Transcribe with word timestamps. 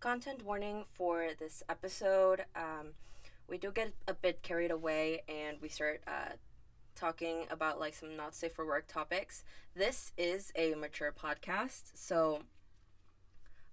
content 0.00 0.42
warning 0.44 0.84
for 0.94 1.28
this 1.38 1.62
episode. 1.68 2.44
Um, 2.56 2.94
we 3.48 3.58
do 3.58 3.70
get 3.70 3.92
a 4.08 4.14
bit 4.14 4.42
carried 4.42 4.70
away 4.70 5.22
and 5.28 5.58
we 5.60 5.68
start 5.68 6.00
uh, 6.06 6.32
talking 6.94 7.44
about 7.50 7.78
like 7.78 7.94
some 7.94 8.16
not 8.16 8.34
safe 8.34 8.52
for 8.52 8.66
work 8.66 8.86
topics. 8.88 9.44
This 9.74 10.12
is 10.16 10.52
a 10.56 10.74
mature 10.74 11.12
podcast, 11.12 11.82
so 11.94 12.40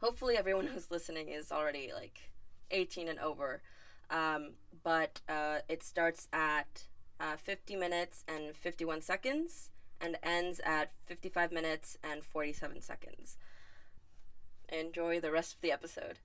hopefully 0.02 0.36
everyone 0.38 0.68
who's 0.74 0.92
listening 0.92 1.30
is 1.30 1.52
already 1.52 1.92
like 1.94 2.30
18 2.72 3.08
and 3.08 3.20
over. 3.20 3.62
Um, 4.10 4.52
but 4.84 5.22
uh, 5.30 5.60
it 5.70 5.82
starts 5.82 6.28
at 6.34 6.84
uh, 7.22 7.38
50 7.38 7.78
minutes 7.78 8.26
and 8.28 8.54
51 8.54 9.02
seconds 9.02 9.70
and 10.02 10.18
ends 10.22 10.60
at 10.66 10.92
55 11.06 11.54
minutes 11.54 11.98
and 12.04 12.24
47 12.24 12.82
seconds. 12.82 13.38
Enjoy 14.70 15.20
the 15.20 15.32
rest 15.32 15.56
of 15.56 15.62
the 15.62 15.72
episode. 15.72 16.20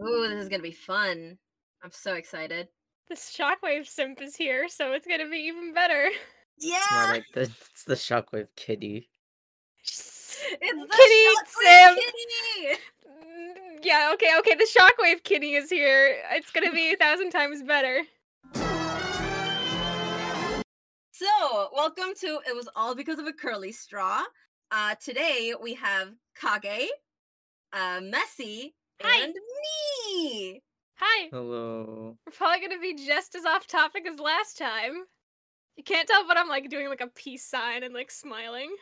Ooh, 0.00 0.28
this 0.28 0.42
is 0.42 0.48
gonna 0.48 0.62
be 0.62 0.70
fun. 0.72 1.38
I'm 1.82 1.90
so 1.90 2.14
excited. 2.14 2.68
The 3.08 3.14
shockwave 3.14 3.86
simp 3.86 4.20
is 4.20 4.36
here, 4.36 4.68
so 4.68 4.92
it's 4.92 5.06
gonna 5.06 5.28
be 5.28 5.38
even 5.38 5.72
better. 5.74 6.10
Yeah, 6.58 6.76
It's 6.78 6.90
more 6.92 7.12
like 7.12 7.24
the 7.34 7.40
it's 7.42 7.84
the 7.84 7.94
shockwave 7.94 8.48
kitty. 8.56 9.08
it's 9.82 10.32
the 10.50 10.96
Kitty 10.96 11.24
Shockwave 11.36 11.94
Simp. 11.94 11.98
Kitty! 11.98 12.80
Mm, 13.08 13.78
Yeah, 13.82 14.10
okay, 14.14 14.30
okay, 14.38 14.54
the 14.54 14.66
shockwave 14.78 15.22
kitty 15.24 15.54
is 15.54 15.70
here. 15.70 16.16
It's 16.32 16.50
gonna 16.50 16.72
be 16.72 16.92
a 16.92 16.96
thousand 17.00 17.30
times 17.30 17.62
better. 17.62 18.02
So, 21.12 21.70
welcome 21.74 22.12
to 22.20 22.40
It 22.46 22.54
Was 22.54 22.68
All 22.76 22.94
Because 22.94 23.18
of 23.18 23.26
a 23.26 23.32
Curly 23.32 23.72
Straw. 23.72 24.22
Uh, 24.70 24.94
today 24.96 25.54
we 25.60 25.74
have 25.74 26.08
Kage, 26.40 26.88
uh, 27.72 28.00
Messy, 28.02 28.74
Hi. 29.00 29.24
and 29.24 29.34
me. 29.34 30.62
Hi. 30.96 31.28
Hello. 31.30 32.16
We're 32.26 32.32
probably 32.32 32.66
gonna 32.66 32.80
be 32.80 32.94
just 32.94 33.34
as 33.36 33.44
off 33.44 33.66
topic 33.66 34.06
as 34.06 34.18
last 34.18 34.58
time. 34.58 35.04
You 35.76 35.84
can't 35.84 36.08
tell, 36.08 36.26
but 36.26 36.36
I'm 36.36 36.48
like 36.48 36.68
doing 36.68 36.88
like 36.88 37.00
a 37.00 37.06
peace 37.08 37.44
sign 37.44 37.84
and 37.84 37.94
like 37.94 38.10
smiling. 38.10 38.74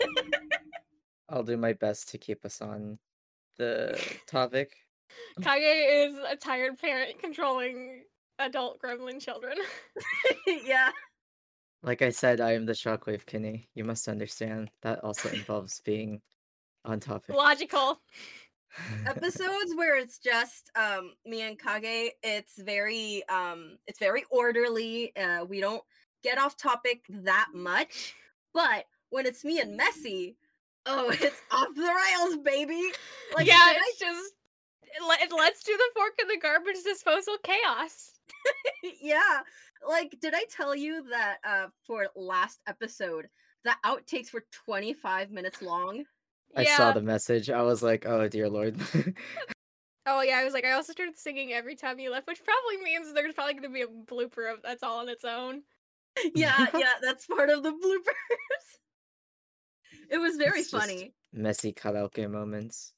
I'll 1.28 1.44
do 1.44 1.56
my 1.56 1.74
best 1.74 2.08
to 2.10 2.18
keep 2.18 2.44
us 2.44 2.60
on 2.60 2.98
the 3.58 4.00
topic. 4.26 4.74
Kage 5.40 5.62
is 5.62 6.16
a 6.28 6.36
tired 6.36 6.78
parent 6.78 7.20
controlling 7.20 8.02
adult 8.40 8.80
gremlin 8.82 9.20
children. 9.20 9.56
yeah. 10.46 10.90
Like 11.82 12.02
I 12.02 12.10
said, 12.10 12.40
I 12.40 12.52
am 12.52 12.66
the 12.66 12.72
shockwave 12.72 13.24
kitty. 13.24 13.68
You 13.74 13.84
must 13.84 14.08
understand 14.08 14.70
that 14.82 15.04
also 15.04 15.28
involves 15.30 15.80
being 15.80 16.20
on 16.84 17.00
topic. 17.00 17.36
Logical. 17.36 18.00
Episodes 19.06 19.74
where 19.76 19.96
it's 19.96 20.18
just 20.18 20.70
um 20.76 21.12
me 21.24 21.42
and 21.42 21.58
Kage, 21.58 22.12
it's 22.22 22.60
very 22.60 23.22
um 23.28 23.78
it's 23.86 23.98
very 23.98 24.24
orderly. 24.30 25.14
Uh 25.16 25.44
we 25.44 25.60
don't 25.60 25.82
get 26.22 26.38
off 26.38 26.56
topic 26.56 27.04
that 27.08 27.48
much. 27.54 28.14
But 28.52 28.84
when 29.10 29.26
it's 29.26 29.44
me 29.44 29.60
and 29.60 29.76
Messy, 29.76 30.36
oh, 30.86 31.10
it's 31.12 31.40
off 31.50 31.68
the 31.74 31.82
rails, 31.82 32.36
baby. 32.44 32.90
Like 33.34 33.46
yeah, 33.46 33.72
did 33.72 33.82
I 33.82 33.92
just 33.98 34.32
let's 35.32 35.62
do 35.62 35.76
the 35.76 35.90
fork 35.94 36.12
in 36.20 36.28
the 36.28 36.38
garbage 36.40 36.82
disposal 36.84 37.36
chaos. 37.42 38.12
yeah 39.02 39.40
like 39.86 40.16
did 40.20 40.34
i 40.34 40.44
tell 40.50 40.74
you 40.74 41.04
that 41.10 41.38
uh 41.44 41.66
for 41.86 42.06
last 42.16 42.60
episode 42.66 43.28
the 43.64 43.74
outtakes 43.84 44.32
were 44.32 44.44
25 44.64 45.30
minutes 45.30 45.62
long 45.62 46.04
I 46.56 46.62
yeah. 46.62 46.78
saw 46.78 46.92
the 46.92 47.02
message. 47.02 47.50
I 47.50 47.60
was 47.60 47.82
like, 47.82 48.06
oh 48.06 48.26
dear 48.26 48.48
lord. 48.48 48.80
Oh 50.10 50.22
yeah, 50.22 50.38
I 50.38 50.44
was 50.44 50.54
like, 50.54 50.64
I 50.64 50.72
also 50.72 50.92
started 50.92 51.18
singing 51.18 51.52
every 51.52 51.76
time 51.76 51.98
you 51.98 52.10
left, 52.10 52.26
which 52.26 52.40
probably 52.42 52.82
means 52.82 53.12
there's 53.12 53.34
probably 53.34 53.52
gonna 53.52 53.68
be 53.68 53.82
a 53.82 53.86
blooper 53.86 54.50
of 54.50 54.60
that's 54.64 54.82
all 54.82 55.00
on 55.00 55.08
its 55.10 55.22
own. 55.22 55.60
yeah 56.34 56.66
yeah 56.74 56.92
that's 57.02 57.26
part 57.26 57.50
of 57.50 57.62
the 57.62 57.70
bloopers 57.70 58.78
it 60.10 60.18
was 60.18 60.36
very 60.36 60.60
It's 60.60 60.70
funny 60.70 61.12
Messy 61.32 61.72
karaoke 61.74 62.28
moments. 62.30 62.94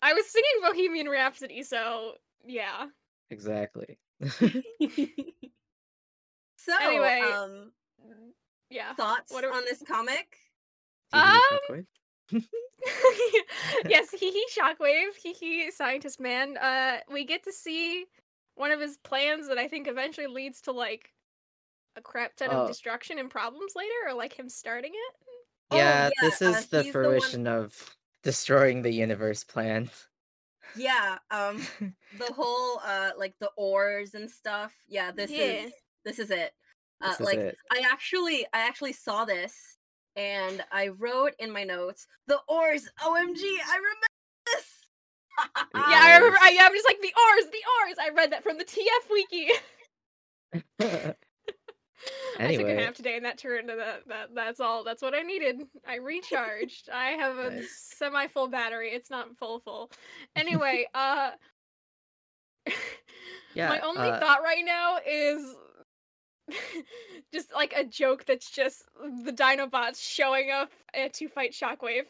I 0.00 0.12
was 0.12 0.26
singing 0.26 0.62
Bohemian 0.62 1.08
Rhapsody, 1.08 1.64
so 1.64 2.12
yeah. 2.46 2.86
Exactly. 3.30 3.98
So 6.68 6.74
Anyway, 6.80 7.20
um 7.20 7.72
Yeah. 8.70 8.94
thoughts 8.94 9.32
what 9.32 9.44
are- 9.44 9.52
on 9.52 9.64
this 9.64 9.82
comic 9.86 10.36
Um, 11.12 11.40
yes, 13.88 14.10
hee 14.12 14.30
hee 14.30 14.46
shockwave, 14.56 15.16
hee 15.22 15.32
hee 15.32 15.70
scientist 15.70 16.20
man. 16.20 16.56
Uh 16.56 16.98
we 17.10 17.24
get 17.24 17.42
to 17.44 17.52
see 17.52 18.04
one 18.54 18.70
of 18.70 18.80
his 18.80 18.96
plans 18.98 19.48
that 19.48 19.58
I 19.58 19.68
think 19.68 19.86
eventually 19.88 20.26
leads 20.26 20.60
to 20.62 20.72
like 20.72 21.10
a 21.96 22.00
crap 22.02 22.36
ton 22.36 22.48
Oh. 22.52 22.62
of 22.62 22.68
destruction 22.68 23.18
and 23.18 23.30
problems 23.30 23.72
later, 23.74 23.94
or 24.06 24.14
like 24.14 24.38
him 24.38 24.48
starting 24.48 24.92
it. 24.94 25.14
Oh, 25.70 25.76
yeah, 25.76 26.04
yeah, 26.06 26.28
this 26.28 26.40
uh, 26.42 26.46
is 26.46 26.66
the 26.66 26.82
he's 26.82 26.92
the 26.92 26.98
one- 27.00 27.10
fruition 27.20 27.46
of 27.46 27.96
destroying 28.22 28.82
the 28.82 28.92
universe 28.92 29.44
plan. 29.44 29.90
yeah 30.76 31.16
um 31.30 31.66
the 32.18 32.30
whole 32.34 32.78
uh 32.84 33.10
like 33.16 33.34
the 33.40 33.50
ores 33.56 34.12
and 34.14 34.30
stuff 34.30 34.74
yeah 34.86 35.10
this 35.10 35.30
Yeah. 35.30 35.64
is 35.64 35.72
this 36.08 36.18
is 36.18 36.30
it 36.30 36.52
uh 37.02 37.10
This 37.10 37.20
is 37.20 37.26
like 37.26 37.38
it. 37.38 37.56
I 37.70 37.82
actually 37.90 38.46
I 38.52 38.60
actually 38.66 38.92
saw 38.92 39.24
this 39.24 39.78
and 40.16 40.64
I 40.72 40.88
wrote 40.88 41.34
in 41.38 41.52
my 41.52 41.64
notes 41.64 42.06
the 42.26 42.40
ores 42.48 42.88
OMG 43.00 43.40
I 43.42 43.76
remember 43.76 44.06
this 44.46 44.74
yeah, 45.74 46.00
I 46.02 46.16
remember. 46.16 46.38
I, 46.40 46.50
yeah, 46.50 46.64
I'm 46.66 46.72
just 46.72 46.86
like 46.88 47.00
the 47.00 47.12
oars, 47.16 47.44
the 47.52 47.62
ours. 47.86 47.96
I 48.00 48.10
read 48.12 48.32
that 48.32 48.42
from 48.42 48.58
the 48.58 48.64
TF 48.64 49.08
wiki. 49.08 49.50
I 50.80 51.14
took 51.14 52.40
a 52.40 52.42
Anyway. 52.42 52.76
nap 52.76 52.94
today, 52.94 53.16
and 53.16 53.24
that 53.24 53.38
turned 53.38 53.70
into 53.70 53.76
that. 53.76 54.02
That 54.08 54.34
that's 54.34 54.60
all. 54.60 54.84
That's 54.84 55.02
what 55.02 55.14
I 55.14 55.22
needed. 55.22 55.62
I 55.86 55.96
recharged. 55.96 56.88
I 56.92 57.10
have 57.10 57.38
a 57.38 57.50
Nice. 57.50 57.94
semi-full 57.96 58.48
battery. 58.48 58.90
It's 58.90 59.10
not 59.10 59.36
full 59.36 59.60
full. 59.60 59.90
Anyway, 60.36 60.86
uh, 60.94 61.30
yeah. 63.54 63.68
my 63.68 63.80
only 63.80 64.08
uh, 64.08 64.18
thought 64.20 64.42
right 64.42 64.64
now 64.64 64.98
is 65.06 65.54
just 67.32 67.52
like 67.54 67.72
a 67.76 67.84
joke 67.84 68.24
that's 68.24 68.50
just 68.50 68.84
the 69.24 69.32
Dinobots 69.32 70.00
showing 70.00 70.50
up 70.50 70.70
uh, 70.94 71.08
to 71.12 71.28
fight 71.28 71.52
Shockwave. 71.52 72.04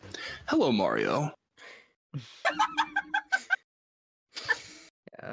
Hello, 0.47 0.73
Mario. 0.73 1.33
Yeah. 5.23 5.33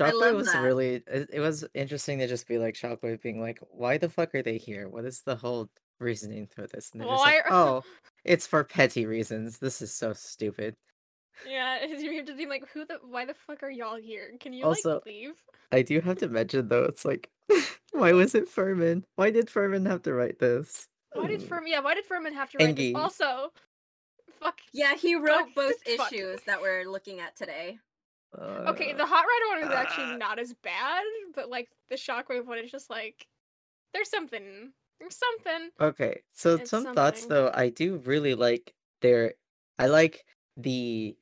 I 0.00 0.10
Shockwave 0.10 0.34
was 0.34 0.52
that. 0.52 0.62
really 0.62 1.02
it, 1.06 1.30
it 1.32 1.40
was 1.40 1.66
interesting 1.74 2.18
to 2.18 2.26
just 2.26 2.48
be 2.48 2.58
like 2.58 2.74
Shockwave 2.74 3.20
being 3.22 3.40
like, 3.40 3.58
why 3.70 3.98
the 3.98 4.08
fuck 4.08 4.34
are 4.34 4.42
they 4.42 4.56
here? 4.56 4.88
What 4.88 5.04
is 5.04 5.22
the 5.22 5.36
whole 5.36 5.68
reasoning 6.00 6.46
for 6.46 6.66
this? 6.66 6.90
And 6.92 7.02
they're 7.02 7.08
just 7.08 7.20
like, 7.22 7.50
Why 7.50 7.54
oh, 7.54 7.82
it's 8.24 8.46
for 8.46 8.64
petty 8.64 9.04
reasons. 9.04 9.58
This 9.58 9.82
is 9.82 9.92
so 9.92 10.12
stupid. 10.14 10.76
Yeah, 11.48 11.84
you're 11.84 12.22
just 12.24 12.36
being 12.36 12.48
like, 12.48 12.68
who 12.72 12.84
the? 12.84 12.98
Why 13.08 13.24
the 13.24 13.34
fuck 13.34 13.62
are 13.62 13.70
y'all 13.70 13.96
here? 13.96 14.30
Can 14.40 14.52
you 14.52 14.64
Also- 14.64 14.94
like 14.94 15.06
leave? 15.06 15.34
I 15.72 15.82
do 15.82 16.00
have 16.00 16.18
to 16.18 16.28
mention 16.28 16.68
though, 16.68 16.84
it's 16.84 17.04
like 17.04 17.30
why 17.92 18.12
was 18.12 18.34
it 18.34 18.48
Furman? 18.48 19.04
Why 19.16 19.30
did 19.30 19.48
Furman 19.50 19.86
have 19.86 20.02
to 20.02 20.12
write 20.14 20.38
this? 20.38 20.88
Why 21.14 21.26
did 21.26 21.40
Mm. 21.40 21.48
Furman? 21.48 21.70
Yeah, 21.72 21.80
why 21.80 21.94
did 21.94 22.04
Furman 22.04 22.34
have 22.34 22.50
to 22.50 22.58
write 22.58 22.74
Engie. 22.76 22.92
this? 22.94 23.02
Also, 23.02 23.52
fuck. 24.40 24.58
yeah 24.72 24.94
he 24.94 25.14
wrote 25.14 25.54
both 25.54 25.74
fuck. 25.96 26.12
issues 26.12 26.40
that 26.46 26.60
we're 26.60 26.84
looking 26.84 27.20
at 27.20 27.36
today 27.36 27.78
Okay, 28.38 28.92
Uh, 28.92 28.96
the 28.96 29.04
Hot 29.06 29.24
Rod 29.24 29.60
one 29.60 29.68
is 29.68 29.74
actually 29.76 30.14
uh, 30.14 30.16
not 30.16 30.38
as 30.38 30.54
bad, 30.62 31.02
but 31.34 31.50
like 31.50 31.68
the 31.90 31.96
Shockwave 31.96 32.46
one 32.46 32.58
is 32.58 32.70
just 32.70 32.88
like, 32.88 33.26
there's 33.92 34.08
something. 34.08 34.72
There's 34.98 35.16
something. 35.16 35.68
Okay, 35.78 36.22
so 36.32 36.54
It's 36.54 36.70
some 36.70 36.94
thoughts 36.94 37.26
though. 37.26 37.50
I 37.52 37.68
do 37.68 37.98
really 38.06 38.34
like 38.34 38.72
their. 39.02 39.34
I 39.78 39.86
like 39.88 40.24
the 40.56 41.14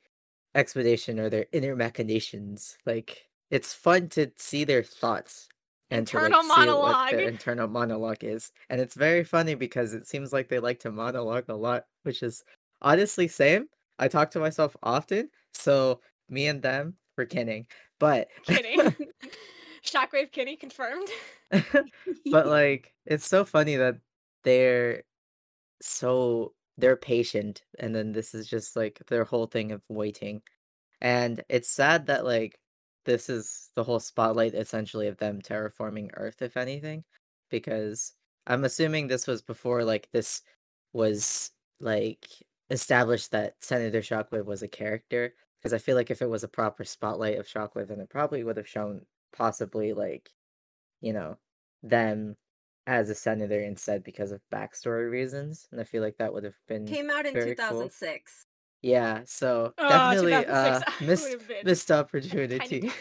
explanation 0.54 1.18
or 1.18 1.28
their 1.28 1.46
inner 1.52 1.76
machinations. 1.76 2.76
Like 2.86 3.28
it's 3.50 3.72
fun 3.74 4.08
to 4.10 4.30
see 4.36 4.64
their 4.64 4.82
thoughts 4.82 5.48
and 5.90 6.06
to 6.06 6.16
Internal 6.16 6.38
like 6.38 6.44
see 6.44 6.48
what 6.48 6.58
monologue. 6.58 7.10
their 7.10 7.28
internal 7.28 7.68
monologue 7.68 8.24
is, 8.24 8.52
and 8.68 8.80
it's 8.80 8.94
very 8.94 9.24
funny 9.24 9.54
because 9.54 9.92
it 9.92 10.06
seems 10.06 10.32
like 10.32 10.48
they 10.48 10.58
like 10.58 10.78
to 10.80 10.90
monologue 10.90 11.48
a 11.48 11.54
lot, 11.54 11.86
which 12.04 12.22
is 12.22 12.44
honestly 12.80 13.28
same. 13.28 13.66
I 13.98 14.08
talk 14.08 14.30
to 14.32 14.40
myself 14.40 14.76
often, 14.82 15.30
so 15.52 16.00
me 16.28 16.46
and 16.46 16.62
them 16.62 16.94
we're 17.20 17.26
kidding, 17.26 17.66
but 17.98 18.28
Kidding. 18.46 18.80
Shockwave 19.84 20.32
Kitty 20.32 20.56
confirmed. 20.56 21.08
but 21.50 22.46
like 22.46 22.94
it's 23.04 23.26
so 23.26 23.44
funny 23.44 23.76
that 23.76 23.96
they're 24.44 25.02
so 25.82 26.54
they're 26.80 26.96
patient 26.96 27.62
and 27.78 27.94
then 27.94 28.12
this 28.12 28.34
is 28.34 28.48
just 28.48 28.76
like 28.76 29.00
their 29.08 29.24
whole 29.24 29.46
thing 29.46 29.72
of 29.72 29.82
waiting. 29.88 30.42
And 31.00 31.42
it's 31.48 31.68
sad 31.70 32.06
that 32.06 32.24
like 32.24 32.58
this 33.04 33.28
is 33.28 33.70
the 33.76 33.84
whole 33.84 34.00
spotlight 34.00 34.54
essentially 34.54 35.08
of 35.08 35.16
them 35.18 35.40
terraforming 35.40 36.10
earth 36.14 36.42
if 36.42 36.56
anything 36.56 37.02
because 37.50 38.12
i'm 38.46 38.64
assuming 38.64 39.06
this 39.06 39.26
was 39.26 39.40
before 39.40 39.82
like 39.82 40.08
this 40.12 40.42
was 40.92 41.50
like 41.80 42.26
established 42.70 43.32
that 43.32 43.54
Senator 43.60 44.00
Shockwave 44.00 44.44
was 44.44 44.62
a 44.62 44.68
character 44.68 45.34
because 45.58 45.72
I 45.72 45.78
feel 45.78 45.96
like 45.96 46.10
if 46.10 46.22
it 46.22 46.30
was 46.30 46.44
a 46.44 46.48
proper 46.48 46.84
spotlight 46.84 47.38
of 47.38 47.46
Shockwave, 47.46 47.88
then 47.88 48.00
it 48.00 48.08
probably 48.08 48.44
would 48.44 48.56
have 48.56 48.68
shown 48.68 49.02
possibly 49.36 49.92
like, 49.92 50.30
you 51.00 51.12
know, 51.12 51.36
them 51.82 52.36
as 52.90 53.08
a 53.08 53.14
senator 53.14 53.60
instead 53.60 54.02
because 54.02 54.32
of 54.32 54.40
backstory 54.52 55.08
reasons, 55.10 55.68
and 55.70 55.80
I 55.80 55.84
feel 55.84 56.02
like 56.02 56.16
that 56.18 56.32
would 56.32 56.42
have 56.42 56.56
been 56.66 56.86
Came 56.86 57.08
out 57.08 57.24
in 57.24 57.32
very 57.32 57.54
cool. 57.54 57.68
2006. 57.82 58.46
Yeah, 58.82 59.20
so 59.26 59.72
Oh, 59.78 59.88
definitely 59.88 60.34
uh 60.34 60.80
missed 61.00 61.36
missed 61.64 61.90
opportunity. 61.92 62.58
tiny- 62.58 62.92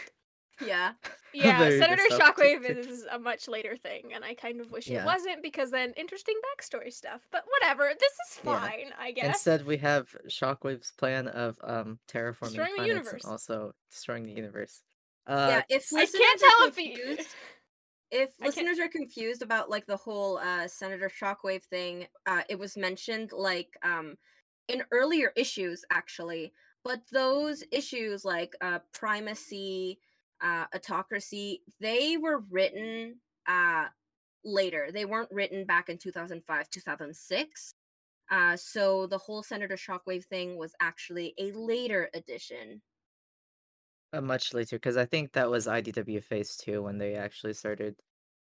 Yeah. 0.64 0.92
Yeah, 1.32 1.58
Senator 1.70 2.02
missed 2.08 2.20
Shockwave 2.20 2.56
opportunity. 2.58 2.88
is 2.88 3.04
a 3.10 3.18
much 3.18 3.48
later 3.48 3.76
thing, 3.76 4.12
and 4.14 4.24
I 4.24 4.34
kind 4.34 4.60
of 4.60 4.70
wish 4.70 4.86
Yeah. 4.88 5.02
it 5.02 5.06
wasn't 5.06 5.42
because 5.42 5.70
then 5.72 5.92
interesting 5.96 6.34
backstory 6.46 6.92
stuff. 6.92 7.22
But 7.32 7.44
whatever, 7.48 7.90
this 7.98 8.12
is 8.12 8.40
Yeah. 8.44 8.60
fine, 8.60 8.92
I 8.98 9.10
guess. 9.12 9.26
Instead, 9.26 9.64
we 9.66 9.76
have 9.78 10.14
Shockwave's 10.28 10.92
plan 10.92 11.26
of 11.28 11.58
um 11.64 11.98
terraforming 12.06 12.48
Destroying 12.54 12.70
the 12.72 12.76
planets 12.84 12.88
universe. 13.08 13.24
and 13.24 13.32
also 13.32 13.72
destroying 13.90 14.24
the 14.24 14.32
universe. 14.32 14.82
Uh, 15.26 15.46
yeah, 15.68 15.76
if 15.76 15.86
I 15.94 16.06
can't 16.06 16.42
are 16.42 16.46
tell 16.48 16.68
if 16.68 16.76
he. 16.76 17.24
If 18.10 18.30
I 18.40 18.50
can't- 18.50 18.56
listeners 18.66 18.78
are 18.78 18.88
confused 18.88 19.42
about 19.42 19.70
like 19.70 19.86
the 19.86 19.96
whole 19.96 20.38
uh 20.38 20.68
Senator 20.68 21.08
Shockwave 21.10 21.64
thing, 21.64 22.06
uh 22.26 22.42
it 22.48 22.58
was 22.58 22.76
mentioned 22.76 23.32
like 23.32 23.76
um 23.82 24.16
in 24.68 24.84
earlier 24.92 25.32
issues 25.36 25.84
actually, 25.90 26.52
but 26.84 27.00
those 27.12 27.64
issues 27.72 28.24
like 28.24 28.54
uh 28.60 28.80
primacy, 28.92 30.00
uh 30.42 30.66
autocracy, 30.74 31.62
they 31.80 32.16
were 32.16 32.40
written 32.50 33.20
uh 33.48 33.86
later. 34.44 34.90
They 34.92 35.04
weren't 35.04 35.30
written 35.32 35.64
back 35.66 35.88
in 35.88 35.98
2005, 35.98 36.70
2006. 36.70 37.74
Uh 38.30 38.56
so 38.56 39.06
the 39.06 39.18
whole 39.18 39.42
Senator 39.42 39.76
Shockwave 39.76 40.24
thing 40.26 40.56
was 40.56 40.74
actually 40.80 41.34
a 41.38 41.52
later 41.52 42.10
addition. 42.14 42.82
Uh, 44.12 44.20
much 44.20 44.54
later 44.54 44.76
because 44.76 44.96
I 44.96 45.04
think 45.04 45.32
that 45.32 45.50
was 45.50 45.66
IDW 45.66 46.22
Phase 46.22 46.56
Two 46.56 46.82
when 46.82 46.98
they 46.98 47.14
actually 47.14 47.54
started. 47.54 47.96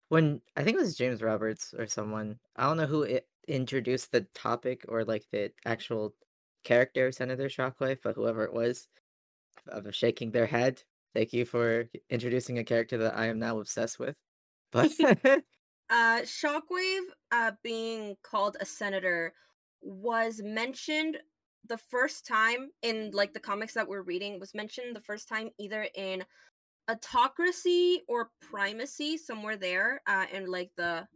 When 0.09 0.41
I 0.57 0.65
think 0.65 0.77
it 0.77 0.81
was 0.81 0.97
James 0.97 1.23
Roberts 1.23 1.75
or 1.77 1.87
someone 1.87 2.39
I 2.57 2.65
don't 2.65 2.79
know 2.79 2.87
who 2.87 3.03
it 3.03 3.29
introduced 3.47 4.13
the 4.13 4.23
topic 4.35 4.85
or 4.89 5.05
like 5.05 5.25
the 5.33 5.53
actual 5.67 6.15
character 6.65 7.07
of 7.07 7.15
Senator 7.15 7.47
Shockwave, 7.47 7.99
but 8.03 8.15
whoever 8.15 8.45
it 8.45 8.53
was, 8.53 8.89
of 9.69 9.95
shaking 9.95 10.31
their 10.31 10.47
head. 10.47 10.83
Thank 11.15 11.33
you 11.33 11.45
for 11.45 11.89
introducing 12.11 12.59
a 12.59 12.65
character 12.65 12.99
that 12.99 13.17
I 13.17 13.27
am 13.27 13.39
now 13.39 13.59
obsessed 13.61 13.99
with. 13.99 14.17
But 14.71 14.91
uh 15.91 16.21
shockwave 16.21 17.07
uh 17.33 17.53
being 17.63 18.17
called 18.23 18.59
a 18.61 18.67
senator 18.67 19.33
was 19.81 20.43
mentioned 20.45 21.17
the 21.69 21.79
first 21.79 22.27
time 22.27 22.71
in 22.83 23.11
like 23.13 23.33
the 23.33 23.41
comics 23.41 23.75
that 23.75 23.89
we're 23.89 24.03
reading 24.03 24.41
was 24.41 24.55
mentioned 24.55 24.95
the 24.97 25.01
first 25.01 25.29
time 25.29 25.51
either 25.59 25.87
in 25.95 26.25
autocracy 26.91 28.03
or 28.09 28.31
primacy 28.41 29.17
somewhere 29.19 29.57
there 29.57 30.01
uh 30.07 30.25
in 30.33 30.47
like 30.51 30.71
the 30.77 31.07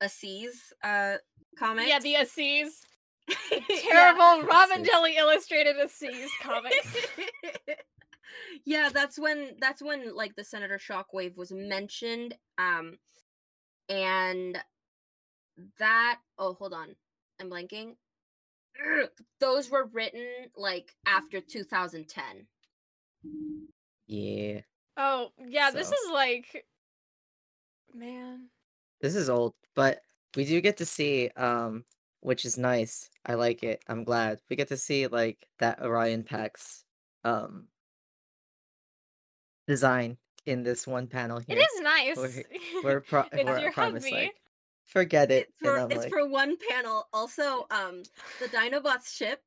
Assis 0.00 0.72
uh 0.82 1.16
comics 1.58 1.88
Yeah, 1.88 2.00
the 2.00 2.16
Assis. 2.16 2.82
Yeah. 3.50 3.60
Terrible 3.68 4.46
Robin 4.46 4.80
Assis. 4.80 4.88
Jelly 4.88 5.16
illustrated 5.16 5.76
Assis 5.76 6.30
comics. 6.42 6.96
yeah 8.64 8.88
that's 8.92 9.18
when 9.18 9.52
that's 9.60 9.82
when 9.82 10.14
like 10.14 10.34
the 10.36 10.44
senator 10.44 10.78
shockwave 10.78 11.36
was 11.36 11.52
mentioned 11.52 12.34
um 12.58 12.98
and 13.88 14.58
that 15.78 16.18
oh 16.38 16.54
hold 16.54 16.72
on 16.72 16.94
i'm 17.40 17.50
blanking 17.50 17.94
those 19.40 19.70
were 19.70 19.86
written 19.92 20.26
like 20.56 20.94
after 21.06 21.40
2010 21.40 22.46
yeah, 24.08 24.60
Oh, 24.96 25.28
yeah, 25.48 25.70
this 25.70 25.88
is 25.88 26.10
like. 26.12 26.66
Man. 27.94 28.48
this 29.00 29.14
is 29.14 29.30
old, 29.30 29.54
but 29.74 30.00
we 30.36 30.44
do 30.44 30.60
get 30.60 30.76
to 30.78 30.86
see 30.86 31.28
um 31.36 31.84
which 32.20 32.44
is 32.44 32.56
nice. 32.58 33.10
I 33.26 33.34
like 33.34 33.62
it. 33.64 33.82
I'm 33.88 34.04
glad. 34.04 34.40
We 34.50 34.56
get 34.56 34.68
to 34.68 34.76
see 34.76 35.06
like 35.06 35.38
that 35.60 35.80
Orion 35.82 36.22
Pax 36.24 36.84
um 37.24 37.68
design 39.68 40.16
in 40.46 40.62
this 40.62 40.86
one 40.86 41.06
panel 41.06 41.38
It 41.38 41.44
here. 41.48 41.58
is 41.60 41.80
nice. 41.80 42.16
We're- 42.16 42.44
We're 42.84 43.00
pro- 43.00 43.24
it's 43.32 43.44
we're 43.44 43.58
your 43.60 43.72
promised 43.72 44.08
hubby. 44.08 44.22
like 44.24 44.34
forget 44.92 45.30
it. 45.30 45.48
it's 45.48 45.58
for 45.60 45.76
it's 45.90 45.96
like, 45.96 46.08
for 46.10 46.28
one 46.28 46.56
panel 46.70 47.08
also 47.12 47.66
um 47.70 48.02
the 48.40 48.48
dinobots 48.48 49.14
ship 49.16 49.40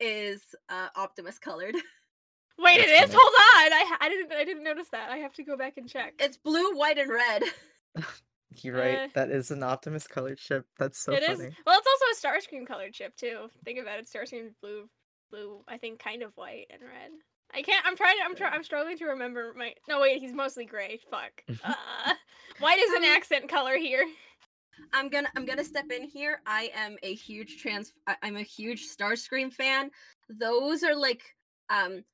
is 0.00 0.42
uh 0.68 0.88
optimus 0.96 1.38
colored 1.38 1.74
Wait, 2.58 2.80
it 2.80 2.86
That's 2.88 3.08
is. 3.10 3.14
funny. 3.14 3.22
Hold 3.22 3.34
on. 3.34 3.72
I, 3.72 3.96
I 4.02 4.08
didn't. 4.10 4.32
I 4.32 4.44
didn't 4.44 4.62
notice 4.62 4.86
that. 4.92 5.10
I 5.10 5.16
have 5.18 5.32
to 5.34 5.42
go 5.42 5.56
back 5.56 5.78
and 5.78 5.88
check. 5.88 6.12
it's 6.20 6.36
blue 6.36 6.74
white 6.76 6.98
and 6.98 7.10
red 7.10 7.42
you're 8.62 8.76
right. 8.76 8.98
uh, 8.98 9.08
that 9.14 9.30
is 9.30 9.50
an 9.50 9.62
Optimus 9.62 10.06
colored 10.06 10.38
ship. 10.38 10.66
That's 10.78 10.98
so 10.98 11.12
It 11.14 11.22
is. 11.22 11.38
funny. 11.38 11.50
Well, 11.66 11.80
it's 11.80 11.88
also 12.22 12.28
a 12.28 12.36
Starscream 12.36 12.66
colored 12.66 12.92
chip 12.92 13.16
too. 13.16 13.48
Think 13.64 13.78
about 13.80 13.98
it. 13.98 14.06
Starscream 14.06 14.50
blue, 14.60 14.88
blue. 15.30 15.62
I 15.66 15.78
think 15.78 15.98
kind 15.98 16.22
of 16.22 16.32
white 16.36 16.66
and 16.70 16.82
red. 16.82 17.10
I 17.54 17.62
can't. 17.62 17.84
I'm 17.86 17.96
trying. 17.96 18.18
to 18.18 18.24
I'm 18.24 18.36
trying. 18.36 18.52
I'm 18.52 18.64
struggling 18.64 18.98
to 18.98 19.06
remember 19.06 19.54
my. 19.56 19.72
No, 19.88 20.00
wait. 20.00 20.20
He's 20.20 20.32
mostly 20.34 20.66
gray. 20.66 21.00
Fuck. 21.10 21.42
Uh, 21.64 22.12
white 22.60 22.78
is 22.78 22.90
an 22.90 23.04
Um, 23.04 23.16
accent 23.16 23.48
color 23.48 23.76
here. 23.76 24.04
I'm 24.92 25.08
gonna 25.08 25.28
I'm 25.36 25.44
gonna 25.44 25.64
step 25.64 25.90
in 25.90 26.04
here. 26.04 26.40
I 26.46 26.70
am 26.74 26.96
a 27.02 27.14
huge 27.14 27.60
trans 27.60 27.92
I- 28.06 28.16
I'm 28.22 28.36
a 28.36 28.42
huge 28.42 28.88
Starscream 28.88 29.52
fan. 29.52 29.90
Those 30.28 30.82
are 30.82 30.94
like 30.96 31.22
um 31.70 32.04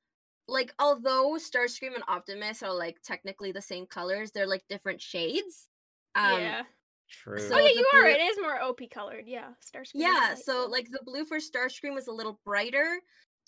like 0.47 0.73
although 0.79 1.37
Starscream 1.37 1.93
and 1.95 2.03
Optimus 2.07 2.63
are 2.63 2.73
like 2.73 2.97
technically 3.03 3.51
the 3.51 3.61
same 3.61 3.85
colors, 3.85 4.31
they're 4.31 4.47
like 4.47 4.63
different 4.69 5.01
shades. 5.01 5.67
Um 6.15 6.39
yeah. 6.41 6.63
True. 7.09 7.39
so- 7.39 7.55
oh 7.55 7.57
yeah, 7.59 7.69
the 7.69 7.73
you 7.75 7.87
are. 7.93 8.07
It 8.07 8.21
is 8.21 8.37
more 8.41 8.61
OP 8.61 8.79
colored. 8.91 9.23
Yeah. 9.27 9.49
Starscream. 9.63 9.95
yeah, 9.95 10.35
so 10.35 10.67
like 10.69 10.89
the 10.91 11.01
blue 11.05 11.25
for 11.25 11.37
Starscream 11.37 11.97
is 11.97 12.07
a 12.07 12.11
little 12.11 12.39
brighter 12.45 12.99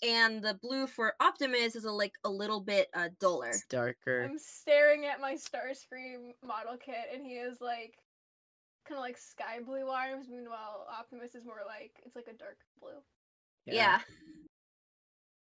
and 0.04 0.42
the 0.42 0.58
blue 0.60 0.88
for 0.88 1.14
Optimus 1.20 1.76
is 1.76 1.84
a 1.84 1.90
like 1.90 2.14
a 2.24 2.30
little 2.30 2.60
bit 2.60 2.88
uh 2.94 3.08
duller. 3.20 3.50
it's 3.50 3.64
darker. 3.66 4.24
I'm 4.28 4.36
staring 4.38 5.06
at 5.06 5.20
my 5.20 5.34
Starscream 5.34 6.32
model 6.44 6.76
kit, 6.84 7.06
and 7.14 7.24
he 7.24 7.34
is 7.34 7.60
like 7.60 7.94
kind 8.88 8.98
of 8.98 9.02
like 9.02 9.16
sky 9.18 9.60
blue 9.64 9.86
arms. 9.88 10.26
Meanwhile, 10.30 10.86
Optimus 10.98 11.34
is 11.34 11.44
more 11.44 11.60
like 11.66 11.92
it's 12.04 12.16
like 12.16 12.28
a 12.28 12.36
dark 12.36 12.58
blue. 12.80 12.98
Yeah. 13.66 14.00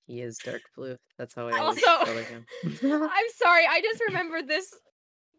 He 0.07 0.21
is 0.21 0.37
dark 0.39 0.61
blue. 0.75 0.97
That's 1.17 1.35
how 1.35 1.47
I 1.47 1.51
I- 1.51 1.59
Also- 1.59 2.05
him. 2.05 2.45
I'm 2.63 3.29
sorry, 3.37 3.65
I 3.69 3.79
just 3.81 4.01
remembered 4.07 4.47
this. 4.47 4.73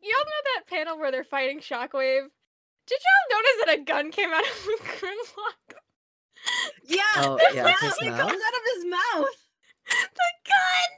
Y'all 0.03 0.13
know 0.25 0.43
that 0.57 0.67
panel 0.69 0.99
where 0.99 1.11
they're 1.11 1.25
fighting 1.25 1.59
Shockwave? 1.61 2.27
Did 2.87 2.99
y'all 3.05 3.39
notice 3.39 3.57
that 3.67 3.79
a 3.79 3.85
gun 3.85 4.11
came 4.11 4.31
out 4.31 4.43
of 4.43 4.47
Grimlock? 5.01 5.77
Yeah. 6.87 7.01
Oh, 7.19 7.37
the 7.37 7.55
yeah, 7.55 7.65
gun 7.65 7.75
his 7.81 7.95
comes 7.99 8.11
out 8.11 8.31
of 8.31 8.65
his 8.75 8.85
mouth. 8.87 9.27
the 10.15 10.31
gun! 10.47 10.91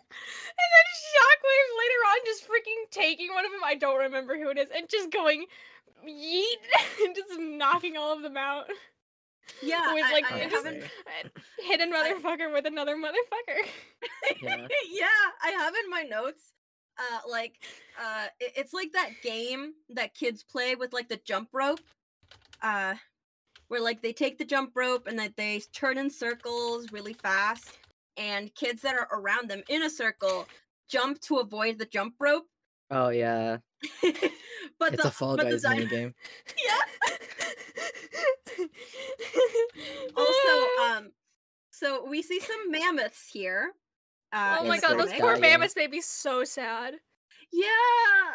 And 0.59 0.69
then 0.75 0.87
Shockwave 1.13 1.71
later 1.79 2.01
on 2.11 2.19
just 2.27 2.45
freaking 2.45 2.91
taking 2.91 3.33
one 3.35 3.45
of 3.45 3.53
them, 3.53 3.61
I 3.65 3.75
don't 3.75 3.99
remember 3.99 4.37
who 4.39 4.51
it 4.51 4.59
is, 4.59 4.69
and 4.75 4.89
just 4.89 5.11
going 5.11 5.47
yeet 6.07 6.61
and 7.05 7.15
just 7.15 7.39
knocking 7.39 7.97
all 7.97 8.13
of 8.13 8.23
them 8.23 8.37
out. 8.37 8.67
Yeah, 9.63 9.93
With, 9.95 10.05
I- 10.05 10.13
like, 10.13 10.33
I, 10.33 10.45
just- 10.49 10.55
haven't 10.55 10.85
A 10.85 11.63
hidden 11.65 11.93
motherfucker 11.93 12.53
with 12.53 12.67
another 12.67 12.97
motherfucker. 12.97 13.67
Yeah. 14.43 14.67
yeah, 14.91 15.07
I 15.43 15.51
have 15.51 15.75
in 15.85 15.91
my 15.91 16.03
notes. 16.03 16.53
Uh, 16.99 17.29
like, 17.29 17.59
uh, 18.01 18.27
it- 18.41 18.53
it's 18.57 18.73
like 18.73 18.93
that 18.93 19.11
game 19.23 19.73
that 19.91 20.15
kids 20.15 20.43
play 20.45 20.75
with 20.75 20.93
like 20.93 21.09
the 21.09 21.21
jump 21.25 21.49
rope. 21.53 21.81
Uh, 22.63 22.95
where 23.69 23.81
like 23.81 24.03
they 24.03 24.13
take 24.13 24.37
the 24.37 24.45
jump 24.45 24.71
rope 24.75 25.07
and 25.07 25.19
that 25.19 25.35
they 25.37 25.61
turn 25.73 25.97
in 25.97 26.11
circles 26.11 26.93
really 26.93 27.15
fast, 27.15 27.79
and 28.16 28.54
kids 28.54 28.83
that 28.83 28.95
are 28.95 29.09
around 29.12 29.49
them 29.50 29.62
in 29.69 29.83
a 29.83 29.90
circle 29.90 30.47
jump 30.88 31.21
to 31.23 31.38
avoid 31.38 31.78
the 31.78 31.87
jump 31.87 32.14
rope. 32.21 32.47
Oh 32.90 33.09
yeah. 33.09 33.59
but 34.78 34.92
It's 34.95 35.02
the 35.02 35.09
a 35.09 35.11
Fall 35.11 35.37
but 35.37 35.49
the 35.49 35.52
Guys 35.52 35.62
dino- 35.62 35.87
minigame. 35.87 36.14
yeah. 36.64 36.81
also, 40.16 40.83
um, 40.85 41.12
so 41.71 42.04
we 42.07 42.23
see 42.23 42.40
some 42.40 42.71
mammoths 42.71 43.28
here. 43.33 43.73
Uh, 44.33 44.59
oh 44.61 44.64
my 44.64 44.78
god, 44.78 44.99
those 44.99 45.12
poor 45.12 45.38
mammoths 45.38 45.76
made 45.76 45.90
me 45.90 46.00
so 46.00 46.45
sad. 46.45 46.95
Yeah. 47.52 47.66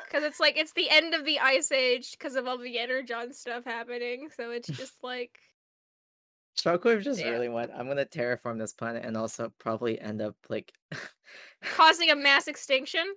Because 0.06 0.24
it's 0.24 0.40
like 0.40 0.58
it's 0.58 0.74
the 0.74 0.90
end 0.90 1.14
of 1.14 1.26
the 1.26 1.40
ice 1.40 1.72
age 1.72 2.12
because 2.12 2.36
of 2.36 2.48
all 2.48 2.58
the 2.58 2.78
energon 2.80 3.34
stuff 3.34 3.66
happening. 3.66 4.30
So 4.36 4.52
it's 4.52 4.68
just 4.68 5.04
like 5.04 5.40
Shockwave 6.58 7.04
just 7.04 7.24
Yeah. 7.24 7.26
really 7.26 7.50
went. 7.50 7.72
I'm 7.72 7.88
gonna 7.88 8.06
terraform 8.06 8.58
this 8.60 8.74
planet 8.74 9.06
and 9.06 9.16
also 9.16 9.50
probably 9.60 10.00
end 10.00 10.22
up 10.22 10.36
like. 10.50 10.74
causing 11.62 12.10
a 12.10 12.16
mass 12.16 12.48
extinction. 12.48 13.16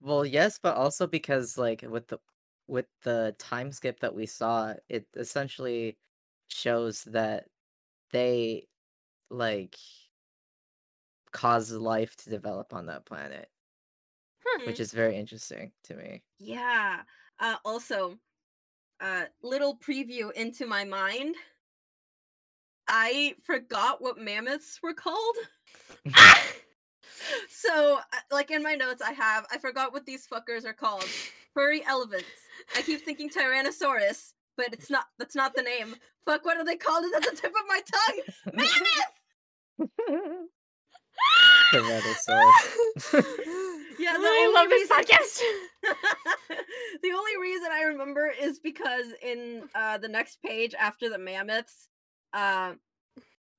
well, 0.00 0.24
yes, 0.24 0.58
but 0.58 0.76
also 0.76 1.06
because 1.06 1.58
like 1.58 1.82
with 1.82 2.08
the 2.08 2.18
with 2.66 2.86
the 3.02 3.34
time 3.38 3.72
skip 3.72 4.00
that 4.00 4.14
we 4.14 4.26
saw, 4.26 4.74
it 4.88 5.08
essentially 5.16 5.98
shows 6.48 7.04
that 7.04 7.48
they 8.12 8.68
like 9.30 9.78
cause 11.32 11.72
life 11.72 12.14
to 12.16 12.30
develop 12.30 12.72
on 12.72 12.86
that 12.86 13.04
planet, 13.04 13.50
Hmm. 14.44 14.64
which 14.64 14.80
is 14.80 14.92
very 14.92 15.16
interesting 15.16 15.72
to 15.84 15.94
me. 15.96 16.24
Yeah. 16.38 17.04
Uh, 17.38 17.56
also, 17.64 18.18
uh, 19.00 19.26
little 19.42 19.78
preview 19.78 20.32
into 20.32 20.66
my 20.66 20.84
mind. 20.84 21.36
I 22.90 23.36
forgot 23.44 24.02
what 24.02 24.18
mammoths 24.18 24.80
were 24.82 24.94
called. 24.94 25.36
So, 27.50 27.98
uh, 27.98 28.16
like 28.32 28.50
in 28.50 28.62
my 28.62 28.74
notes, 28.74 29.02
I 29.02 29.12
have 29.12 29.46
I 29.52 29.58
forgot 29.58 29.92
what 29.92 30.06
these 30.06 30.26
fuckers 30.26 30.64
are 30.64 30.72
called. 30.72 31.04
Furry 31.52 31.84
elephants. 31.86 32.24
I 32.76 32.80
keep 32.82 33.02
thinking 33.04 33.28
Tyrannosaurus, 33.28 34.32
but 34.56 34.72
it's 34.72 34.88
not. 34.90 35.04
That's 35.18 35.34
not 35.34 35.54
the 35.54 35.62
name. 35.62 35.96
Fuck, 36.24 36.44
what 36.46 36.56
are 36.56 36.64
they 36.64 36.76
called? 36.76 37.04
It's 37.04 37.14
at 37.16 37.22
the 37.30 37.36
tip 37.40 37.50
of 37.52 37.68
my 37.68 37.80
tongue. 37.92 38.20
Mammoth. 38.54 39.12
Tyrannosaurus. 41.72 43.24
Yeah, 43.98 44.16
the 44.16 44.18
I 44.24 44.46
only 44.46 44.54
love 44.54 44.68
this 44.70 44.90
reason- 44.90 44.96
podcast. 44.96 45.40
the 47.02 47.12
only 47.12 47.36
reason 47.40 47.68
I 47.70 47.82
remember 47.82 48.32
is 48.40 48.58
because 48.60 49.06
in 49.22 49.68
uh, 49.74 49.98
the 49.98 50.08
next 50.08 50.40
page 50.42 50.74
after 50.78 51.08
the 51.10 51.18
mammoths, 51.18 51.88
uh, 52.32 52.74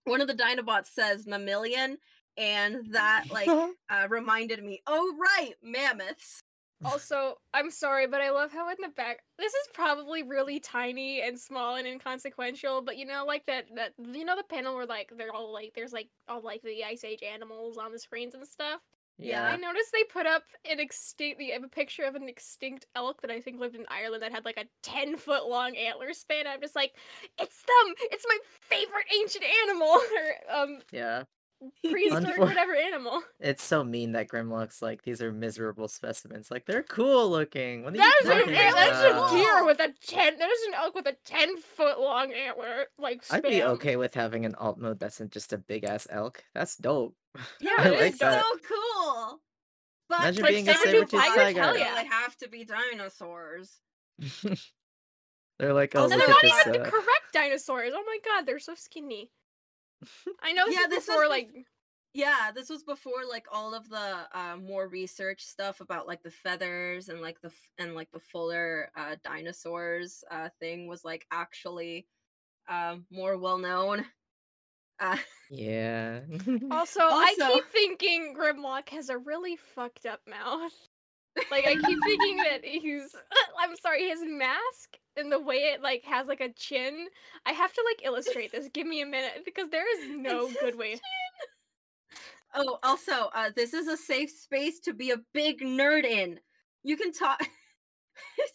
one 0.05 0.21
of 0.21 0.27
the 0.27 0.33
Dinobots 0.33 0.87
says 0.87 1.27
mammalian, 1.27 1.97
and 2.37 2.93
that 2.93 3.25
like 3.31 3.47
uh, 3.89 4.07
reminded 4.09 4.63
me. 4.63 4.81
Oh 4.87 5.15
right, 5.19 5.53
mammoths. 5.61 6.43
Also, 6.83 7.35
I'm 7.53 7.69
sorry, 7.69 8.07
but 8.07 8.21
I 8.21 8.31
love 8.31 8.51
how 8.51 8.67
in 8.69 8.77
the 8.81 8.89
back 8.89 9.19
this 9.37 9.53
is 9.53 9.67
probably 9.73 10.23
really 10.23 10.59
tiny 10.59 11.21
and 11.21 11.39
small 11.39 11.75
and 11.75 11.87
inconsequential, 11.87 12.81
but 12.81 12.97
you 12.97 13.05
know, 13.05 13.23
like 13.25 13.45
that 13.45 13.65
that 13.75 13.93
you 13.99 14.25
know 14.25 14.35
the 14.35 14.43
panel 14.43 14.75
where 14.75 14.87
like 14.87 15.11
they're 15.15 15.33
all 15.33 15.53
like 15.53 15.73
there's 15.75 15.93
like 15.93 16.09
all 16.27 16.41
like 16.41 16.61
the 16.63 16.83
ice 16.83 17.03
age 17.03 17.21
animals 17.21 17.77
on 17.77 17.91
the 17.91 17.99
screens 17.99 18.33
and 18.33 18.47
stuff. 18.47 18.81
Yeah. 19.21 19.45
I 19.45 19.55
noticed 19.55 19.91
they 19.93 20.03
put 20.03 20.25
up 20.25 20.43
an 20.69 20.79
extinct 20.79 21.39
the 21.39 21.51
a 21.51 21.67
picture 21.67 22.03
of 22.03 22.15
an 22.15 22.27
extinct 22.27 22.87
elk 22.95 23.21
that 23.21 23.31
I 23.31 23.39
think 23.39 23.59
lived 23.59 23.75
in 23.75 23.85
Ireland 23.89 24.23
that 24.23 24.31
had 24.31 24.45
like 24.45 24.57
a 24.57 24.65
ten 24.81 25.15
foot 25.15 25.47
long 25.47 25.75
antler 25.75 26.13
span. 26.13 26.47
I'm 26.47 26.61
just 26.61 26.75
like, 26.75 26.93
it's 27.39 27.63
them! 27.63 27.93
It's 28.11 28.25
my 28.27 28.37
favorite 28.61 29.05
ancient 29.15 29.45
animal 29.63 29.87
or 29.89 30.55
um 30.55 30.79
yeah. 30.91 31.23
prehistoric 31.87 32.35
Unfor- 32.35 32.39
whatever 32.39 32.75
animal. 32.75 33.21
It's 33.39 33.63
so 33.63 33.83
mean 33.83 34.13
that 34.13 34.27
Grimlock's 34.27 34.81
like 34.81 35.03
these 35.03 35.21
are 35.21 35.31
miserable 35.31 35.87
specimens. 35.87 36.49
Like 36.49 36.65
they're 36.65 36.83
cool 36.83 37.29
looking. 37.29 37.83
What 37.83 37.93
That 37.93 38.21
you 38.23 38.31
an 38.31 38.53
that's 38.53 39.01
a 39.01 39.35
deer 39.37 39.65
with 39.65 39.79
a 39.79 39.93
ten. 40.05 40.37
That 40.39 40.49
is 40.49 40.67
an 40.67 40.73
elk 40.73 40.95
with 40.95 41.05
a 41.05 41.15
ten 41.25 41.57
foot 41.57 41.99
long 41.99 42.33
antler. 42.33 42.87
Like 42.97 43.21
I'd 43.29 43.43
be 43.43 43.61
okay 43.61 43.97
with 43.97 44.15
having 44.15 44.45
an 44.45 44.55
alt 44.55 44.79
mode 44.79 44.99
that's 44.99 45.21
just 45.29 45.53
a 45.53 45.59
big 45.59 45.83
ass 45.83 46.07
elk. 46.09 46.43
That's 46.55 46.75
dope. 46.75 47.15
Yeah, 47.59 47.71
I 47.77 47.89
it 47.91 47.91
like 47.91 48.13
is 48.13 48.19
it's 48.19 48.19
that. 48.19 48.47
so 48.49 48.57
cool. 48.59 49.41
But 50.09 50.19
Imagine 50.19 50.45
Like 50.45 50.57
being 50.57 50.69
a 50.69 50.75
saber-tooth 50.75 51.09
saber-tooth 51.13 51.25
tigers? 51.25 51.33
tiger. 51.33 51.53
Hell 51.53 51.77
yeah. 51.77 51.95
They 51.95 52.05
have 52.05 52.37
to 52.37 52.49
be 52.49 52.65
dinosaurs. 52.65 53.81
they're 55.59 55.73
like, 55.73 55.95
oh, 55.95 56.09
Also, 56.09 56.15
And 56.15 56.21
they're 56.21 56.27
not 56.27 56.43
this. 56.43 56.65
even 56.65 56.71
the 56.73 56.79
uh, 56.79 56.91
correct 56.91 57.31
dinosaurs. 57.31 57.93
Oh 57.95 58.03
my 58.03 58.19
god, 58.25 58.45
they're 58.45 58.59
so 58.59 58.75
skinny. 58.75 59.31
I 60.39 60.53
know 60.53 60.65
this 60.65 60.77
Yeah, 60.77 60.79
is 60.79 60.87
this 60.87 61.07
was 61.07 61.23
before 61.23 61.27
bef- 61.29 61.39
like 61.39 61.67
Yeah, 62.13 62.51
this 62.53 62.69
was 62.69 62.83
before 62.83 63.25
like 63.29 63.47
all 63.51 63.73
of 63.75 63.89
the 63.89 64.27
uh, 64.37 64.57
more 64.57 64.87
research 64.87 65.43
stuff 65.45 65.81
about 65.81 66.07
like 66.07 66.23
the 66.23 66.31
feathers 66.31 67.09
and 67.09 67.21
like 67.21 67.41
the 67.41 67.49
f- 67.49 67.73
and 67.77 67.95
like 67.95 68.11
the 68.11 68.19
fuller 68.19 68.91
uh, 68.95 69.17
dinosaurs 69.23 70.23
uh, 70.31 70.49
thing 70.59 70.87
was 70.87 71.05
like 71.05 71.27
actually 71.31 72.07
um, 72.69 73.07
more 73.11 73.37
well 73.37 73.59
known. 73.59 74.07
Uh, 75.01 75.17
Yeah. 75.49 76.21
Also, 76.71 77.01
I 77.01 77.35
keep 77.37 77.65
thinking 77.71 78.35
Grimlock 78.39 78.89
has 78.89 79.09
a 79.09 79.17
really 79.17 79.57
fucked 79.57 80.05
up 80.05 80.21
mouth. 80.27 80.71
Like 81.49 81.65
I 81.65 81.75
keep 81.75 81.97
thinking 82.03 82.37
that 82.37 82.59
he's 82.65 83.15
I'm 83.57 83.77
sorry, 83.77 84.09
his 84.09 84.19
mask 84.21 84.97
and 85.15 85.31
the 85.31 85.39
way 85.39 85.55
it 85.73 85.81
like 85.81 86.03
has 86.03 86.27
like 86.27 86.41
a 86.41 86.51
chin. 86.51 87.07
I 87.45 87.53
have 87.53 87.71
to 87.71 87.83
like 87.89 88.05
illustrate 88.05 88.51
this. 88.51 88.67
Give 88.73 88.85
me 88.85 89.01
a 89.01 89.05
minute 89.05 89.43
because 89.45 89.69
there 89.69 89.85
is 89.97 90.09
no 90.09 90.47
It's 90.47 90.59
good 90.59 90.65
his 90.71 90.75
way. 90.75 90.99
oh, 92.53 92.79
also, 92.83 93.29
uh, 93.33 93.49
this 93.55 93.73
is 93.73 93.87
a 93.87 93.95
safe 93.95 94.29
space 94.29 94.81
to 94.81 94.93
be 94.93 95.11
a 95.11 95.21
big 95.33 95.61
nerd 95.61 96.03
in. 96.03 96.37
You 96.83 96.97
can 96.97 97.13
talk. 97.13 97.39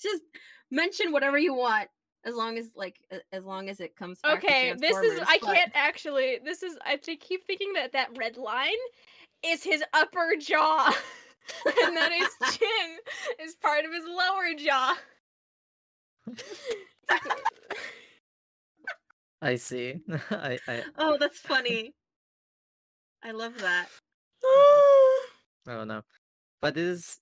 just 0.03 0.23
mention 0.71 1.13
whatever 1.13 1.39
you 1.39 1.55
want, 1.55 1.89
as 2.27 2.35
long 2.35 2.59
as 2.59 2.73
like 2.75 3.01
as 3.33 3.45
long 3.45 3.71
as 3.71 3.81
it 3.81 3.97
comes. 3.97 4.21
Back 4.21 4.41
to 4.43 4.47
Okay, 4.47 4.73
this 4.75 4.91
is 4.91 5.19
Transformers, 5.19 5.29
I 5.29 5.39
but- 5.41 5.55
can't 5.55 5.73
actually. 5.75 6.39
This 6.45 6.63
is 6.63 6.77
I 6.85 6.97
keep 6.97 7.47
thinking 7.47 7.73
that 7.75 7.93
that 7.93 8.11
red 8.19 8.37
line 8.37 8.73
is 9.45 9.63
his 9.63 9.83
upper 9.95 10.33
jaw, 10.39 10.87
and 11.85 11.97
that 11.97 12.13
his 12.13 12.29
chin 12.59 12.99
is 13.41 13.55
part 13.55 13.85
of 13.85 13.93
his 13.93 14.05
lower 14.05 14.53
jaw. 14.59 14.97
I 19.43 19.57
see. 19.57 20.01
I, 20.31 20.59
I 20.67 20.83
Oh, 20.99 21.17
that's 21.21 21.39
funny. 21.39 21.95
I 23.23 23.31
love 23.31 23.57
that. 23.59 23.87
oh 24.45 25.25
don't. 25.67 26.05
But 26.61 26.77
it 26.77 26.83
is 26.85 27.21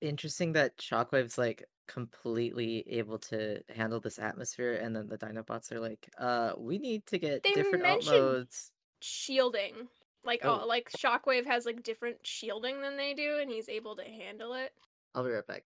interesting 0.00 0.52
that 0.52 0.76
Shockwave's 0.76 1.38
like 1.38 1.64
completely 1.88 2.84
able 2.88 3.18
to 3.18 3.60
handle 3.74 3.98
this 3.98 4.18
atmosphere 4.18 4.74
and 4.74 4.94
then 4.94 5.08
the 5.08 5.18
Dinobots 5.18 5.72
are 5.72 5.80
like, 5.80 6.08
uh, 6.18 6.52
we 6.56 6.78
need 6.78 7.04
to 7.06 7.18
get 7.18 7.42
They 7.42 7.52
different 7.52 7.84
modes. 8.06 8.70
shielding. 9.00 9.88
Like 10.24 10.40
Oh. 10.44 10.60
oh. 10.62 10.66
like 10.66 10.90
Shockwave 10.92 11.46
has 11.46 11.66
like 11.66 11.82
different 11.82 12.18
shielding 12.24 12.80
than 12.80 12.96
they 12.96 13.14
do, 13.14 13.38
and 13.40 13.50
he's 13.50 13.68
able 13.68 13.96
to 13.96 14.04
handle 14.04 14.54
it. 14.54 14.72
I'll 15.14 15.24
be 15.24 15.30
right 15.30 15.46
back. 15.46 15.64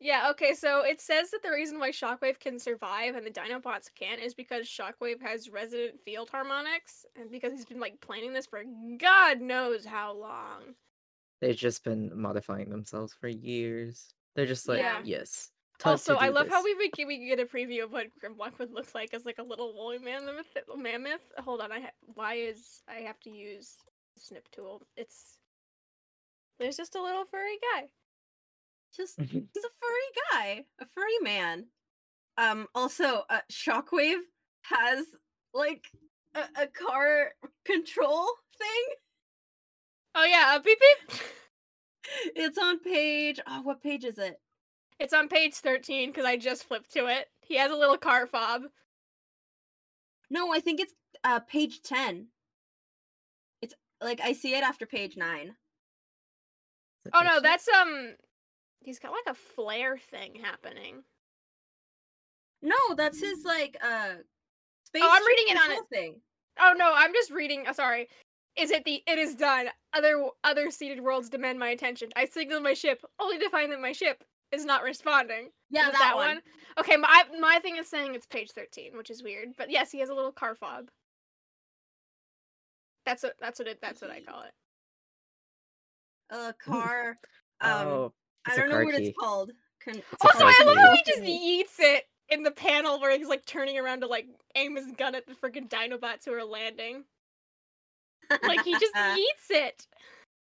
Yeah, 0.00 0.30
okay, 0.30 0.54
so 0.54 0.82
it 0.82 1.00
says 1.00 1.32
that 1.32 1.42
the 1.42 1.50
reason 1.50 1.80
why 1.80 1.90
Shockwave 1.90 2.38
can 2.38 2.60
survive 2.60 3.16
and 3.16 3.26
the 3.26 3.32
Dinobots 3.32 3.90
can't 3.98 4.20
is 4.22 4.32
because 4.32 4.68
Shockwave 4.68 5.20
has 5.20 5.50
resident 5.50 6.00
field 6.04 6.30
harmonics, 6.30 7.04
and 7.16 7.30
because 7.32 7.52
he's 7.52 7.64
been 7.64 7.80
like 7.80 8.00
planning 8.00 8.32
this 8.32 8.46
for 8.46 8.62
God 8.98 9.40
knows 9.40 9.84
how 9.84 10.12
long. 10.14 10.74
They've 11.40 11.56
just 11.56 11.82
been 11.84 12.12
modifying 12.14 12.70
themselves 12.70 13.12
for 13.12 13.28
years. 13.28 14.14
They're 14.38 14.46
just 14.46 14.68
like, 14.68 14.78
Yeah. 14.78 15.00
yes. 15.02 15.50
time 15.80 15.90
Also, 15.94 16.16
I 16.16 16.28
do 16.28 16.34
love 16.34 16.48
how 16.48 16.62
this." 16.62 16.64
we 16.66 16.74
would 16.76 16.92
get, 16.92 17.08
we 17.08 17.26
get 17.26 17.40
a 17.40 17.44
preview 17.44 17.82
of 17.82 17.90
what 17.90 18.06
Grimlock 18.22 18.56
would 18.60 18.72
look 18.72 18.94
like 18.94 19.12
as 19.12 19.24
like 19.26 19.38
a 19.38 19.42
little 19.42 19.74
woolly 19.74 19.98
mammoth. 19.98 20.46
Mammoth. 20.76 21.22
Hold 21.38 21.60
on, 21.60 21.72
I 21.72 21.80
ha- 21.80 21.90
why 22.14 22.34
is 22.34 22.80
I 22.88 23.00
have 23.00 23.18
to 23.22 23.30
use 23.30 23.74
snip 24.16 24.48
tool? 24.52 24.82
It's 24.96 25.38
there's 26.60 26.76
just 26.76 26.94
a 26.94 27.02
little 27.02 27.24
furry 27.24 27.58
guy. 27.74 27.88
Just 28.96 29.20
he's 29.20 29.64
a 29.64 29.74
furry 29.80 30.10
guy, 30.32 30.64
a 30.80 30.86
furry 30.86 31.18
man. 31.20 31.66
Um. 32.36 32.68
Also, 32.76 33.24
uh, 33.28 33.40
Shockwave 33.50 34.20
has 34.62 35.04
like 35.52 35.84
a, 36.36 36.62
a 36.62 36.66
car 36.68 37.32
control 37.64 38.28
thing. 38.56 38.94
Oh 40.14 40.24
yeah, 40.24 40.54
a 40.54 40.60
beep 40.60 40.78
beep. 40.78 41.18
It's 42.34 42.58
on 42.58 42.78
page. 42.80 43.40
Oh, 43.46 43.62
what 43.62 43.82
page 43.82 44.04
is 44.04 44.18
it? 44.18 44.40
It's 44.98 45.12
on 45.12 45.28
page 45.28 45.54
13 45.54 46.10
because 46.10 46.24
I 46.24 46.36
just 46.36 46.64
flipped 46.64 46.92
to 46.94 47.06
it. 47.06 47.26
He 47.40 47.56
has 47.56 47.70
a 47.70 47.76
little 47.76 47.96
car 47.98 48.26
fob. 48.26 48.62
No, 50.30 50.52
I 50.52 50.60
think 50.60 50.80
it's 50.80 50.92
uh 51.24 51.40
page 51.40 51.82
ten. 51.82 52.26
It's 53.62 53.74
like 54.02 54.20
I 54.22 54.32
see 54.32 54.54
it 54.54 54.62
after 54.62 54.86
page 54.86 55.16
nine. 55.16 55.54
Oh 57.14 57.22
no, 57.22 57.40
that's 57.40 57.66
um 57.68 58.14
he's 58.80 58.98
got 58.98 59.12
like 59.12 59.26
a 59.26 59.34
flare 59.34 59.96
thing 59.96 60.34
happening. 60.42 61.02
No, 62.60 62.76
that's 62.96 63.20
his 63.20 63.44
like 63.44 63.76
uh 63.82 64.14
space. 64.84 65.02
Oh, 65.04 65.10
I'm 65.10 65.22
ship 65.22 65.28
reading 65.28 65.46
it 65.48 65.56
on 65.56 65.66
control 65.66 65.86
thing. 65.90 66.20
Oh 66.60 66.74
no, 66.76 66.92
I'm 66.94 67.14
just 67.14 67.30
reading. 67.30 67.66
uh, 67.66 67.72
sorry. 67.72 68.08
Is 68.56 68.70
it 68.70 68.84
the 68.84 69.02
it 69.06 69.18
is 69.18 69.34
done. 69.34 69.68
Other 69.98 70.26
other 70.44 70.70
seeded 70.70 71.00
worlds 71.02 71.28
demand 71.28 71.58
my 71.58 71.70
attention. 71.70 72.10
I 72.16 72.26
signal 72.26 72.60
my 72.60 72.74
ship 72.74 73.04
only 73.20 73.38
to 73.38 73.50
find 73.50 73.72
that 73.72 73.80
my 73.80 73.92
ship 73.92 74.22
is 74.52 74.64
not 74.64 74.84
responding. 74.84 75.50
Yeah, 75.70 75.88
Is 75.88 75.94
it 75.94 75.98
that, 75.98 76.14
one. 76.16 76.40
Okay, 76.78 76.96
my 76.96 77.24
my 77.40 77.58
thing 77.60 77.76
is 77.78 77.88
saying 77.90 78.14
it's 78.14 78.26
page 78.26 78.52
13, 78.52 78.96
which 78.96 79.10
is 79.10 79.22
weird. 79.24 79.48
But 79.58 79.70
yes, 79.70 79.90
he 79.90 79.98
has 80.00 80.08
a 80.08 80.14
little 80.14 80.32
car 80.32 80.54
fob. 80.54 80.88
That's 83.04 83.22
what 83.22 83.34
that's 83.40 83.58
what 83.58 83.68
it 83.68 83.80
that's 83.82 84.00
what 84.00 84.10
I 84.10 84.20
call 84.20 84.42
it. 84.42 84.52
A 86.30 86.52
car. 86.54 87.16
Um, 87.60 87.88
Oh, 87.88 88.12
I 88.46 88.50
it's 88.50 88.58
a 88.58 88.60
don't 88.60 88.70
know 88.70 88.84
what 88.84 88.94
key. 88.94 89.08
it's 89.08 89.18
called. 89.18 89.50
Con- 89.84 89.96
It's 89.96 90.24
Also, 90.24 90.38
car 90.38 90.52
I 90.60 90.64
love 90.64 90.76
key. 90.76 90.80
how 90.80 90.94
he 90.94 91.02
just 91.04 91.22
eats 91.24 91.74
it 91.80 92.04
in 92.28 92.44
the 92.44 92.52
panel 92.52 93.00
where 93.00 93.18
he's 93.18 93.26
like 93.26 93.44
turning 93.46 93.76
around 93.76 94.02
to 94.02 94.06
like 94.06 94.28
aim 94.54 94.76
his 94.76 94.92
gun 94.92 95.16
at 95.16 95.26
the 95.26 95.34
freaking 95.34 95.68
Dinobots 95.68 96.24
who 96.24 96.32
are 96.34 96.44
landing. 96.44 97.02
Like 98.42 98.62
he 98.64 98.72
just 98.72 98.94
eats 99.18 99.46
it. 99.50 99.86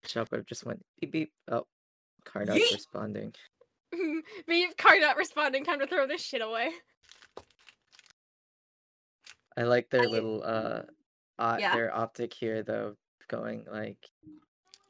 Shockwave 0.05 0.46
just 0.46 0.65
went 0.65 0.84
beep 1.00 1.12
beep. 1.12 1.32
Oh, 1.50 1.65
car 2.25 2.46
not 2.46 2.58
Yeet. 2.58 2.74
responding. 2.74 3.34
Me 4.48 4.67
car 4.77 5.00
not 5.00 5.17
responding. 5.17 5.63
Time 5.65 5.79
to 5.79 5.88
throw 5.88 6.05
this 6.08 6.22
shit 6.22 6.41
away. 6.41 6.70
I 9.58 9.63
like 9.63 9.89
their 9.89 10.03
I- 10.03 10.05
little 10.05 10.44
uh 10.44 10.82
uh, 11.38 11.58
Yeah. 11.60 11.75
their 11.75 11.96
optic 11.96 12.34
here 12.34 12.63
though, 12.63 12.96
going 13.27 13.65
like 13.72 13.98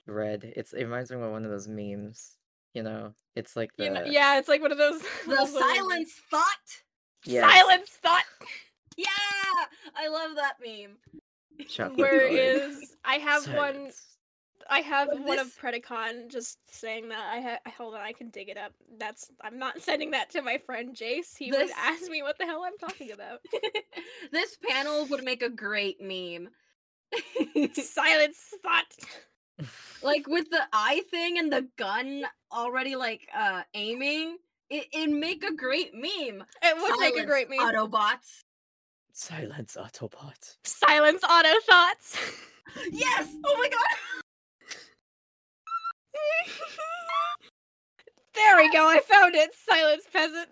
red. 0.05 0.53
It's 0.55 0.73
it 0.73 0.83
reminds 0.83 1.11
me 1.11 1.17
of 1.21 1.31
one 1.31 1.45
of 1.45 1.51
those 1.51 1.67
memes. 1.67 2.37
You 2.73 2.83
know, 2.83 3.13
it's 3.35 3.55
like 3.55 3.71
the 3.77 3.85
You 3.85 3.89
know, 3.91 4.03
yeah, 4.05 4.37
it's 4.37 4.47
like 4.49 4.61
one 4.61 4.71
of 4.71 4.77
those. 4.77 5.01
The 5.27 5.45
silence 5.45 6.13
thought. 6.29 6.43
Yes. 7.25 7.49
Silence 7.49 7.89
thought. 8.03 8.23
Yeah, 8.97 9.07
I 9.95 10.07
love 10.09 10.35
that 10.35 10.55
meme. 10.63 10.97
Chocolate 11.67 11.97
Where 11.99 12.19
colored. 12.27 12.31
is 12.39 12.95
I 13.03 13.15
have 13.15 13.45
one 13.53 13.91
I 14.67 14.79
have 14.79 15.09
What 15.09 15.21
one 15.23 15.39
of 15.39 15.45
this- 15.47 15.57
Predacon 15.57 16.27
just 16.27 16.57
saying 16.73 17.09
that. 17.09 17.19
I 17.31 17.39
ha- 17.39 17.71
hold 17.77 17.93
on, 17.93 18.01
I 18.01 18.13
can 18.13 18.29
dig 18.31 18.49
it 18.49 18.57
up. 18.57 18.73
That's 18.97 19.29
I'm 19.41 19.59
not 19.59 19.79
sending 19.81 20.11
that 20.11 20.31
to 20.31 20.41
my 20.41 20.57
friend 20.57 20.95
Jace. 20.95 21.37
He 21.37 21.51
This- 21.51 21.69
would 21.69 21.71
ask 21.77 22.09
me 22.09 22.23
what 22.23 22.37
the 22.39 22.45
hell 22.45 22.63
I'm 22.65 22.77
talking 22.79 23.11
about. 23.11 23.41
this 24.31 24.57
panel 24.67 25.05
would 25.07 25.23
make 25.23 25.43
a 25.43 25.49
great 25.49 26.01
meme. 26.01 26.49
Silence 27.73 28.39
thought. 28.63 28.85
like 30.03 30.27
with 30.27 30.49
the 30.49 30.61
eye 30.73 31.03
thing 31.11 31.37
and 31.37 31.51
the 31.53 31.67
gun 31.77 32.23
already 32.51 32.95
like 32.95 33.27
uh 33.37 33.61
aiming, 33.75 34.37
it 34.71 34.87
it'd 34.93 35.11
make 35.15 35.43
a 35.43 35.53
great 35.53 35.93
meme. 35.93 36.43
It 36.63 36.81
would 36.81 36.99
make 36.99 37.17
a 37.17 37.25
great 37.25 37.49
meme. 37.51 37.59
Autobots. 37.59 38.43
Silence 39.17 39.77
Autobot. 39.79 40.57
Silence 40.65 41.23
auto 41.23 41.57
thoughts. 41.69 42.17
Yes! 42.91 43.29
Oh 43.45 43.57
my 43.57 43.69
god! 43.69 43.79
there 48.35 48.57
we 48.57 48.69
go. 48.73 48.89
I 48.89 48.99
found 48.99 49.35
it. 49.35 49.51
Silence 49.55 50.03
peasant. 50.11 50.49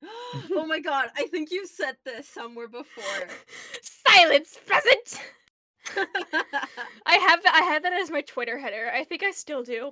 oh 0.52 0.64
my 0.64 0.78
god, 0.78 1.08
I 1.16 1.26
think 1.26 1.50
you 1.50 1.66
said 1.66 1.96
this 2.04 2.28
somewhere 2.28 2.68
before. 2.68 3.28
Silence 3.82 4.56
peasant. 4.64 5.20
I 7.04 7.16
have 7.16 7.40
I 7.52 7.62
have 7.62 7.82
that 7.82 7.94
as 7.94 8.12
my 8.12 8.20
Twitter 8.20 8.58
header. 8.58 8.92
I 8.94 9.02
think 9.02 9.24
I 9.24 9.32
still 9.32 9.64
do. 9.64 9.90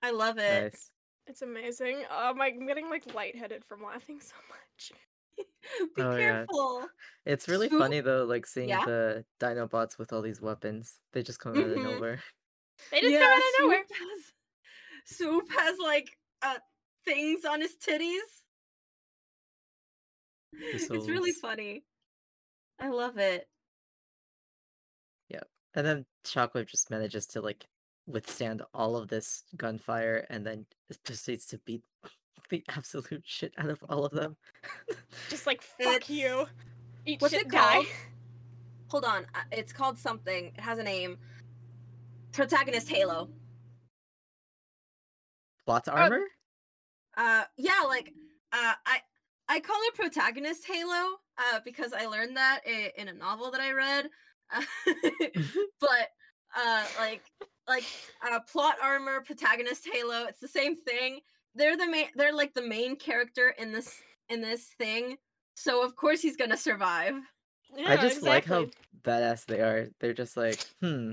I 0.00 0.12
love 0.12 0.38
it. 0.38 0.62
Nice. 0.62 0.92
It's 1.26 1.42
amazing. 1.42 2.04
Um, 2.16 2.40
I'm 2.40 2.68
getting 2.68 2.88
like 2.88 3.12
lightheaded 3.12 3.64
from 3.64 3.82
laughing 3.82 4.20
so 4.20 4.36
much. 4.48 4.92
Be 5.96 6.02
Oh, 6.02 6.16
yeah. 6.16 6.46
careful. 6.46 6.88
It's 7.24 7.48
really 7.48 7.68
Swoop? 7.68 7.80
funny 7.82 8.00
though, 8.00 8.24
like 8.24 8.46
seeing 8.46 8.68
Yeah? 8.68 8.84
the 8.84 9.24
Dinobots 9.40 9.98
with 9.98 10.12
all 10.12 10.22
these 10.22 10.40
weapons. 10.40 11.00
They 11.12 11.22
just 11.22 11.40
come 11.40 11.52
out 11.56 11.64
of 11.64 11.76
Mhm. 11.76 11.82
nowhere. 11.94 12.22
They 12.90 13.00
just 13.00 13.18
come 13.18 13.30
out 13.30 13.38
of 13.38 13.44
nowhere. 13.60 13.84
Swoop 13.86 13.98
has, 13.98 15.16
Swoop 15.16 15.50
has 15.50 15.78
like 15.78 16.18
uh 16.42 16.58
things 17.04 17.44
on 17.44 17.60
his 17.60 17.76
titties. 17.76 18.20
It's 20.72 20.90
really 20.90 21.32
funny. 21.32 21.84
I 22.78 22.88
love 22.88 23.18
it. 23.18 23.48
Yeah. 25.28 25.42
And 25.74 25.86
then 25.86 26.06
Shockwave 26.24 26.66
just 26.66 26.90
manages 26.90 27.26
to 27.28 27.40
like 27.40 27.66
withstand 28.06 28.62
all 28.72 28.96
of 28.96 29.08
this 29.08 29.44
gunfire 29.56 30.26
and 30.30 30.46
then 30.46 30.66
proceeds 31.04 31.46
to 31.46 31.58
beat 31.58 31.82
the 32.48 32.64
absolute 32.68 33.22
shit 33.24 33.52
out 33.58 33.70
of 33.70 33.82
all 33.88 34.04
of 34.04 34.12
them. 34.12 34.36
Just 35.28 35.46
like 35.46 35.62
fuck 35.82 36.08
you. 36.08 36.46
Eat 37.04 37.20
What's 37.20 37.34
shit, 37.34 37.46
it 37.46 37.50
die. 37.50 37.74
called? 37.74 37.86
Hold 38.88 39.04
on, 39.04 39.26
uh, 39.34 39.40
it's 39.50 39.72
called 39.72 39.98
something. 39.98 40.52
It 40.56 40.60
has 40.60 40.78
a 40.78 40.82
name. 40.82 41.18
Protagonist 42.32 42.88
Halo. 42.88 43.28
Plot 45.64 45.88
armor? 45.88 46.22
Uh, 47.16 47.44
yeah, 47.56 47.82
like 47.88 48.12
uh, 48.52 48.74
I 48.84 49.00
I 49.48 49.60
call 49.60 49.76
it 49.88 49.94
Protagonist 49.94 50.64
Halo 50.66 51.16
uh, 51.38 51.60
because 51.64 51.92
I 51.92 52.06
learned 52.06 52.36
that 52.36 52.60
i- 52.66 52.92
in 52.96 53.08
a 53.08 53.12
novel 53.12 53.50
that 53.50 53.60
I 53.60 53.72
read. 53.72 54.08
Uh, 54.54 54.62
but 55.80 56.08
uh, 56.56 56.84
like 56.98 57.22
like 57.66 57.84
uh, 58.22 58.38
plot 58.40 58.76
armor, 58.82 59.20
protagonist 59.22 59.88
Halo, 59.92 60.26
it's 60.26 60.40
the 60.40 60.46
same 60.48 60.76
thing. 60.76 61.20
They're 61.56 61.76
the 61.76 61.86
main. 61.88 62.06
They're 62.14 62.34
like 62.34 62.54
the 62.54 62.66
main 62.66 62.96
character 62.96 63.54
in 63.58 63.72
this 63.72 64.00
in 64.28 64.40
this 64.40 64.64
thing. 64.78 65.16
So 65.54 65.82
of 65.84 65.96
course 65.96 66.20
he's 66.20 66.36
gonna 66.36 66.56
survive. 66.56 67.14
Yeah, 67.76 67.90
I 67.90 67.96
just 67.96 68.22
like 68.22 68.44
how 68.44 68.66
badass 69.02 69.46
they 69.46 69.60
are. 69.60 69.88
They're 70.00 70.14
just 70.14 70.36
like, 70.36 70.64
hmm, 70.80 71.12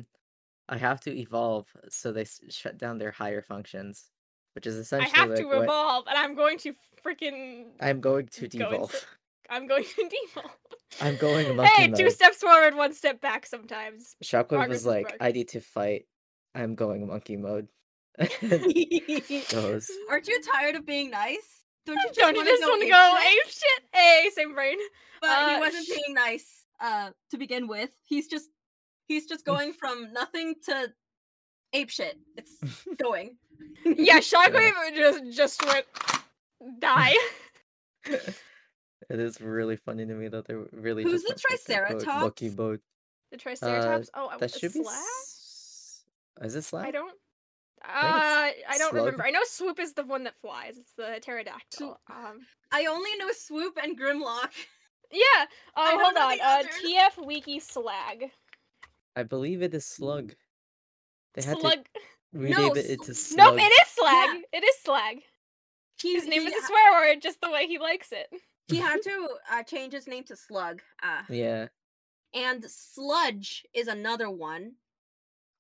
I 0.70 0.78
have 0.78 1.02
to 1.02 1.18
evolve, 1.18 1.68
so 1.90 2.12
they 2.12 2.22
s- 2.22 2.42
shut 2.50 2.78
down 2.78 2.98
their 2.98 3.12
higher 3.12 3.42
functions, 3.42 4.10
which 4.56 4.68
is 4.68 4.76
essentially 4.76 5.14
I 5.16 5.20
have 5.20 5.30
like 5.30 5.40
to 5.40 5.46
what 5.46 5.64
evolve, 5.64 6.06
and 6.08 6.18
I'm 6.18 6.36
going 6.36 6.58
to 6.60 6.74
freaking. 7.06 7.66
I'm 7.82 8.02
going 8.02 8.28
to 8.28 8.42
go 8.42 8.48
devolve. 8.48 8.94
into- 8.94 9.06
I'm 9.50 9.68
going 9.68 9.84
to 9.84 10.10
devolve. 10.10 10.52
I'm 11.02 11.16
going 11.18 11.48
monkey 11.56 11.88
mode. 11.88 11.98
Hey, 11.98 12.04
two 12.04 12.10
steps 12.12 12.38
forward, 12.38 12.76
one 12.76 12.94
step 12.94 13.20
back. 13.20 13.46
Sometimes. 13.46 14.16
Shockwave 14.24 14.48
progress 14.50 14.70
was 14.70 14.86
like, 14.86 15.06
progress. 15.08 15.28
I 15.28 15.32
need 15.32 15.50
to 15.50 15.60
fight. 15.60 16.06
I'm 16.56 16.76
going 16.76 17.06
monkey 17.08 17.36
mode. 17.36 17.68
Goes. 19.50 19.90
Aren't 20.10 20.28
you 20.28 20.42
tired 20.42 20.76
of 20.76 20.86
being 20.86 21.10
nice? 21.10 21.64
Don't 21.86 21.98
you 21.98 22.08
just 22.08 22.20
Don't 22.20 22.36
you 22.36 22.46
just 22.46 22.62
want 22.64 22.82
to 22.82 22.88
go 22.90 23.18
ape 23.20 23.50
shit? 23.52 23.84
Hey, 23.92 24.30
same 24.34 24.54
brain. 24.54 24.78
But 25.22 25.30
Uh, 25.32 25.50
he 25.56 25.60
wasn't 25.60 25.86
sh- 25.86 25.90
being 25.90 26.14
nice 26.14 26.66
uh, 26.80 27.10
to 27.32 27.38
begin 27.38 27.68
with. 27.68 27.90
He's 28.04 28.28
just 28.28 28.50
he's 29.08 29.26
just 29.26 29.46
going 29.52 29.74
from 29.74 30.14
nothing 30.14 30.56
to 30.66 30.94
ape 31.74 31.90
shit. 31.90 32.18
It's 32.38 32.58
going. 33.02 33.38
Yeah, 33.86 34.20
Shockwave 34.20 34.96
just 34.96 35.36
just 35.36 35.66
went 35.66 35.86
die. 36.80 37.16
it 38.06 38.20
is 39.10 39.42
really 39.42 39.76
funny 39.76 40.06
to 40.06 40.14
me 40.14 40.28
that 40.30 40.46
they're 40.48 40.66
really 40.72 41.04
Who's 41.04 41.24
just 41.24 41.44
the 41.68 41.74
went, 41.74 41.90
like, 41.98 42.06
going 42.06 42.20
monkey 42.22 42.46
Triceratops? 42.48 42.58
mode. 42.58 42.80
The 43.32 43.38
Triceratops. 43.38 44.10
oh, 44.14 44.28
Uh, 44.28 44.38
That 44.38 44.56
a 44.56 44.60
should 44.60 44.74
be. 44.74 44.80
S- 44.82 46.04
Is 46.42 46.56
it 46.56 46.64
Slag? 46.64 46.86
I 46.86 46.92
don't. 46.92 47.14
Uh, 47.86 48.50
I 48.70 48.78
don't 48.78 48.92
Slug. 48.92 49.06
remember. 49.06 49.26
I 49.26 49.32
know 49.32 49.42
Swoop 49.46 49.80
is 49.80 49.94
the 49.94 50.06
one 50.06 50.24
that 50.24 50.36
flies. 50.42 50.78
It's 50.78 50.94
the 50.98 51.20
pterodactyl. 51.22 52.00
Um, 52.10 52.40
I 52.72 52.86
only 52.86 53.16
know 53.18 53.28
Swoop 53.36 53.78
and 53.82 54.00
Grimlock. 54.00 54.52
yeah. 55.12 55.46
Oh, 55.76 55.90
don't 55.92 56.02
hold 56.02 56.18
on. 56.18 56.38
the 56.38 56.44
Uh. 56.44 56.64
TF 56.64 57.26
Wiki 57.26 57.60
Slag. 57.60 58.32
I 59.16 59.24
believe 59.24 59.62
it 59.62 59.74
is 59.74 59.86
Slug. 59.86 60.34
They 61.34 61.42
had 61.44 61.60
Slug. 61.60 61.74
to 61.84 62.02
rename 62.32 62.58
No, 62.68 62.74
it 62.74 62.86
into 62.86 63.14
Sl- 63.14 63.36
Slug. 63.36 63.56
Nope, 63.56 63.62
it 63.62 63.72
is 63.74 63.88
Slag. 63.90 64.42
It 64.54 64.64
is 64.64 64.76
Slag. 64.84 65.18
He, 66.02 66.14
His 66.16 66.26
name 66.28 66.42
he, 66.42 66.48
is 66.48 66.64
a 66.64 66.66
swear 66.68 66.92
word, 66.94 67.22
just 67.22 67.40
the 67.42 67.52
way 67.52 67.68
he 67.68 67.78
likes 67.80 68.12
it. 68.12 68.28
he 68.68 68.78
had 68.78 69.02
to 69.04 69.28
uh, 69.52 69.64
change 69.64 69.94
his 69.94 70.08
name 70.08 70.24
to 70.26 70.36
Slug. 70.36 70.82
Uh, 71.04 71.22
Yeah, 71.30 71.68
and 72.34 72.64
Sludge 72.68 73.66
is 73.74 73.88
another 73.88 74.30
one. 74.30 74.74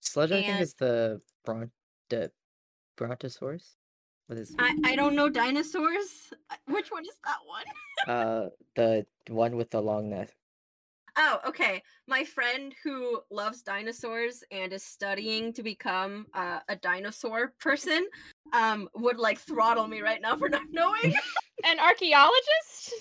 Sludge. 0.01 0.31
I 0.31 0.41
think 0.41 0.61
is 0.61 0.73
the 0.75 1.21
Bron- 1.45 1.71
the 2.09 2.31
Brontosaurus. 2.97 3.75
What 4.27 4.39
is 4.39 4.55
I, 4.57 4.75
I 4.85 4.95
don't 4.95 5.15
know 5.15 5.29
dinosaurs. 5.43 6.31
Uh, 6.49 6.55
Which 6.67 6.91
one 6.91 7.03
is 7.03 7.15
that 7.25 7.37
one? 7.45 7.65
uh 8.07 8.49
the 8.75 9.05
one 9.29 9.55
with 9.55 9.69
the 9.69 9.81
long 9.81 10.09
neck? 10.09 10.35
Oh, 11.15 11.39
okay. 11.47 11.83
My 12.07 12.23
friend 12.23 12.73
who 12.83 13.21
loves 13.29 13.61
dinosaurs 13.61 14.43
and 14.51 14.73
is 14.73 14.83
studying 14.83 15.53
to 15.53 15.61
become 15.61 16.25
uh, 16.33 16.59
a 16.69 16.75
dinosaur 16.75 17.53
person 17.59 18.07
um 18.53 18.89
would 18.95 19.19
like 19.19 19.37
throttle 19.39 19.87
me 19.87 20.01
right 20.01 20.21
now 20.21 20.35
for 20.37 20.49
not 20.49 20.63
knowing. 20.71 21.13
An 21.65 21.79
archaeologist? 21.79 22.93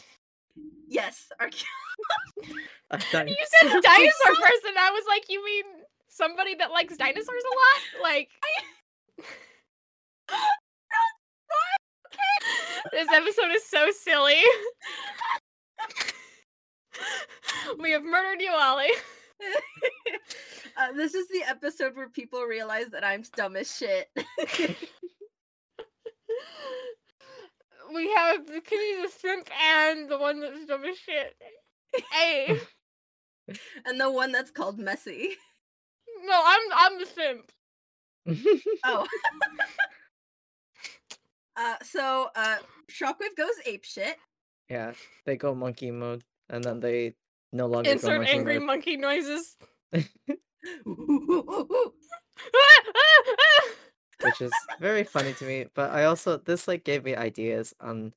yes, 0.88 1.28
archaeologist. 1.40 1.66
You 2.92 2.98
you 3.26 3.46
said 3.46 3.70
said- 3.70 3.82
dinosaur 3.82 4.34
person. 4.36 4.72
I 4.78 4.90
was 4.92 5.04
like, 5.08 5.24
you 5.30 5.42
mean 5.42 5.64
somebody 6.08 6.54
that 6.56 6.70
likes 6.72 6.94
dinosaurs 6.98 7.26
a 7.28 7.54
lot? 7.56 8.02
Like. 8.10 8.28
this 12.92 13.08
episode 13.12 13.50
is 13.54 13.66
so 13.66 13.90
silly. 13.90 14.40
we 17.80 17.92
have 17.92 18.04
murdered 18.04 18.40
you, 18.40 18.52
Ollie. 18.52 18.86
uh, 20.76 20.92
this 20.92 21.14
is 21.14 21.26
the 21.28 21.42
episode 21.48 21.96
where 21.96 22.08
people 22.08 22.42
realize 22.42 22.86
that 22.92 23.04
I'm 23.04 23.24
dumb 23.36 23.56
as 23.56 23.74
shit. 23.74 24.08
We 27.94 28.10
have 28.12 28.46
the 28.46 28.60
kitty, 28.60 29.02
the 29.02 29.10
shrimp, 29.20 29.48
and 29.60 30.08
the 30.08 30.18
one 30.18 30.40
that's 30.40 30.64
dumb 30.64 30.84
as 30.84 30.96
shit. 30.96 31.36
Hey, 32.10 32.58
and 33.84 34.00
the 34.00 34.10
one 34.10 34.32
that's 34.32 34.50
called 34.50 34.78
messy. 34.78 35.36
no, 36.24 36.42
I'm 36.44 36.60
I'm 36.74 36.98
the 36.98 37.06
shrimp. 37.06 37.52
Oh. 38.84 39.06
uh, 41.56 41.74
so 41.82 42.28
uh, 42.34 42.56
Shockwave 42.90 43.36
goes 43.36 43.54
ape 43.66 43.84
shit. 43.84 44.16
yeah, 44.68 44.92
they 45.26 45.36
go 45.36 45.54
monkey 45.54 45.90
mode, 45.90 46.22
and 46.48 46.62
then 46.62 46.80
they 46.80 47.14
no 47.52 47.66
longer 47.66 47.88
go 47.88 47.92
Insert 47.92 48.18
monkey 48.18 48.32
angry 48.32 48.58
mode. 48.58 48.66
monkey 48.66 48.96
noises. 48.96 49.56
which 54.22 54.40
is 54.40 54.52
very 54.80 55.04
funny 55.04 55.32
to 55.34 55.44
me. 55.44 55.66
But 55.74 55.90
I 55.90 56.04
also 56.04 56.38
this 56.38 56.68
like 56.68 56.84
gave 56.84 57.04
me 57.04 57.16
ideas 57.16 57.74
on 57.80 58.12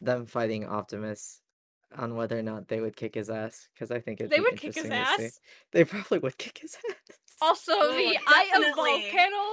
them 0.00 0.26
fighting 0.26 0.66
Optimus. 0.66 1.40
On 1.96 2.14
whether 2.16 2.38
or 2.38 2.42
not 2.42 2.68
they 2.68 2.80
would 2.80 2.96
kick 2.96 3.14
his 3.14 3.30
ass 3.30 3.68
because 3.74 3.90
I 3.90 4.00
think 4.00 4.20
it'd 4.20 4.30
They 4.30 4.36
be 4.36 4.42
would 4.42 4.56
kick 4.56 4.74
his 4.74 4.84
interesting 4.84 5.18
see. 5.18 5.24
ass. 5.26 5.40
They 5.72 5.84
probably 5.84 6.18
would 6.18 6.38
kick 6.38 6.58
his 6.58 6.76
ass. 6.90 7.16
Also, 7.42 7.72
Oh, 7.74 7.96
the 7.96 8.18
I 8.26 8.50
evolve 8.54 8.74
definitely. 8.74 9.10
panel. 9.10 9.52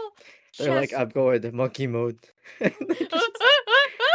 They're 0.59 0.75
like, 0.75 0.93
I'm 0.93 1.09
going 1.09 1.41
to 1.43 1.51
monkey 1.51 1.87
mode. 1.87 2.19
and, 2.59 2.73
they 2.89 3.05
just, 3.05 3.31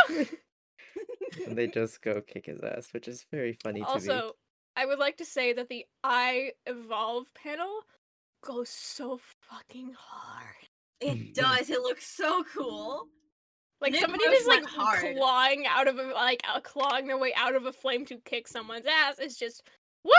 and 1.47 1.57
they 1.59 1.67
just 1.69 2.03
go 2.03 2.21
kick 2.21 2.47
his 2.47 2.61
ass, 2.63 2.89
which 2.93 3.09
is 3.09 3.25
very 3.31 3.55
funny 3.63 3.81
to 3.81 3.87
me. 3.87 3.93
also, 3.93 4.33
I 4.77 4.87
would 4.87 4.99
like 4.99 5.17
to 5.19 5.25
say 5.25 5.53
that 5.55 5.69
the 5.69 5.87
I 6.05 6.53
evolve 6.67 7.33
panel 7.35 7.81
goes 8.45 8.69
so 8.69 9.21
fucking 9.49 9.95
hard. 9.97 10.69
It 11.01 11.35
does. 11.35 11.71
It 11.71 11.81
looks 11.81 12.07
so 12.07 12.45
cool. 12.55 13.07
Like 13.83 13.93
Nick 13.93 14.01
somebody 14.01 14.25
Rose 14.27 14.37
just 14.37 14.49
like 14.49 14.65
hard. 14.65 15.17
clawing 15.17 15.67
out 15.69 15.89
of 15.89 15.99
a 15.99 16.13
like 16.15 16.41
uh, 16.49 16.61
clawing 16.61 17.09
their 17.09 17.19
way 17.19 17.35
out 17.37 17.57
of 17.57 17.67
a 17.67 17.73
flame 17.73 18.07
to 18.07 18.17
kick 18.19 18.47
someone's 18.47 18.87
ass 18.87 19.19
is 19.19 19.37
just 19.37 19.65
whoop. 20.05 20.15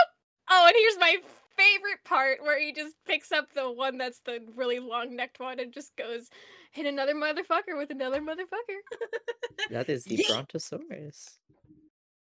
Oh, 0.50 0.66
and 0.66 0.74
here's 0.78 0.98
my 0.98 1.16
favorite 1.56 2.04
part 2.04 2.42
where 2.42 2.60
he 2.60 2.72
just 2.72 2.94
picks 3.06 3.32
up 3.32 3.52
the 3.54 3.70
one 3.72 3.96
that's 3.96 4.20
the 4.26 4.40
really 4.54 4.80
long 4.80 5.16
necked 5.16 5.40
one 5.40 5.60
and 5.60 5.72
just 5.72 5.96
goes 5.96 6.28
hit 6.72 6.84
another 6.84 7.14
motherfucker 7.14 7.76
with 7.78 7.90
another 7.90 8.20
motherfucker. 8.20 8.80
That 9.70 9.88
is 9.88 10.04
the 10.04 10.22
Brontosaurus. 10.28 11.38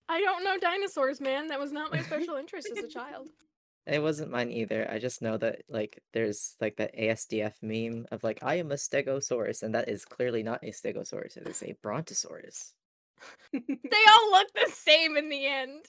I 0.08 0.22
don't 0.22 0.44
know 0.44 0.60
dinosaurs, 0.60 1.20
man. 1.20 1.48
That 1.48 1.60
was 1.60 1.72
not 1.72 1.92
my 1.92 2.02
special 2.04 2.36
interest 2.36 2.70
as 2.72 2.84
a 2.84 2.88
child. 2.88 3.30
It 3.88 4.02
wasn't 4.02 4.32
mine 4.32 4.52
either. 4.52 4.90
I 4.90 4.98
just 4.98 5.22
know 5.22 5.38
that 5.38 5.62
like 5.70 6.02
there's 6.14 6.56
like 6.60 6.78
that 6.78 6.98
ASDF 6.98 7.54
meme 7.62 8.08
of 8.12 8.24
like 8.24 8.40
I 8.42 8.56
am 8.56 8.72
a 8.72 8.76
Stegosaurus, 8.76 9.62
and 9.62 9.76
that 9.76 9.90
is 9.90 10.06
clearly 10.06 10.42
not 10.42 10.64
a 10.64 10.72
Stegosaurus. 10.72 11.38
It 11.38 11.48
is 11.48 11.62
a 11.62 11.76
Brontosaurus. 11.84 12.74
They 13.54 14.06
all 14.10 14.32
look 14.32 14.48
the 14.54 14.72
same 14.72 15.18
in 15.18 15.30
the 15.30 15.46
end. 15.46 15.86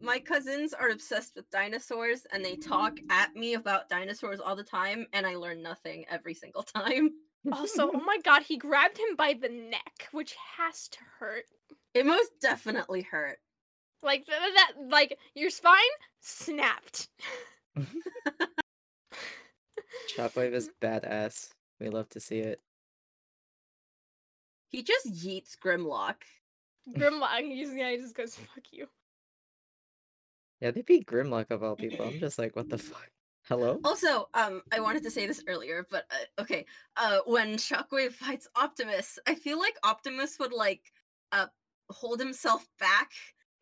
My 0.00 0.18
cousins 0.18 0.72
are 0.74 0.90
obsessed 0.90 1.34
with 1.36 1.50
dinosaurs 1.50 2.26
and 2.32 2.44
they 2.44 2.56
talk 2.56 2.98
at 3.08 3.34
me 3.34 3.54
about 3.54 3.88
dinosaurs 3.88 4.40
all 4.40 4.56
the 4.56 4.62
time, 4.62 5.06
and 5.12 5.26
I 5.26 5.36
learn 5.36 5.62
nothing 5.62 6.04
every 6.10 6.34
single 6.34 6.62
time. 6.62 7.10
Also, 7.52 7.90
oh 7.92 8.00
my 8.04 8.18
god, 8.24 8.42
he 8.42 8.56
grabbed 8.56 8.98
him 8.98 9.14
by 9.16 9.34
the 9.34 9.48
neck, 9.48 10.08
which 10.12 10.34
has 10.56 10.88
to 10.88 10.98
hurt. 11.18 11.44
It 11.94 12.04
most 12.04 12.30
definitely 12.40 13.02
hurt. 13.02 13.38
Like 14.02 14.26
th- 14.26 14.38
th- 14.38 14.54
that, 14.54 14.72
like 14.90 15.18
your 15.34 15.50
spine 15.50 15.80
snapped. 16.20 17.08
Shockwave 20.16 20.52
is 20.52 20.70
badass. 20.80 21.50
We 21.80 21.88
love 21.88 22.08
to 22.10 22.20
see 22.20 22.38
it. 22.38 22.60
He 24.68 24.82
just 24.82 25.06
yeets 25.06 25.56
Grimlock. 25.58 26.16
Grimlock, 26.96 27.40
he 27.42 27.62
just, 27.62 27.76
yeah, 27.76 27.90
he 27.90 27.96
just 27.96 28.14
goes, 28.14 28.34
fuck 28.34 28.64
you. 28.70 28.86
Yeah, 30.60 30.70
they 30.70 30.82
beat 30.82 31.06
Grimlock 31.06 31.50
of 31.50 31.62
all 31.62 31.76
people. 31.76 32.06
I'm 32.06 32.18
just 32.18 32.38
like, 32.38 32.56
what 32.56 32.68
the 32.68 32.78
fuck? 32.78 33.10
Hello? 33.48 33.78
Also, 33.84 34.28
um, 34.34 34.62
I 34.72 34.80
wanted 34.80 35.04
to 35.04 35.10
say 35.10 35.26
this 35.26 35.44
earlier, 35.46 35.86
but 35.88 36.04
uh, 36.10 36.42
okay. 36.42 36.66
Uh, 36.96 37.18
when 37.26 37.56
Shockwave 37.56 38.12
fights 38.12 38.48
Optimus, 38.56 39.20
I 39.26 39.36
feel 39.36 39.58
like 39.60 39.76
Optimus 39.84 40.38
would 40.40 40.52
like 40.52 40.80
uh 41.30 41.46
hold 41.88 42.18
himself 42.18 42.66
back 42.80 43.12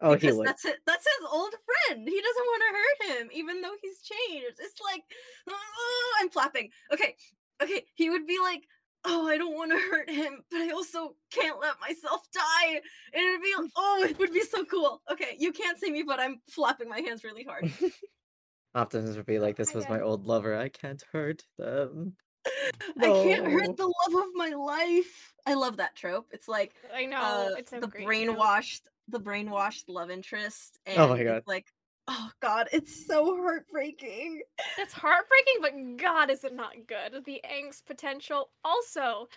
Oh, 0.04 0.12
he 0.12 0.18
because 0.18 0.36
would. 0.36 0.46
that's 0.46 0.64
it. 0.66 0.80
That's 0.86 1.04
his 1.04 1.28
old 1.32 1.54
friend. 1.64 2.06
He 2.06 2.20
doesn't 2.20 2.44
want 2.44 2.62
to 2.62 2.76
hurt 2.76 3.18
him, 3.18 3.30
even 3.32 3.62
though 3.62 3.74
he's 3.80 4.00
changed. 4.02 4.58
It's 4.60 4.80
like 4.80 5.02
"Ah," 5.48 6.20
I'm 6.20 6.28
flapping. 6.28 6.70
Okay, 6.92 7.16
okay. 7.62 7.86
He 7.94 8.10
would 8.10 8.26
be 8.26 8.38
like, 8.38 8.64
"Oh, 9.04 9.26
I 9.26 9.38
don't 9.38 9.56
want 9.56 9.72
to 9.72 9.78
hurt 9.78 10.10
him, 10.10 10.42
but 10.50 10.60
I 10.60 10.70
also 10.70 11.16
can't 11.30 11.58
let 11.58 11.80
myself 11.80 12.20
die." 12.32 12.82
And 13.14 13.22
it'd 13.22 13.42
be, 13.42 13.54
oh, 13.76 14.06
it 14.08 14.18
would 14.18 14.32
be 14.32 14.42
so 14.42 14.64
cool. 14.66 15.00
Okay, 15.10 15.36
you 15.38 15.52
can't 15.52 15.78
see 15.78 15.90
me, 15.90 16.02
but 16.02 16.20
I'm 16.20 16.42
flapping 16.50 16.90
my 16.90 17.00
hands 17.00 17.24
really 17.24 17.44
hard. 17.44 17.72
Optimus 18.74 19.16
would 19.16 19.26
be 19.26 19.38
like, 19.38 19.56
this 19.56 19.72
was 19.72 19.88
my 19.88 20.00
old 20.00 20.26
lover. 20.26 20.56
I 20.56 20.68
can't 20.68 21.02
hurt 21.12 21.44
them. 21.58 22.16
I 22.98 23.10
can't 23.10 23.46
hurt 23.46 23.76
the 23.76 23.84
love 23.86 24.24
of 24.24 24.34
my 24.34 24.48
life. 24.48 25.32
I 25.46 25.54
love 25.54 25.76
that 25.76 25.94
trope. 25.94 26.28
It's 26.32 26.48
like 26.48 26.74
I 26.92 27.06
know 27.06 27.20
uh, 27.20 27.50
it's 27.56 27.72
a 27.72 27.80
the 27.80 27.86
great 27.86 28.06
brainwashed, 28.06 28.82
the 29.08 29.20
brainwashed 29.20 29.84
love 29.88 30.10
interest. 30.10 30.78
And 30.86 30.98
Oh 30.98 31.08
my 31.08 31.22
God. 31.22 31.36
It's 31.38 31.46
like, 31.48 31.66
oh 32.08 32.30
god, 32.40 32.68
it's 32.72 33.06
so 33.06 33.36
heartbreaking. 33.36 34.42
It's 34.78 34.92
heartbreaking, 34.92 35.60
but 35.60 36.02
God, 36.02 36.30
is 36.30 36.44
it 36.44 36.54
not 36.54 36.72
good? 36.86 37.24
The 37.24 37.40
angst 37.44 37.84
potential. 37.86 38.50
Also, 38.64 39.28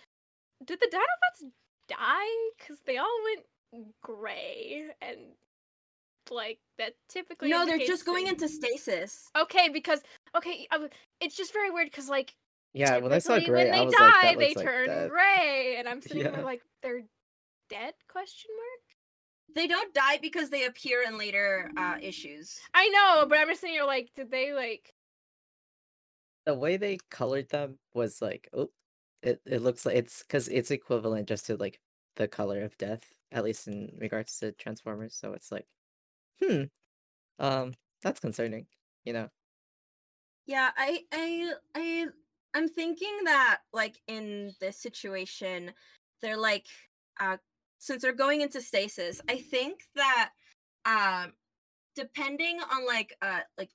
did 0.64 0.78
the 0.80 0.88
Dinobots 0.92 1.48
die? 1.88 2.50
Because 2.58 2.78
they 2.86 2.96
all 2.98 3.18
went 3.24 3.86
gray 4.02 4.86
and 5.02 5.18
like 6.30 6.58
that 6.78 6.92
typically. 7.08 7.48
no, 7.48 7.64
they're 7.64 7.74
indicates 7.74 7.88
just 7.90 8.04
going 8.06 8.24
they- 8.24 8.30
into 8.30 8.48
stasis. 8.48 9.30
Okay, 9.38 9.68
because 9.70 10.00
okay, 10.36 10.66
I 10.70 10.74
w- 10.74 10.90
it's 11.20 11.36
just 11.36 11.52
very 11.54 11.70
weird 11.70 11.90
because 11.90 12.08
like 12.10 12.34
Yeah, 12.74 12.98
when 12.98 13.12
I 13.12 13.18
saw 13.18 13.34
typically 13.36 13.52
Gray, 13.52 13.64
when 13.64 13.72
they 13.72 13.78
I 13.78 13.84
was 13.84 13.94
die, 13.94 14.10
like, 14.28 14.38
they 14.38 14.44
looks 14.48 14.56
like 14.56 14.64
turn 14.66 15.08
gray, 15.08 15.76
and 15.78 15.88
I'm 15.88 16.02
sitting 16.02 16.18
Yeah. 16.24 16.30
there 16.32 16.44
like 16.44 16.60
they're 16.82 17.02
dead? 17.70 17.94
Question 18.12 18.50
mark. 18.56 18.87
They 19.54 19.66
don't 19.66 19.94
die 19.94 20.18
because 20.20 20.50
they 20.50 20.66
appear 20.66 21.02
in 21.06 21.18
later 21.18 21.70
uh, 21.76 21.96
issues. 22.00 22.60
I 22.74 22.88
know, 22.88 23.26
but 23.28 23.38
I'm 23.38 23.48
just 23.48 23.60
saying, 23.60 23.74
you're 23.74 23.86
like, 23.86 24.10
did 24.14 24.30
they 24.30 24.52
like? 24.52 24.92
The 26.44 26.54
way 26.54 26.76
they 26.76 26.98
colored 27.10 27.48
them 27.48 27.78
was 27.94 28.22
like, 28.22 28.48
oh, 28.52 28.70
it, 29.22 29.40
it 29.44 29.62
looks 29.62 29.84
like 29.84 29.96
it's 29.96 30.22
because 30.22 30.48
it's 30.48 30.70
equivalent 30.70 31.28
just 31.28 31.46
to 31.46 31.56
like 31.56 31.80
the 32.16 32.28
color 32.28 32.62
of 32.62 32.76
death, 32.78 33.04
at 33.32 33.44
least 33.44 33.68
in 33.68 33.92
regards 33.98 34.38
to 34.38 34.52
Transformers. 34.52 35.14
So 35.14 35.32
it's 35.32 35.50
like, 35.50 35.66
hmm, 36.40 36.64
um, 37.38 37.74
that's 38.02 38.20
concerning, 38.20 38.66
you 39.04 39.12
know. 39.12 39.28
Yeah, 40.46 40.70
I, 40.76 41.00
I, 41.12 41.52
I, 41.74 42.06
I'm 42.54 42.68
thinking 42.68 43.24
that 43.24 43.60
like 43.72 44.00
in 44.06 44.52
this 44.60 44.78
situation, 44.78 45.72
they're 46.22 46.36
like, 46.36 46.66
uh, 47.20 47.36
since 47.78 48.02
they're 48.02 48.12
going 48.12 48.40
into 48.40 48.60
stasis, 48.60 49.20
I 49.28 49.38
think 49.38 49.82
that, 49.94 50.30
um, 50.84 51.32
depending 51.94 52.60
on 52.60 52.86
like, 52.86 53.16
uh, 53.22 53.40
like 53.56 53.70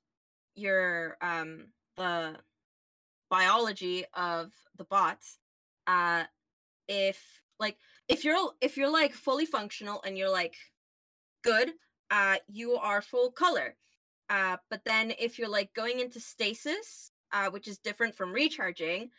your 0.56 1.18
um 1.22 1.68
the 1.98 2.36
biology 3.30 4.06
of 4.14 4.52
the 4.78 4.84
bots, 4.84 5.40
uh, 5.88 6.24
if 6.88 7.42
like 7.60 7.78
if 8.08 8.24
you're 8.24 8.52
if 8.62 8.78
you're 8.78 8.92
like 8.92 9.14
fully 9.14 9.46
functional 9.46 10.02
and 10.06 10.18
you're 10.18 10.30
like 10.30 10.56
good, 11.44 11.72
uh, 12.12 12.38
you 12.48 12.74
are 12.76 13.02
full 13.02 13.32
color. 13.32 13.76
Uh, 14.30 14.58
but 14.70 14.82
then 14.86 15.14
if 15.20 15.38
you're 15.38 15.50
like 15.50 15.74
going 15.74 16.00
into 16.00 16.20
stasis, 16.20 17.12
uh, 17.32 17.50
which 17.50 17.68
is 17.68 17.78
different 17.80 18.16
from 18.16 18.32
recharging, 18.32 19.10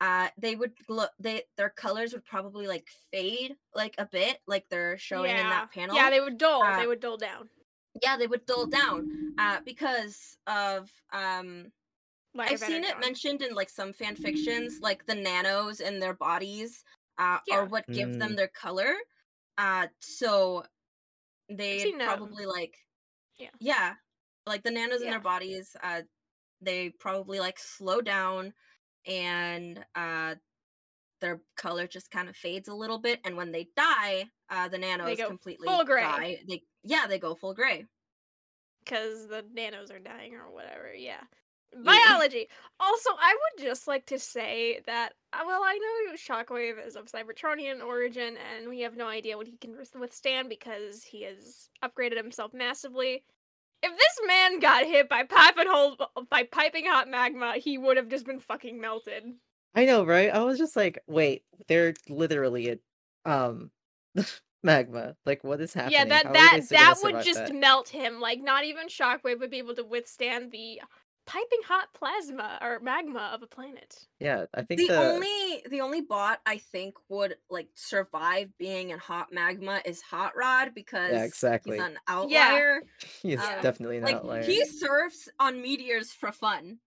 uh, 0.00 0.28
they 0.38 0.56
would 0.56 0.72
glow. 0.86 1.06
They 1.18 1.42
their 1.56 1.70
colors 1.70 2.12
would 2.12 2.24
probably 2.24 2.66
like 2.66 2.88
fade 3.12 3.56
like 3.74 3.94
a 3.98 4.06
bit, 4.06 4.38
like 4.46 4.68
they're 4.68 4.98
showing 4.98 5.30
in 5.30 5.36
that 5.36 5.70
panel. 5.72 5.96
Yeah, 5.96 6.10
they 6.10 6.20
would 6.20 6.38
dull. 6.38 6.62
Uh, 6.62 6.78
they 6.80 6.86
would 6.86 7.00
dull 7.00 7.16
down. 7.16 7.48
yeah, 8.02 8.16
they 8.16 8.26
would 8.26 8.44
dull 8.46 8.66
down 8.66 9.08
uh, 9.38 9.58
because 9.64 10.36
of 10.46 10.90
um. 11.12 11.72
Light 12.36 12.50
I've 12.50 12.58
seen 12.58 12.82
it 12.82 12.86
Energon. 12.86 13.00
mentioned 13.00 13.42
in 13.42 13.54
like 13.54 13.70
some 13.70 13.92
fan 13.92 14.16
fictions, 14.16 14.78
like 14.80 15.06
the 15.06 15.14
nanos 15.14 15.78
in 15.78 16.00
their 16.00 16.14
bodies 16.14 16.82
uh, 17.16 17.38
Yeah. 17.46 17.58
are 17.58 17.64
what 17.66 17.86
give 17.92 18.18
them 18.18 18.32
Mm. 18.32 18.36
their 18.36 18.48
color. 18.48 18.92
Uh, 19.56 19.86
so 20.00 20.64
they 21.48 21.78
seen, 21.78 22.00
probably 22.00 22.44
like 22.44 22.74
yeah. 23.38 23.50
yeah, 23.60 23.94
like 24.46 24.64
the 24.64 24.70
nanos 24.72 25.00
in 25.02 25.10
their 25.10 25.20
bodies. 25.20 25.76
Uh, 25.80 26.02
they 26.60 26.90
probably 26.90 27.38
like 27.38 27.56
slow 27.58 28.00
down, 28.00 28.52
and 29.06 29.84
uh, 29.94 30.34
their 31.20 31.40
color 31.56 31.86
just 31.86 32.10
kind 32.10 32.28
of 32.28 32.36
fades 32.36 32.68
a 32.68 32.74
little 32.74 32.98
bit. 32.98 33.20
And 33.24 33.36
when 33.36 33.52
they 33.52 33.68
die, 33.76 34.26
uh, 34.50 34.68
the 34.68 34.78
nanos 34.78 35.18
completely 35.26 35.66
full 35.68 35.84
gray. 35.84 36.02
die. 36.02 36.38
They 36.48 36.62
yeah, 36.82 37.06
they 37.06 37.18
go 37.18 37.34
full 37.34 37.54
gray. 37.54 37.86
because 38.84 39.26
the 39.28 39.44
nanos 39.52 39.90
are 39.90 39.98
dying 39.98 40.34
or 40.34 40.52
whatever. 40.52 40.92
Yeah. 40.94 41.20
Yeah. 41.72 42.06
Biology. 42.08 42.48
Also, 42.78 43.10
I 43.18 43.34
would 43.34 43.64
just 43.64 43.88
like 43.88 44.06
to 44.06 44.18
say 44.18 44.80
that, 44.86 45.14
uh, 45.32 45.40
well, 45.44 45.62
I 45.64 45.76
know 45.78 46.14
Shockwave 46.14 46.86
is 46.86 46.94
of 46.94 47.06
Cybertronian 47.06 47.82
origin, 47.82 48.36
and 48.54 48.68
we 48.68 48.80
have 48.80 48.96
no 48.96 49.08
idea 49.08 49.36
what 49.36 49.48
he 49.48 49.56
can 49.56 49.76
withstand 49.98 50.48
because 50.48 51.02
he 51.02 51.22
has 51.22 51.68
upgraded 51.82 52.16
himself 52.16 52.54
massively. 52.54 53.24
If 53.84 53.98
this 53.98 54.20
man 54.26 54.60
got 54.60 54.86
hit 54.86 55.08
by 55.08 55.24
piping 55.24 55.66
hole 55.68 55.96
by 56.30 56.44
piping 56.44 56.86
hot 56.86 57.08
magma, 57.08 57.54
he 57.56 57.76
would 57.76 57.96
have 57.98 58.08
just 58.08 58.24
been 58.24 58.40
fucking 58.40 58.80
melted. 58.80 59.24
I 59.74 59.84
know, 59.84 60.04
right? 60.04 60.30
I 60.30 60.42
was 60.42 60.58
just 60.58 60.74
like, 60.76 61.00
wait, 61.06 61.44
they're 61.68 61.94
literally 62.08 62.70
at 62.70 62.78
um 63.26 63.70
magma. 64.62 65.16
Like, 65.26 65.44
what 65.44 65.60
is 65.60 65.74
happening? 65.74 65.92
Yeah, 65.98 66.04
that 66.06 66.26
How 66.26 66.32
that 66.32 66.60
that 66.70 66.96
would 67.02 67.24
just 67.24 67.46
that? 67.46 67.54
melt 67.54 67.88
him. 67.90 68.20
Like 68.20 68.40
not 68.40 68.64
even 68.64 68.88
Shockwave 68.88 69.38
would 69.40 69.50
be 69.50 69.58
able 69.58 69.74
to 69.74 69.84
withstand 69.84 70.50
the 70.50 70.80
piping 71.26 71.60
hot 71.66 71.88
plasma 71.94 72.58
or 72.60 72.80
magma 72.80 73.30
of 73.34 73.42
a 73.42 73.46
planet. 73.46 74.06
Yeah, 74.20 74.46
I 74.54 74.62
think 74.62 74.80
the, 74.80 74.88
the, 74.88 74.96
only 74.96 75.62
the 75.70 75.80
only 75.80 76.00
bot 76.00 76.40
I 76.46 76.58
think 76.58 76.94
would 77.08 77.36
like 77.50 77.68
survive 77.74 78.50
being 78.58 78.90
in 78.90 78.98
hot 78.98 79.32
magma 79.32 79.80
is 79.84 80.00
Hot 80.02 80.36
Rod 80.36 80.74
because 80.74 81.12
yeah, 81.12 81.24
exactly. 81.24 81.76
he's 81.76 81.86
an 81.86 81.98
outlier. 82.08 82.82
Yeah. 82.82 83.08
he's 83.22 83.40
um, 83.40 83.62
definitely 83.62 83.98
an 83.98 84.04
Like 84.04 84.16
outlier. 84.16 84.42
he 84.42 84.64
surfs 84.64 85.28
on 85.38 85.60
meteors 85.62 86.12
for 86.12 86.32
fun. 86.32 86.78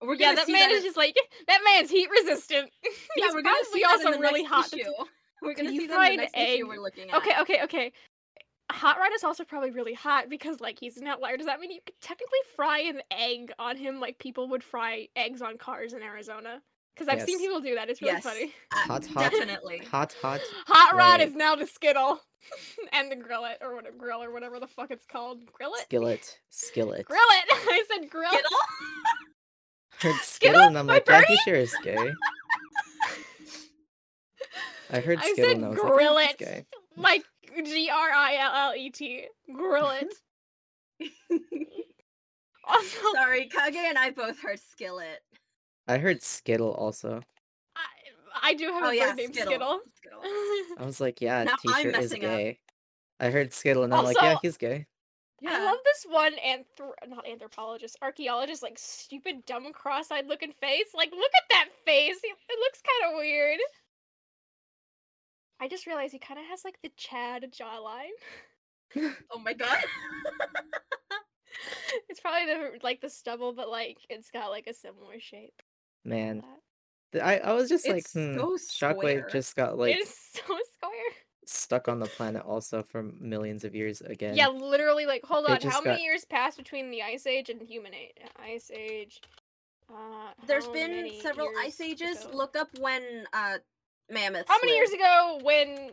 We're 0.00 0.14
Yeah, 0.14 0.34
that 0.34 0.48
man 0.48 0.68
that 0.68 0.72
is 0.72 0.84
just 0.84 0.96
like 0.96 1.16
that 1.48 1.60
man's 1.64 1.90
heat 1.90 2.08
resistant. 2.10 2.70
yeah, 3.16 3.26
we're 3.28 3.42
gonna 3.42 3.56
probably 3.56 3.64
see 3.72 3.82
that 3.82 3.92
also 3.92 4.06
in 4.06 4.12
the 4.12 4.18
really 4.18 4.42
next 4.42 4.52
hot. 4.52 4.72
Issue. 4.72 4.90
We're 5.42 5.54
gonna 5.54 5.70
you 5.70 5.80
see 5.80 5.86
that 5.88 6.10
in 6.10 6.16
the 6.16 6.22
next 6.22 6.36
egg- 6.36 6.58
issue 6.58 6.68
we're 6.68 6.80
looking 6.80 7.10
at. 7.10 7.16
Okay, 7.18 7.32
okay, 7.40 7.62
okay. 7.64 7.92
Hot 8.72 8.98
Rod 8.98 9.10
is 9.14 9.22
also 9.24 9.44
probably 9.44 9.70
really 9.70 9.94
hot 9.94 10.28
because 10.28 10.60
like 10.60 10.78
he's 10.80 10.96
an 10.96 11.06
outlier. 11.06 11.36
Does 11.36 11.46
that 11.46 11.60
mean 11.60 11.70
you 11.70 11.80
could 11.84 12.00
technically 12.00 12.38
fry 12.56 12.80
an 12.80 13.00
egg 13.10 13.52
on 13.58 13.76
him 13.76 14.00
like 14.00 14.18
people 14.18 14.48
would 14.48 14.64
fry 14.64 15.08
eggs 15.14 15.40
on 15.40 15.56
cars 15.56 15.92
in 15.92 16.02
Arizona? 16.02 16.60
Because 16.94 17.08
I've 17.08 17.22
seen 17.22 17.38
people 17.38 17.60
do 17.60 17.74
that. 17.74 17.90
It's 17.90 18.00
really 18.00 18.14
Yes. 18.14 18.22
funny. 18.24 18.54
Uh, 18.72 18.78
Hot, 18.88 19.06
hot. 19.06 19.30
Definitely. 19.30 19.82
hot, 19.90 20.14
hot. 20.22 20.40
Hot 20.66 20.94
Rod 20.96 21.20
Right. 21.20 21.28
is 21.28 21.34
now 21.34 21.54
the 21.54 21.66
Skittle 21.66 22.20
and 22.92 23.12
the 23.12 23.16
Grillet 23.16 23.58
or 23.60 23.74
whatever 23.76 23.96
grill 23.96 24.22
or 24.22 24.30
whatever 24.32 24.58
the 24.58 24.66
fuck 24.66 24.90
it's 24.90 25.04
called. 25.04 25.44
Grillet. 25.52 25.82
Skillet, 25.82 26.38
skillet. 26.48 27.04
Grillet. 27.06 27.22
I 27.50 27.84
said 27.92 28.08
grill. 28.10 28.30
Skittle? 28.32 28.58
heard 30.00 30.14
Skittle? 30.22 30.22
skittle, 30.22 30.62
and 30.62 30.78
I'm 30.78 30.86
My 30.86 30.94
like, 30.94 31.08
yeah, 31.08 31.20
birdie? 31.20 31.32
he 31.34 31.36
sure 31.38 31.54
is 31.54 31.74
gay. 31.84 32.12
I 34.90 35.00
heard 35.00 35.18
I 35.18 35.32
skittle, 35.32 35.44
said 35.50 35.56
and 35.56 35.64
I 35.66 35.68
was 35.68 35.78
like, 35.78 36.00
yeah, 36.00 36.26
he's 36.28 36.36
gay. 36.36 36.66
Like 36.96 37.24
G 37.62 37.90
R 37.90 38.10
I 38.10 38.36
L 38.36 38.52
L 38.70 38.74
E 38.76 38.90
T. 38.90 39.26
Grillet. 39.52 40.12
Also, 42.68 42.98
Sorry, 43.14 43.46
Kage 43.48 43.76
and 43.76 43.96
I 43.98 44.10
both 44.10 44.40
heard 44.40 44.58
Skillet. 44.58 45.20
I 45.86 45.98
heard 45.98 46.20
skittle 46.22 46.72
also. 46.74 47.20
I, 47.76 47.82
I 48.42 48.54
do 48.54 48.64
have 48.72 48.82
Oh 48.82 48.88
a 48.88 48.94
yeah, 48.94 49.06
bird 49.10 49.16
named 49.18 49.34
Skittle. 49.36 49.52
Skittle. 49.52 49.80
Skittle. 49.94 50.20
I 50.78 50.84
was 50.84 51.00
like, 51.00 51.20
yeah, 51.20 51.44
Now 51.44 51.52
I'm 51.52 51.74
t-shirt 51.74 51.94
is 51.94 52.10
messing 52.10 52.24
up. 52.24 52.30
gay. 52.32 52.58
I 53.20 53.30
heard 53.30 53.52
skittle, 53.54 53.84
and 53.84 53.94
I'm 53.94 54.04
like, 54.04 54.16
yeah, 54.20 54.36
he's 54.42 54.56
gay. 54.56 54.86
I 55.46 55.64
love 55.64 55.76
this 55.84 56.06
one 56.08 56.32
anthro- 56.44 57.08
not 57.08 57.26
anthropologist, 57.28 57.98
archaeologist, 58.02 58.62
like 58.64 58.78
stupid, 58.78 59.46
dumb, 59.46 59.72
cross-eyed 59.72 60.26
looking 60.26 60.50
face. 60.52 60.86
Like, 60.92 61.12
look 61.12 61.30
at 61.36 61.48
that 61.50 61.68
face. 61.84 62.16
It, 62.24 62.36
it 62.48 62.58
looks 62.58 62.82
kind 62.82 63.12
of 63.14 63.18
weird. 63.20 63.60
I 65.60 65.68
just 65.68 65.86
realized 65.86 66.12
he 66.12 66.18
kind 66.18 66.40
of 66.40 66.46
has 66.46 66.62
like 66.64 66.78
the 66.82 66.90
Chad 66.96 67.52
jawline. 67.52 68.14
Oh 69.32 69.38
my 69.40 69.52
god. 69.52 69.78
it's 72.08 72.20
probably 72.20 72.46
the 72.46 72.78
like 72.82 73.00
the 73.00 73.10
stubble, 73.10 73.52
but 73.52 73.68
like 73.68 73.98
it's 74.08 74.30
got 74.30 74.50
like 74.50 74.66
a 74.68 74.74
similar 74.74 75.18
shape. 75.18 75.60
Man, 76.04 76.42
I 77.20 77.38
I 77.38 77.52
was 77.52 77.68
just 77.68 77.88
like, 77.88 77.98
It's 77.98 78.12
hmm. 78.12 78.36
so 78.36 78.56
Shockwave 78.56 79.30
just 79.30 79.56
got 79.56 79.76
like 79.76 79.96
it 79.96 80.02
is 80.02 80.14
so 80.34 80.40
square. 80.42 80.92
stuck 81.46 81.88
on 81.88 81.98
the 81.98 82.06
planet 82.06 82.42
also 82.44 82.82
for 82.82 83.02
millions 83.02 83.64
of 83.64 83.74
years 83.74 84.00
again. 84.02 84.36
Yeah, 84.36 84.48
literally. 84.48 85.06
Like, 85.06 85.24
hold 85.24 85.46
They 85.46 85.54
on. 85.54 85.60
just 85.60 85.74
How 85.74 85.82
many 85.82 86.02
years 86.02 86.24
passed 86.24 86.58
between 86.58 86.90
the 86.90 87.02
Ice 87.02 87.26
Age 87.26 87.50
and 87.50 87.60
Human 87.62 87.94
Age? 87.94 88.16
Ice 88.38 88.70
Age. 88.70 89.20
Uh, 89.88 90.32
There's 90.46 90.66
how 90.66 90.72
been 90.72 91.20
several 91.20 91.48
ice 91.60 91.80
ages. 91.80 92.24
ago? 92.24 92.36
Look 92.36 92.56
up 92.56 92.68
when 92.80 93.24
uh 93.32 93.58
mammoths. 94.10 94.48
How 94.48 94.58
many 94.62 94.74
years 94.74 94.92
ago 94.92 95.40
when 95.42 95.90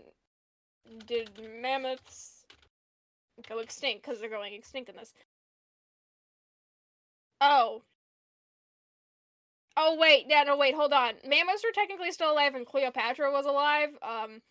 did 1.07 1.29
mammoths 1.61 2.45
go 3.47 3.59
extinct? 3.59 4.03
Because 4.05 4.19
they're 4.19 4.29
going 4.29 4.53
extinct 4.53 4.89
in 4.89 4.95
this. 4.95 5.13
Oh. 7.41 7.81
Oh 9.75 9.97
wait, 9.99 10.25
yeah, 10.29 10.43
no 10.43 10.55
wait, 10.55 10.75
hold 10.75 10.93
on. 10.93 11.13
Mammoths 11.27 11.63
were 11.63 11.73
technically 11.73 12.11
still 12.11 12.31
alive 12.31 12.53
and 12.55 12.65
Cleopatra 12.65 13.31
was 13.31 13.45
alive. 13.45 13.89
Um. 14.01 14.41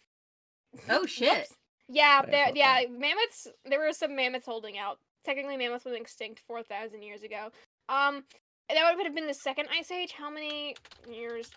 Oh 0.91 1.07
shit. 1.07 1.49
Yeah, 1.89 2.23
there, 2.23 2.51
yeah, 2.55 2.81
that. 2.83 2.91
mammoths. 2.91 3.49
There 3.65 3.79
were 3.79 3.93
some 3.93 4.17
mammoths 4.17 4.47
holding 4.47 4.79
out. 4.79 4.99
Technically, 5.25 5.57
mammoths 5.57 5.85
was 5.85 5.95
extinct 5.95 6.41
four 6.41 6.63
thousand 6.63 7.03
years 7.03 7.23
ago. 7.23 7.51
Um, 7.89 8.25
that 8.69 8.97
would 8.97 9.07
have 9.07 9.15
been 9.15 9.27
the 9.27 9.35
second 9.35 9.69
ice 9.73 9.91
age. 9.91 10.13
How 10.13 10.31
many 10.31 10.75
years? 11.11 11.51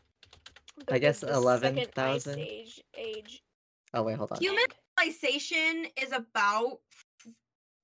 I 0.89 0.99
guess 0.99 1.21
the 1.21 1.27
second 1.27 1.77
11,000? 1.77 2.39
Age, 2.39 2.81
age 2.97 3.43
Oh 3.95 4.03
wait, 4.03 4.17
hold 4.17 4.33
on. 4.33 4.39
Human 4.39 4.65
civilization 4.99 5.85
is 6.01 6.11
about. 6.11 6.79
it 7.17 7.33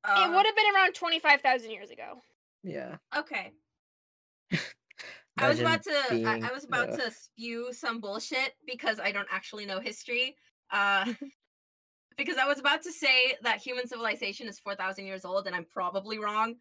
uh, 0.04 0.32
would 0.36 0.46
have 0.46 0.56
been 0.56 0.76
around 0.76 0.94
twenty 0.94 1.20
five 1.20 1.42
thousand 1.42 1.72
years 1.72 1.90
ago. 1.90 2.22
Yeah. 2.64 2.98
Okay. 3.18 3.52
I 5.38 5.48
was 5.48 5.62
about 5.62 5.80
Imagine 5.88 6.24
to. 6.24 6.30
I, 6.30 6.50
I 6.50 6.54
was 6.54 6.66
about 6.66 6.90
uh, 6.90 6.98
to 6.98 7.12
spew 7.12 7.72
some 7.72 8.02
bullshit 8.02 8.54
because 8.68 9.00
I 9.00 9.14
don't 9.14 9.28
actually 9.32 9.66
know 9.66 9.80
history. 9.80 10.36
Uh, 10.70 11.14
because 12.18 12.38
I 12.38 12.46
was 12.46 12.60
about 12.60 12.84
to 12.84 12.92
say 12.92 13.36
that 13.44 13.62
human 13.62 13.88
civilization 13.88 14.50
is 14.50 14.60
four 14.60 14.76
thousand 14.76 15.06
years 15.06 15.24
old, 15.24 15.48
and 15.48 15.56
I'm 15.56 15.66
probably 15.66 16.20
wrong. 16.20 16.56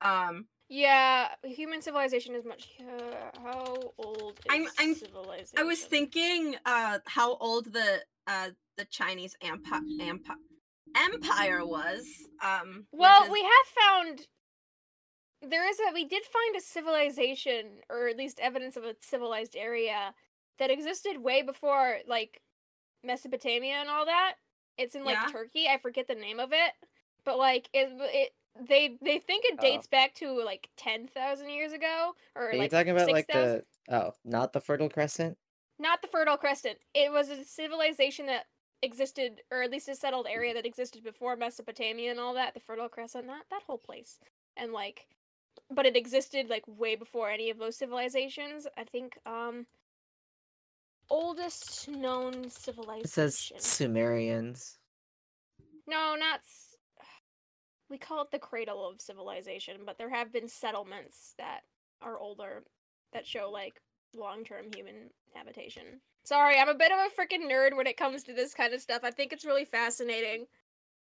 Um, 0.00 0.46
Yeah, 0.74 1.28
human 1.44 1.82
civilization 1.82 2.34
is 2.34 2.46
much. 2.46 2.70
Uh, 2.80 3.38
how 3.44 3.92
old 3.98 4.38
is 4.38 4.46
I'm- 4.48 4.68
I'm- 4.78 4.94
civilization? 4.94 5.58
I 5.58 5.64
was 5.64 5.84
thinking 5.84 6.56
uh 6.64 7.00
how 7.06 7.36
old 7.36 7.66
the 7.74 8.02
uh 8.26 8.50
the 8.78 8.86
Chinese 8.86 9.36
empire 9.42 9.82
empire 10.00 10.36
empire 10.96 11.66
was. 11.66 12.06
Um, 12.40 12.86
Well, 12.90 13.24
is- 13.24 13.30
we 13.30 13.42
have 13.42 13.66
found 13.82 14.26
there 15.42 15.68
is 15.68 15.78
a 15.80 15.92
we 15.92 16.06
did 16.06 16.24
find 16.24 16.56
a 16.56 16.60
civilization 16.62 17.82
or 17.90 18.08
at 18.08 18.16
least 18.16 18.40
evidence 18.40 18.78
of 18.78 18.84
a 18.84 18.96
civilized 19.00 19.54
area 19.56 20.14
that 20.58 20.70
existed 20.70 21.18
way 21.18 21.42
before 21.42 21.98
like 22.06 22.40
Mesopotamia 23.04 23.74
and 23.74 23.90
all 23.90 24.06
that. 24.06 24.36
It's 24.78 24.94
in 24.94 25.04
like 25.04 25.18
Yeah? 25.20 25.26
Turkey. 25.32 25.68
I 25.68 25.76
forget 25.76 26.06
the 26.08 26.14
name 26.14 26.40
of 26.40 26.54
it, 26.54 26.72
but 27.24 27.36
like 27.36 27.68
it 27.74 27.90
it 28.00 28.34
they 28.68 28.98
they 29.02 29.18
think 29.18 29.44
it 29.46 29.54
Oh. 29.58 29.62
dates 29.62 29.86
back 29.86 30.14
to 30.16 30.30
like 30.44 30.68
10,000 30.76 31.48
years 31.48 31.72
ago 31.72 32.14
or 32.34 32.50
Are 32.50 32.54
you 32.54 32.68
talking 32.68 32.90
about 32.92 33.10
like 33.10 33.26
6,000 33.26 33.64
the 33.88 33.94
oh, 33.96 34.14
not 34.24 34.52
the 34.52 34.60
Fertile 34.60 34.88
Crescent? 34.90 35.36
not 35.78 36.00
the 36.02 36.08
Fertile 36.08 36.36
Crescent. 36.36 36.78
It 36.94 37.10
was 37.10 37.28
a 37.30 37.44
civilization 37.44 38.26
that 38.26 38.46
existed, 38.82 39.40
or 39.50 39.62
at 39.62 39.70
least 39.70 39.88
a 39.88 39.94
settled 39.94 40.26
area 40.28 40.54
that 40.54 40.66
existed 40.66 41.02
before 41.02 41.34
Mesopotamia 41.34 42.10
and 42.10 42.20
all 42.20 42.34
that. 42.34 42.54
The 42.54 42.60
Fertile 42.60 42.88
Crescent, 42.88 43.26
not 43.26 43.46
that 43.50 43.62
whole 43.66 43.78
place, 43.78 44.18
and 44.56 44.72
like, 44.72 45.06
but 45.70 45.86
it 45.86 45.96
existed 45.96 46.48
like 46.50 46.62
way 46.68 46.94
before 46.94 47.30
any 47.30 47.50
of 47.50 47.58
those 47.58 47.76
civilizations. 47.76 48.66
I 48.76 48.84
think 48.84 49.18
um, 49.26 49.66
oldest 51.10 51.88
known 51.88 52.48
civilization. 52.50 53.04
It 53.04 53.10
says 53.10 53.50
Sumerians. 53.58 54.78
no, 55.88 56.14
not. 56.16 56.40
We 57.92 57.98
call 57.98 58.22
it 58.22 58.30
the 58.30 58.38
cradle 58.38 58.88
of 58.88 59.02
civilization, 59.02 59.82
but 59.84 59.98
there 59.98 60.08
have 60.08 60.32
been 60.32 60.48
settlements 60.48 61.34
that 61.36 61.60
are 62.00 62.18
older 62.18 62.62
that 63.12 63.26
show 63.26 63.50
like 63.52 63.82
long-term 64.16 64.68
human 64.74 65.10
habitation. 65.34 66.00
Sorry, 66.24 66.56
I'm 66.58 66.70
a 66.70 66.74
bit 66.74 66.90
of 66.90 66.98
a 66.98 67.20
freaking 67.20 67.50
nerd 67.50 67.76
when 67.76 67.86
it 67.86 67.98
comes 67.98 68.22
to 68.22 68.32
this 68.32 68.54
kind 68.54 68.72
of 68.72 68.80
stuff. 68.80 69.02
I 69.04 69.10
think 69.10 69.30
it's 69.34 69.44
really 69.44 69.66
fascinating. 69.66 70.46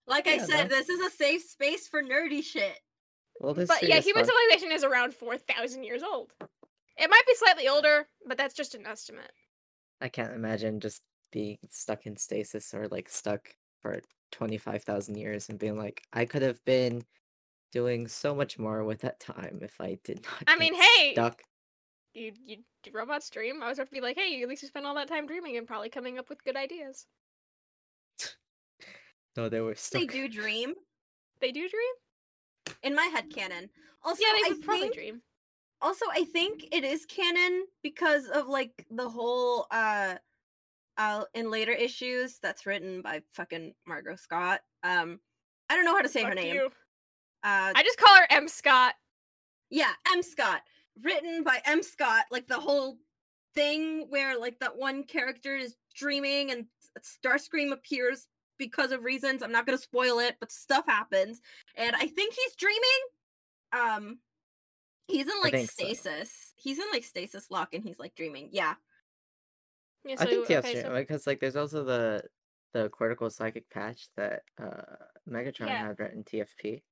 like 0.07 0.27
I 0.29 0.37
said, 0.37 0.69
no. 0.69 0.77
this 0.77 0.91
is 0.91 1.01
a 1.01 1.09
safe 1.09 1.43
space 1.43 1.89
for 1.89 2.03
nerdy 2.03 2.45
shit. 2.45 2.79
Well, 3.41 3.55
this 3.55 3.67
But 3.67 3.83
yeah, 3.83 4.01
human 4.01 4.27
fun. 4.27 4.35
civilization 4.35 4.77
is 4.77 4.85
around 4.85 5.15
4,000 5.15 5.85
years 5.85 6.03
old. 6.03 6.35
It 6.99 7.09
might 7.09 7.27
be 7.27 7.35
slightly 7.37 7.67
older, 7.67 8.09
but 8.27 8.37
that's 8.37 8.55
just 8.55 8.75
an 8.75 8.87
estimate. 8.87 9.33
I 10.03 10.09
can't 10.11 10.35
imagine 10.35 10.81
just 10.81 11.01
being 11.33 11.57
stuck 11.71 12.05
in 12.05 12.19
stasis 12.19 12.75
or 12.75 12.89
like 12.89 13.09
stuck 13.09 13.57
for 13.85 14.01
25,000 14.33 15.17
years 15.17 15.51
and 15.51 15.59
being 15.59 15.77
like, 15.77 16.03
I 16.15 16.25
could 16.25 16.41
have 16.41 16.65
been 16.65 17.05
doing 17.71 18.09
so 18.09 18.35
much 18.35 18.59
more 18.59 18.83
with 18.85 19.01
that 19.03 19.21
time 19.21 19.59
if 19.61 19.79
I 19.81 19.99
did 20.05 20.23
not. 20.25 20.45
I 20.47 20.57
mean, 20.57 20.75
hey, 20.75 21.13
stuck. 21.13 21.43
You, 22.15 22.33
you 22.47 22.59
do 22.83 22.91
robots 22.95 23.29
dream? 23.29 23.63
I 23.63 23.69
was 23.69 23.79
about 23.79 23.89
to 23.89 23.93
be 23.95 24.01
like, 24.01 24.17
hey, 24.17 24.43
at 24.43 24.49
least 24.49 24.63
you 24.63 24.69
spent 24.69 24.87
all 24.87 24.95
that 24.95 25.09
time 25.09 25.27
dreaming 25.27 25.59
and 25.59 25.67
probably 25.67 25.91
coming 25.91 26.19
up 26.19 26.31
with 26.31 26.43
good 26.45 26.57
ideas. 26.57 27.07
No, 29.37 29.49
they 29.49 29.61
were 29.61 29.75
stuck. 29.75 30.01
They 30.01 30.07
do 30.19 30.29
dream 30.29 30.75
They 31.41 31.53
do 31.53 31.69
dream? 31.69 31.95
in 32.85 32.95
my 32.95 33.05
head 33.07 33.31
canon. 33.31 33.69
Also, 34.03 34.23
yeah, 34.25 34.33
they 34.35 34.51
I 34.51 34.55
probably 34.63 34.81
think, 34.81 34.95
dream. 34.95 35.23
also 35.83 36.07
I 36.13 36.25
think 36.25 36.69
it 36.73 36.85
is 36.85 37.05
canon 37.07 37.67
because 37.83 38.29
of 38.29 38.47
like 38.47 38.87
the 38.91 39.09
whole 39.09 39.67
uh 39.71 40.17
uh 40.97 41.25
in 41.35 41.51
later 41.51 41.73
issues 41.73 42.39
that's 42.43 42.67
written 42.67 43.03
by 43.03 43.23
fucking 43.33 43.75
Margot 43.87 44.17
Scott. 44.17 44.61
Um 44.83 45.21
I 45.69 45.77
don't 45.77 45.85
know 45.85 45.95
how 45.97 46.03
to 46.03 46.09
say 46.09 46.23
her 46.25 46.35
name. 46.35 46.55
you. 46.55 46.67
Uh 47.43 47.73
I 47.75 47.83
just 47.83 47.99
call 47.99 48.15
her 48.17 48.27
M. 48.31 48.49
Scott. 48.49 48.95
yeah, 49.71 49.93
M 50.13 50.23
Scott. 50.23 50.63
Written 51.03 51.43
by 51.43 51.61
M 51.65 51.83
Scott, 51.83 52.25
like 52.31 52.47
the 52.47 52.61
whole 52.61 52.99
thing 53.55 54.07
where 54.09 54.39
like 54.39 54.59
that 54.61 54.77
one 54.77 55.05
character 55.05 55.57
is 55.57 55.77
dreaming 55.95 56.51
and 56.51 56.67
Starscream 57.01 57.73
appears 57.73 58.27
because 58.59 58.93
of 58.93 59.03
reasons. 59.03 59.43
I'm 59.43 59.53
not 59.53 59.67
gonna 59.67 59.79
spoil 59.79 60.21
it, 60.21 60.37
but 60.41 60.53
stuff 60.53 60.85
happens. 60.87 61.41
And 61.77 61.97
I 61.97 62.07
think 62.07 62.35
he's 62.35 62.55
dreaming. 62.57 62.81
Um 63.73 64.19
He's 65.07 65.27
in 65.27 65.35
like 65.43 65.53
think 65.53 65.71
so. 65.71 65.85
stasis. 65.85 66.55
He's 66.57 66.79
in 66.79 66.87
like 66.91 67.05
stasis 67.05 67.51
lock 67.51 67.75
and 67.75 67.85
he's 67.85 67.99
like 67.99 68.15
dreaming. 68.15 68.49
Yeah. 68.53 68.75
Yeah, 70.05 70.17
I 70.19 70.25
think 70.27 70.47
so- 70.47 70.55
TF's 70.55 70.69
okay, 70.69 70.83
so- 70.83 70.95
because 70.95 71.27
like 71.27 71.41
there's 71.41 71.57
also 71.57 71.85
the 71.85 72.23
the 72.73 72.89
cortical 72.91 73.31
psychic 73.31 73.69
patch 73.71 74.09
that 74.17 74.43
uh 74.61 74.97
Megatron 75.29 75.67
Yeah. 75.69 75.87
had 75.87 75.99
written 75.99 76.25
TFP. 76.25 76.83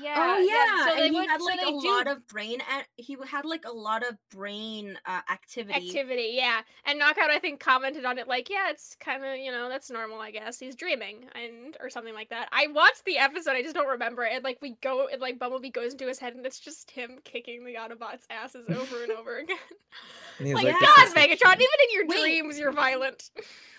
Yeah, 0.00 0.14
oh 0.18 0.38
yeah, 0.38 0.86
so 0.88 0.94
they 1.00 1.06
and 1.06 1.14
he 1.14 1.20
would- 1.20 1.28
had 1.30 1.40
like 1.40 1.60
they 1.60 1.66
a 1.68 1.80
do 1.80 1.88
lot 1.90 2.06
of 2.06 2.26
brain. 2.28 2.60
A- 2.60 3.02
he 3.02 3.16
had 3.26 3.44
like 3.44 3.64
a 3.64 3.72
lot 3.72 4.02
of 4.06 4.16
brain 4.30 4.98
uh, 5.06 5.20
activity. 5.30 5.88
activity 5.88 6.30
yeah 6.34 6.60
and 6.84 6.98
knockout 6.98 7.30
i 7.30 7.38
think 7.38 7.58
commented 7.60 8.04
on 8.04 8.18
it 8.18 8.28
like 8.28 8.48
yeah 8.50 8.70
it's 8.70 8.94
kind 9.00 9.24
of 9.24 9.36
you 9.36 9.50
know 9.50 9.68
that's 9.68 9.90
normal 9.90 10.20
i 10.20 10.30
guess 10.30 10.58
he's 10.58 10.74
dreaming 10.76 11.24
and 11.34 11.76
or 11.80 11.90
something 11.90 12.14
like 12.14 12.28
that 12.30 12.48
i 12.52 12.66
watched 12.68 13.04
the 13.04 13.18
episode 13.18 13.52
i 13.52 13.62
just 13.62 13.74
don't 13.74 13.88
remember 13.88 14.22
it 14.24 14.32
and 14.34 14.44
like 14.44 14.58
we 14.62 14.76
go 14.82 15.08
and 15.10 15.20
like 15.20 15.38
bumblebee 15.38 15.70
goes 15.70 15.92
into 15.92 16.06
his 16.06 16.18
head 16.18 16.34
and 16.34 16.44
it's 16.46 16.60
just 16.60 16.90
him 16.90 17.18
kicking 17.24 17.64
the 17.64 17.74
autobots 17.74 18.22
asses 18.30 18.68
over 18.68 19.02
and 19.02 19.12
over 19.12 19.38
again 19.40 19.56
And 20.38 20.54
like, 20.54 20.64
like, 20.64 20.78
"This 20.78 20.96
god 20.96 21.08
megatron 21.16 21.54
even 21.56 21.58
in 21.58 21.94
your 21.94 22.06
Wait. 22.06 22.20
dreams 22.20 22.58
you're 22.58 22.72
violent 22.72 23.30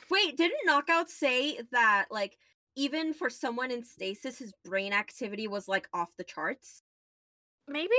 Wait, 0.10 0.36
didn't 0.36 0.60
Knockout 0.66 1.10
say 1.10 1.58
that 1.72 2.08
like 2.12 2.38
even 2.76 3.14
for 3.14 3.30
someone 3.30 3.72
in 3.72 3.84
stasis, 3.84 4.40
his 4.40 4.54
brain 4.64 4.94
activity 4.94 5.48
was 5.48 5.68
like 5.68 5.88
off 5.94 6.10
the 6.18 6.24
charts? 6.24 6.84
maybe 7.68 7.90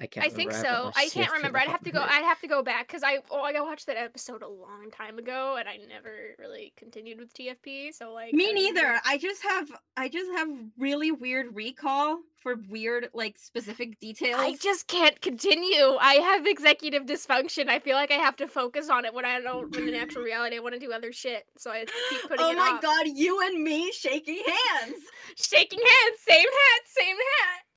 I 0.00 0.06
can't. 0.06 0.26
I 0.26 0.30
think 0.30 0.52
so. 0.52 0.84
watched 0.84 0.98
I 0.98 1.08
can't 1.08 1.32
remember. 1.32 1.58
I'd 1.58 1.68
have 1.68 1.82
to 1.84 1.90
go. 1.90 2.00
I'd 2.00 2.24
have 2.24 2.40
to 2.40 2.48
go 2.48 2.62
back 2.62 2.86
because 2.86 3.02
I 3.02 3.18
oh 3.30 3.42
I 3.42 3.60
watched 3.60 3.86
that 3.86 3.96
episode 3.98 4.42
a 4.42 4.48
long 4.48 4.90
time 4.90 5.18
ago, 5.18 5.56
and 5.58 5.68
I 5.68 5.78
never 5.88 6.10
really 6.38 6.72
continued 6.76 7.18
with 7.18 7.34
TFP. 7.34 7.94
So 7.94 8.12
like 8.12 8.32
Me 8.32 8.50
I 8.50 8.52
neither. 8.52 8.82
know. 8.82 8.98
I 9.04 9.18
just 9.18 9.42
have 9.42 9.70
I 9.96 10.08
just 10.08 10.30
have 10.32 10.48
really 10.78 11.10
weird 11.12 11.54
recall 11.54 12.18
for 12.42 12.56
weird 12.70 13.10
like 13.12 13.36
specific 13.36 14.00
details. 14.00 14.40
I 14.40 14.56
just 14.56 14.86
can't 14.86 15.20
continue. 15.20 15.96
I 16.00 16.14
have 16.14 16.46
executive 16.46 17.04
dysfunction. 17.04 17.68
I 17.68 17.78
feel 17.78 17.96
like 17.96 18.10
I 18.10 18.14
have 18.14 18.36
to 18.36 18.48
focus 18.48 18.88
on 18.88 19.04
it 19.04 19.12
when 19.12 19.24
I 19.26 19.40
don't. 19.40 19.74
when 19.76 19.88
In 19.88 19.94
actual 19.94 20.22
reality, 20.22 20.56
I 20.56 20.60
want 20.60 20.74
to 20.74 20.80
do 20.80 20.92
other 20.92 21.12
shit. 21.12 21.44
So 21.58 21.70
I 21.70 21.84
keep 22.08 22.22
putting 22.22 22.38
oh 22.46 22.50
it 22.52 22.56
my 22.56 22.70
off. 22.70 22.82
god, 22.82 23.06
you 23.06 23.40
and 23.42 23.62
me 23.62 23.92
shaking 23.92 24.36
hands. 24.46 24.96
Shaking 25.36 25.78
hands, 25.78 26.18
same 26.26 26.38
hat, 26.44 26.82
same 26.86 27.16
hat. 27.16 27.69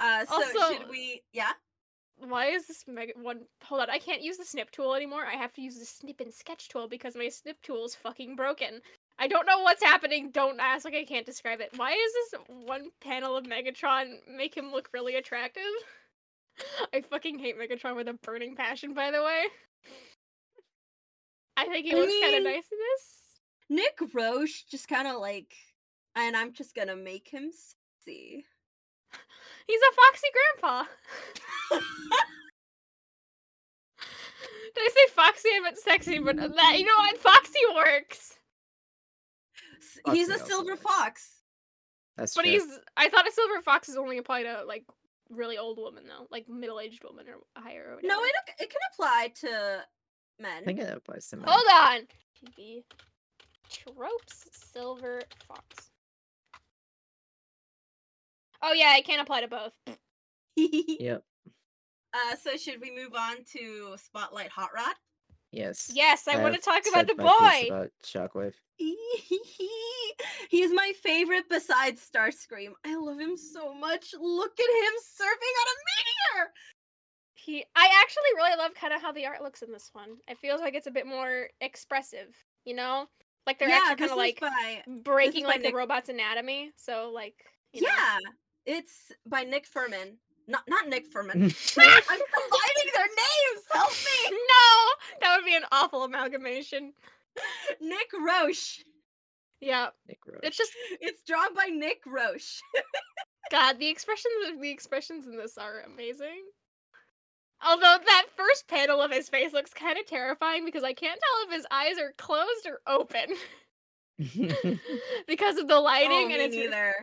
Uh, 0.00 0.24
so 0.24 0.34
Also- 0.34 0.72
should 0.72 0.88
we? 0.88 1.22
Yeah. 1.32 1.52
Why 2.16 2.46
is 2.46 2.66
this 2.66 2.84
mega 2.86 3.12
one? 3.16 3.46
Hold 3.64 3.80
on, 3.80 3.88
I 3.90 3.98
can't 3.98 4.20
use 4.22 4.36
the 4.36 4.44
snip 4.44 4.70
tool 4.70 4.94
anymore. 4.94 5.24
I 5.24 5.36
have 5.36 5.54
to 5.54 5.62
use 5.62 5.78
the 5.78 5.86
snip 5.86 6.20
and 6.20 6.32
sketch 6.32 6.68
tool 6.68 6.86
because 6.86 7.16
my 7.16 7.30
snip 7.30 7.62
tool 7.62 7.86
is 7.86 7.94
fucking 7.94 8.36
broken. 8.36 8.82
I 9.18 9.26
don't 9.26 9.46
know 9.46 9.60
what's 9.60 9.82
happening. 9.82 10.30
Don't 10.30 10.60
ask. 10.60 10.84
Like 10.84 10.94
I 10.94 11.04
can't 11.04 11.24
describe 11.24 11.60
it. 11.60 11.70
Why 11.76 11.92
is 11.92 12.12
this 12.12 12.40
one 12.66 12.90
panel 13.00 13.36
of 13.36 13.44
Megatron 13.44 14.16
make 14.28 14.54
him 14.54 14.70
look 14.70 14.90
really 14.92 15.16
attractive? 15.16 15.62
I 16.94 17.00
fucking 17.00 17.38
hate 17.38 17.58
Megatron 17.58 17.96
with 17.96 18.08
a 18.08 18.14
burning 18.14 18.54
passion. 18.54 18.92
By 18.92 19.10
the 19.10 19.22
way, 19.22 19.44
I 21.56 21.66
think 21.66 21.86
he 21.86 21.92
I 21.92 21.96
looks 21.96 22.20
kind 22.20 22.36
of 22.36 22.44
nice 22.44 22.68
in 22.70 22.78
this. 22.78 23.16
Nick 23.68 24.14
Roche 24.14 24.64
just 24.70 24.88
kind 24.88 25.06
of 25.08 25.20
like, 25.20 25.54
and 26.16 26.36
I'm 26.36 26.52
just 26.52 26.74
gonna 26.74 26.96
make 26.96 27.28
him 27.28 27.50
sexy. 27.52 28.44
He's 29.66 29.80
a 29.80 29.94
foxy 29.94 30.26
grandpa. 30.60 30.84
Did 34.74 34.82
I 34.84 34.88
say 34.88 35.12
foxy? 35.12 35.48
I 35.54 35.60
meant 35.60 35.78
sexy, 35.78 36.18
but 36.18 36.36
that 36.56 36.78
you 36.78 36.84
know 36.84 36.96
what? 36.98 37.18
Foxy 37.18 37.60
works. 37.74 38.36
S- 39.78 39.98
He's 40.12 40.28
a 40.28 40.38
silver 40.38 40.72
works. 40.72 40.82
fox. 40.82 41.30
That's 42.16 42.34
But 42.34 42.42
true. 42.42 42.52
he's. 42.52 42.78
I 42.96 43.08
thought 43.08 43.28
a 43.28 43.32
silver 43.32 43.60
fox 43.62 43.88
is 43.88 43.96
only 43.96 44.18
applied 44.18 44.44
to 44.44 44.64
like 44.66 44.84
really 45.28 45.58
old 45.58 45.78
women 45.80 46.04
though, 46.06 46.26
like 46.30 46.48
middle 46.48 46.80
aged 46.80 47.02
women 47.04 47.26
or 47.28 47.38
higher. 47.60 47.94
Or 47.96 48.00
No, 48.02 48.22
it 48.22 48.32
it 48.58 48.70
can 48.70 48.80
apply 48.92 49.32
to 49.40 49.84
men. 50.38 50.62
I 50.62 50.64
think 50.64 50.80
it 50.80 50.96
applies 50.96 51.26
to 51.28 51.36
men. 51.36 51.46
Hold 51.48 51.66
on. 51.72 52.00
TV 52.58 52.82
tropes 53.70 54.46
silver 54.52 55.20
fox. 55.46 55.89
Oh 58.62 58.72
yeah, 58.72 58.96
it 58.96 59.06
can't 59.06 59.22
apply 59.22 59.42
to 59.42 59.48
both. 59.48 59.72
Yep. 60.56 61.22
Uh, 62.12 62.36
so 62.36 62.56
should 62.56 62.80
we 62.80 62.90
move 62.90 63.14
on 63.16 63.36
to 63.52 63.94
Spotlight 63.96 64.50
Hot 64.50 64.68
Rod? 64.74 64.94
Yes. 65.52 65.90
Yes, 65.94 66.28
I, 66.28 66.42
want 66.42 66.54
to 66.54 66.60
talk 66.60 66.82
about 66.88 67.08
said 67.08 67.16
the 67.16 67.22
my 67.22 67.60
piece 67.60 67.70
boy. 67.70 67.74
About 67.74 67.90
Shockwave. 68.04 68.54
He's 70.50 70.72
my 70.72 70.92
favorite 71.02 71.44
besides 71.48 72.02
Starscream. 72.02 72.72
I 72.84 72.96
love 72.96 73.18
him 73.18 73.36
so 73.36 73.74
much. 73.74 74.14
Look 74.20 74.52
at 74.58 74.84
him 74.84 74.94
surfing 75.16 75.56
on 75.60 75.66
a 75.66 75.76
meteor. 75.88 76.52
He, 77.34 77.64
I 77.74 77.88
actually 78.02 78.36
really 78.36 78.56
love 78.58 78.74
kind 78.74 78.92
of 78.92 79.00
how 79.00 79.12
the 79.12 79.26
art 79.26 79.42
looks 79.42 79.62
in 79.62 79.72
this 79.72 79.90
one. 79.92 80.18
It 80.28 80.38
feels 80.38 80.60
like 80.60 80.74
it's 80.74 80.86
a 80.86 80.92
bit 80.92 81.06
more 81.06 81.48
expressive, 81.60 82.36
you 82.64 82.74
know, 82.74 83.06
like 83.46 83.58
they're 83.58 83.68
yeah, 83.68 83.80
actually 83.88 83.96
kind 83.96 84.10
of 84.12 84.16
like 84.18 84.40
by 84.40 84.82
breaking 85.02 85.46
like 85.46 85.62
Nick- 85.62 85.72
the 85.72 85.76
robot's 85.76 86.08
anatomy. 86.08 86.72
So 86.76 87.10
like, 87.14 87.34
you 87.72 87.82
know. 87.82 87.88
Yeah, 88.66 88.74
it's 88.76 89.12
by 89.26 89.44
Nick 89.44 89.66
Furman. 89.66 90.18
Not 90.48 90.62
not 90.68 90.88
Nick 90.88 91.06
Furman. 91.06 91.42
I'm 91.42 91.48
combining 91.48 92.90
their 92.94 93.06
names. 93.06 93.64
Help 93.72 93.90
me, 93.90 94.30
no, 94.30 95.18
that 95.20 95.36
would 95.36 95.44
be 95.44 95.54
an 95.54 95.64
awful 95.70 96.04
amalgamation. 96.04 96.92
Nick 97.80 98.10
Roche. 98.18 98.82
Yeah, 99.60 99.88
Nick 100.08 100.18
Roche. 100.26 100.40
it's 100.42 100.56
just 100.56 100.72
It's 101.00 101.22
drawn 101.22 101.54
by 101.54 101.66
Nick 101.66 102.02
Roche. 102.06 102.60
God. 103.50 103.78
The 103.78 103.88
expressions, 103.88 104.34
the 104.60 104.70
expressions 104.70 105.26
in 105.26 105.36
this 105.36 105.58
are 105.58 105.80
amazing. 105.80 106.42
Although 107.64 107.98
that 108.06 108.26
first 108.34 108.68
panel 108.68 109.02
of 109.02 109.10
his 109.10 109.28
face 109.28 109.52
looks 109.52 109.74
kind 109.74 109.98
of 109.98 110.06
terrifying 110.06 110.64
because 110.64 110.82
I 110.82 110.94
can't 110.94 111.20
tell 111.20 111.48
if 111.48 111.54
his 111.54 111.66
eyes 111.70 111.98
are 111.98 112.14
closed 112.16 112.66
or 112.66 112.80
open 112.86 113.36
because 115.26 115.58
of 115.58 115.68
the 115.68 115.78
lighting 115.78 116.30
oh, 116.30 116.32
and 116.32 116.42
it's 116.42 116.56
neither. 116.56 116.94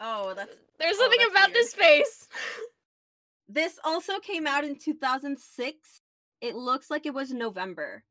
Oh, 0.00 0.32
that's 0.34 0.56
there's 0.78 0.96
Oh, 0.96 1.00
something 1.00 1.18
that's 1.20 1.30
about 1.30 1.48
weird. 1.50 1.56
this 1.56 1.74
face. 1.74 2.28
This 3.52 3.80
also 3.82 4.20
came 4.20 4.46
out 4.46 4.62
in 4.62 4.76
2006. 4.78 6.00
It 6.40 6.54
looks 6.54 6.88
like 6.88 7.04
it 7.04 7.12
was 7.12 7.32
November. 7.32 8.04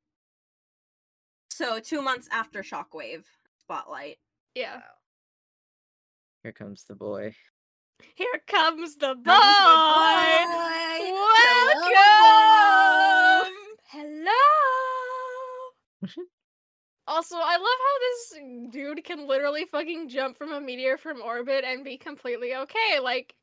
So, 1.50 1.80
two 1.80 2.02
months 2.02 2.28
after 2.30 2.62
Shockwave 2.62 3.24
Spotlight. 3.62 4.18
Yeah. 4.54 4.82
Here 6.44 6.52
comes 6.52 6.84
the 6.84 6.96
boy. 6.96 7.34
Here 8.16 8.42
comes 8.48 8.98
the 8.98 9.16
boy. 9.16 9.32
Comes 9.32 9.58
the 9.64 9.76
boy. 9.96 10.44
Hello, 11.00 11.90
Welcome. 13.40 13.56
Hello. 16.04 16.24
also, 17.10 17.36
I 17.38 17.58
love 17.58 17.62
how 17.62 18.00
this 18.00 18.72
dude 18.72 19.04
can 19.04 19.28
literally 19.28 19.66
fucking 19.66 20.10
jump 20.10 20.38
from 20.38 20.54
a 20.54 20.62
meteor 20.62 20.98
from 20.98 21.22
orbit 21.22 21.64
and 21.66 21.84
be 21.84 21.98
completely 21.98 22.56
okay. 22.56 23.00
Like, 23.02 23.34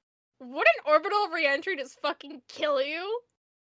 would 0.40 0.66
an 0.66 0.92
orbital 0.92 1.28
reentry 1.34 1.76
just 1.76 2.00
fucking 2.00 2.42
kill 2.48 2.80
you? 2.80 3.20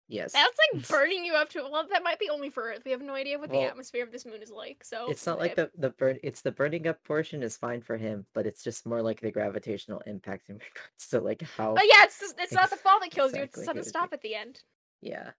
Yes. 0.06 0.32
That's 0.32 0.56
like 0.72 0.88
burning 0.88 1.24
you 1.24 1.34
up 1.34 1.48
to. 1.50 1.62
Well, 1.70 1.86
that 1.90 2.02
might 2.02 2.18
be 2.18 2.28
only 2.30 2.50
for 2.50 2.64
Earth. 2.64 2.82
We 2.84 2.90
have 2.90 3.00
no 3.00 3.14
idea 3.14 3.38
what 3.38 3.50
the 3.50 3.62
atmosphere 3.62 4.04
of 4.04 4.12
this 4.12 4.24
moon 4.24 4.42
is 4.42 4.50
like. 4.50 4.84
So 4.84 5.10
It's 5.10 5.26
not 5.26 5.38
like 5.38 5.54
the 5.54 5.70
the 5.76 5.90
burn. 5.90 6.18
It's 6.22 6.42
the 6.42 6.52
burning 6.52 6.86
up 6.86 7.02
portion 7.04 7.42
is 7.42 7.56
fine 7.56 7.80
for 7.80 7.96
him, 7.96 8.26
but 8.34 8.46
it's 8.46 8.62
just 8.62 8.86
more 8.86 9.02
like 9.02 9.20
the 9.20 9.30
gravitational 9.30 10.02
impact 10.06 10.50
in 10.50 10.56
regards 10.74 11.08
to 11.10 11.20
like 11.20 11.42
how. 11.56 11.74
But 11.74 11.84
yeah, 11.88 12.04
it's 12.04 12.18
just, 12.18 12.34
it's 12.38 12.52
not 12.52 12.70
the 12.70 12.76
fall 12.76 12.98
that 13.00 13.10
kills 13.10 13.34
you. 13.34 13.42
It's 13.42 13.54
the 13.54 13.62
exactly, 13.62 13.82
sudden 13.82 13.88
stop 13.88 14.12
at 14.12 14.22
the 14.22 14.34
end. 14.34 14.60
Yeah. 15.00 15.30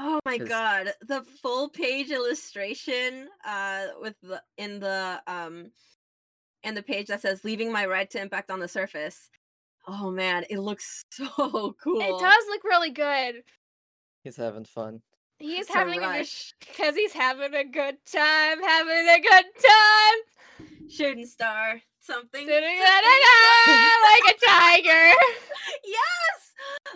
Oh 0.00 0.20
my 0.24 0.38
'Cause- 0.38 0.48
god, 0.48 0.92
the 1.02 1.22
full 1.42 1.68
page 1.68 2.10
illustration 2.10 3.28
uh 3.44 3.86
with 4.00 4.14
the 4.22 4.40
in 4.56 4.78
the 4.80 5.20
um 5.26 5.72
in 6.62 6.74
the 6.74 6.82
page 6.82 7.08
that 7.08 7.20
says 7.20 7.44
leaving 7.44 7.72
my 7.72 7.84
ride 7.86 8.10
to 8.10 8.20
impact 8.20 8.50
on 8.50 8.60
the 8.60 8.68
surface. 8.68 9.28
Oh 9.86 10.10
man, 10.10 10.44
it 10.50 10.58
looks 10.58 11.04
so 11.10 11.74
cool. 11.82 12.00
It 12.00 12.20
does 12.20 12.44
look 12.48 12.64
really 12.64 12.90
good. 12.90 13.42
He's 14.22 14.36
having 14.36 14.64
fun. 14.64 15.00
He's 15.38 15.60
It's 15.60 15.72
having 15.74 15.98
a 15.98 16.02
good 16.02 16.06
rush. 16.06 16.52
because 16.60 16.94
he's 16.96 17.12
having 17.12 17.54
a 17.54 17.64
good 17.64 17.96
time, 18.12 18.62
having 18.62 19.08
a 19.08 19.20
good 19.20 19.44
time, 19.68 20.88
Shooting 20.90 21.26
star. 21.26 21.80
Something. 22.00 22.46
sitting 22.46 22.78
something, 22.78 23.20
like 24.02 24.34
a 24.34 24.46
tiger. 24.46 25.14
yes! 25.84 26.47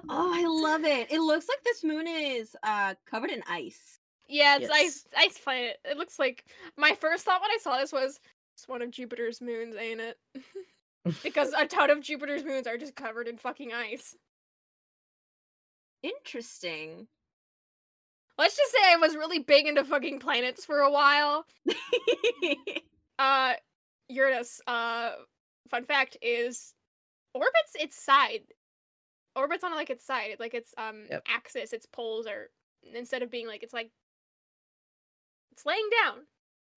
Oh, 0.08 0.32
I 0.34 0.44
love 0.46 0.84
it. 0.84 1.10
It 1.12 1.20
looks 1.20 1.46
like 1.48 1.62
this 1.64 1.84
moon 1.84 2.06
is 2.06 2.56
uh 2.62 2.94
covered 3.06 3.30
in 3.30 3.42
ice. 3.48 3.98
Yeah, 4.28 4.56
it's 4.56 4.68
Yes. 4.68 4.70
ice 4.72 5.04
ice 5.16 5.38
planet. 5.38 5.78
It 5.84 5.96
looks 5.96 6.18
like 6.18 6.44
my 6.76 6.94
first 6.94 7.24
thought 7.24 7.40
when 7.40 7.50
I 7.50 7.58
saw 7.60 7.78
this 7.78 7.92
was 7.92 8.18
it's 8.54 8.68
one 8.68 8.82
of 8.82 8.90
Jupiter's 8.90 9.40
moons, 9.40 9.76
ain't 9.76 10.00
it? 10.00 10.18
because 11.22 11.52
a 11.56 11.66
ton 11.66 11.90
of 11.90 12.00
Jupiter's 12.00 12.44
moons 12.44 12.66
are 12.66 12.76
just 12.78 12.94
covered 12.94 13.28
in 13.28 13.36
fucking 13.38 13.72
ice. 13.72 14.16
Interesting. 16.02 17.06
Let's 18.38 18.56
just 18.56 18.72
say 18.72 18.78
I 18.92 18.96
was 18.96 19.14
really 19.14 19.38
big 19.38 19.66
into 19.66 19.84
fucking 19.84 20.18
planets 20.18 20.64
for 20.64 20.80
a 20.80 20.90
while. 20.90 21.46
Uh 23.18 23.52
Uranus, 24.08 24.60
uh 24.66 25.12
fun 25.68 25.84
fact 25.84 26.16
is 26.22 26.74
orbits 27.34 27.76
its 27.78 27.94
side. 28.02 28.40
Orbits 29.34 29.64
on 29.64 29.74
like 29.74 29.90
its 29.90 30.04
side, 30.04 30.36
like 30.38 30.54
its 30.54 30.74
um 30.76 31.04
Yep. 31.10 31.22
axis, 31.26 31.72
its 31.72 31.86
poles 31.86 32.26
are 32.26 32.50
instead 32.94 33.22
of 33.22 33.30
being 33.30 33.46
like 33.46 33.62
it's 33.62 33.72
like 33.72 33.90
it's 35.52 35.64
laying 35.66 35.88
down. 36.04 36.26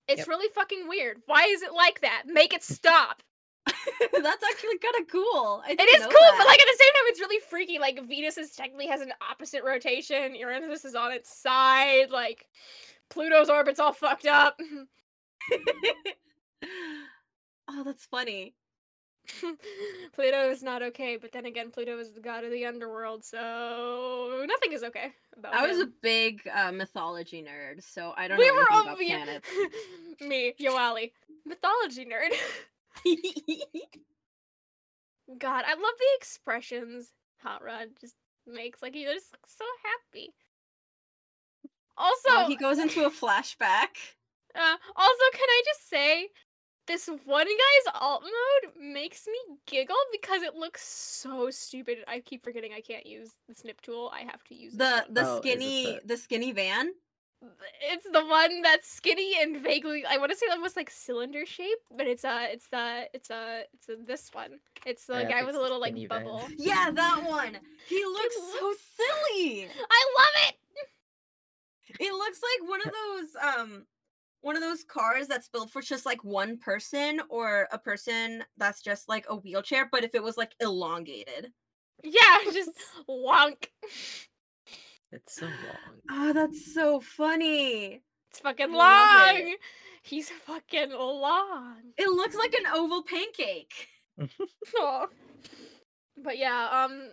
It's 0.08 0.20
Yep. 0.20 0.28
really 0.28 0.50
fucking 0.54 0.88
weird. 0.88 1.22
Why 1.26 1.46
is 1.46 1.62
it 1.64 1.74
like 1.74 2.02
that? 2.02 2.24
Make 2.28 2.54
it 2.54 2.64
stop. 2.64 3.24
That's 3.66 4.44
actually 4.44 4.78
kind 4.78 4.96
of 5.02 5.08
cool. 5.12 5.64
It 5.68 5.80
is 5.80 6.02
cool, 6.02 6.12
that. 6.12 6.36
but 6.38 6.46
like 6.46 6.60
at 6.60 6.68
the 6.68 6.78
same 6.80 6.94
time, 6.94 7.04
it's 7.08 7.20
really 7.20 7.40
freaky. 7.50 7.80
Like 7.80 8.04
Venus 8.08 8.38
is 8.38 8.52
technically 8.52 8.88
has 8.88 9.02
an 9.02 9.12
opposite 9.28 9.64
rotation. 9.64 10.36
Uranus 10.36 10.86
is 10.86 10.94
on 10.96 11.12
its 11.12 11.36
side. 11.36 12.12
Like 12.12 12.48
Pluto's 13.10 13.50
orbit's 13.50 13.80
all 13.80 13.94
fucked 13.94 14.28
up. 14.28 14.60
oh, 17.70 17.84
that's 17.84 18.06
funny. 18.06 18.54
Pluto 20.14 20.50
is 20.50 20.64
not 20.64 20.82
okay, 20.82 21.18
but 21.18 21.32
then 21.32 21.46
again, 21.46 21.72
Pluto 21.72 21.98
is 22.00 22.12
the 22.12 22.22
god 22.22 22.44
of 22.44 22.52
the 22.52 22.66
underworld, 22.66 23.24
so 23.24 24.46
nothing 24.48 24.72
is 24.74 24.84
okay 24.84 25.12
about 25.38 25.54
I 25.54 25.68
was 25.68 25.80
a 25.80 25.88
big 26.02 26.42
uh, 26.54 26.72
mythology 26.72 27.44
nerd, 27.44 27.84
so 27.84 28.14
I 28.18 28.28
don't 28.28 28.38
we 28.38 28.48
know 28.48 28.54
were 28.56 28.72
all 28.72 28.84
about 28.84 28.98
planets. 29.00 29.50
me, 30.22 30.54
Yoali, 30.60 31.12
mythology 31.46 32.06
nerd. 32.06 32.34
God, 35.40 35.64
I 35.66 35.74
love 35.74 35.98
the 35.98 36.16
expressions 36.18 37.12
Hot 37.46 37.64
Rod 37.64 37.90
just 38.02 38.16
makes. 38.48 38.82
Like 38.82 38.96
he 38.96 39.04
just 39.04 39.32
looks 39.32 39.56
so 39.58 39.66
happy. 39.84 40.34
Also, 41.98 42.30
oh, 42.30 42.46
he 42.48 42.56
goes 42.56 42.80
into 42.80 43.06
a 43.06 43.10
flashback. 43.10 43.96
Uh, 44.54 44.78
also, 44.96 45.24
can 45.34 45.48
I 45.50 45.62
just 45.66 45.90
say, 45.90 46.30
this 46.88 47.08
one 47.26 47.46
guy's 47.48 47.94
alt 48.00 48.24
mode 48.24 48.74
makes 48.80 49.28
me 49.28 49.56
giggle 49.66 49.96
because 50.12 50.42
it 50.44 50.56
looks 50.56 50.84
so 50.86 51.50
stupid. 51.50 52.00
I 52.08 52.20
keep 52.20 52.44
forgetting 52.44 52.74
I 52.74 52.82
can't 52.82 53.06
use 53.06 53.32
the 53.48 53.56
snip 53.56 53.82
tool. 53.82 54.12
I 54.14 54.22
have 54.22 54.44
to 54.46 54.56
use 54.56 54.74
The 54.74 55.06
the 55.10 55.26
Oh, 55.26 55.38
skinny 55.40 55.84
the- 55.84 56.02
the 56.06 56.18
skinny 56.18 56.52
van. 56.52 56.92
It's 57.82 58.10
the 58.10 58.26
one 58.26 58.62
that's 58.64 58.90
skinny 58.90 59.36
and 59.40 59.62
vaguely. 59.62 60.04
I 60.06 60.18
want 60.18 60.32
to 60.32 60.38
say 60.38 60.48
almost 60.52 60.76
like 60.76 60.90
cylinder 60.90 61.46
shape, 61.46 61.78
but 61.96 62.08
it's 62.08 62.26
uh, 62.26 62.48
it's 62.50 62.68
the, 62.70 63.08
it's 63.14 63.30
uh, 63.30 63.64
it's 63.74 63.90
uh, 63.90 63.96
this 64.06 64.30
one. 64.34 64.60
It's 64.86 65.06
the 65.06 65.20
Yeah, 65.22 65.30
guy 65.30 65.38
it's 65.40 65.48
with 65.48 65.56
a 65.56 65.60
the 65.60 65.64
little 65.64 65.80
like 65.80 65.92
skinny 65.94 66.08
van. 66.08 66.24
bubble. 66.24 66.48
Yeah, 66.58 66.90
that 66.92 67.24
one. 67.28 67.58
He 67.88 68.04
looks 68.06 68.36
so 68.36 68.74
silly. 68.98 69.68
I 69.70 70.02
love 70.18 70.36
it. 70.50 70.56
It 72.00 72.14
looks 72.14 72.40
like 72.42 72.70
one 72.70 72.82
of 72.82 72.92
those 72.92 73.36
um 73.44 73.86
one 74.46 74.56
of 74.56 74.62
those 74.62 74.84
cars 74.84 75.28
that's 75.28 75.50
built 75.50 75.72
for 75.72 75.82
just 75.82 76.06
like 76.06 76.24
one 76.24 76.56
person 76.60 77.20
or 77.30 77.68
a 77.72 77.80
person 77.80 78.44
that's 78.58 78.80
just 78.80 79.10
like 79.10 79.26
a 79.28 79.36
wheelchair, 79.36 79.90
but 79.92 80.04
if 80.04 80.14
it 80.14 80.22
was 80.22 80.38
like 80.38 80.52
elongated. 80.62 81.52
Yeah, 82.04 82.38
just 82.54 82.70
wonk. 83.10 83.70
It's 85.12 85.38
so 85.38 85.48
long. 85.48 86.02
Oh, 86.12 86.34
that's 86.34 86.76
so 86.76 87.00
funny. 87.00 88.04
It's 88.30 88.40
fucking 88.40 88.70
I 88.72 88.78
love 88.78 89.36
it. 89.36 89.46
long. 89.46 89.56
He's 90.04 90.30
fucking 90.30 90.92
long. 90.92 91.78
It 91.98 92.10
looks 92.10 92.36
like 92.36 92.54
an 92.54 92.68
oval 92.72 93.02
pancake. 93.02 93.88
Aw. 94.80 95.08
But 96.24 96.38
yeah, 96.38 96.68
um 96.72 97.10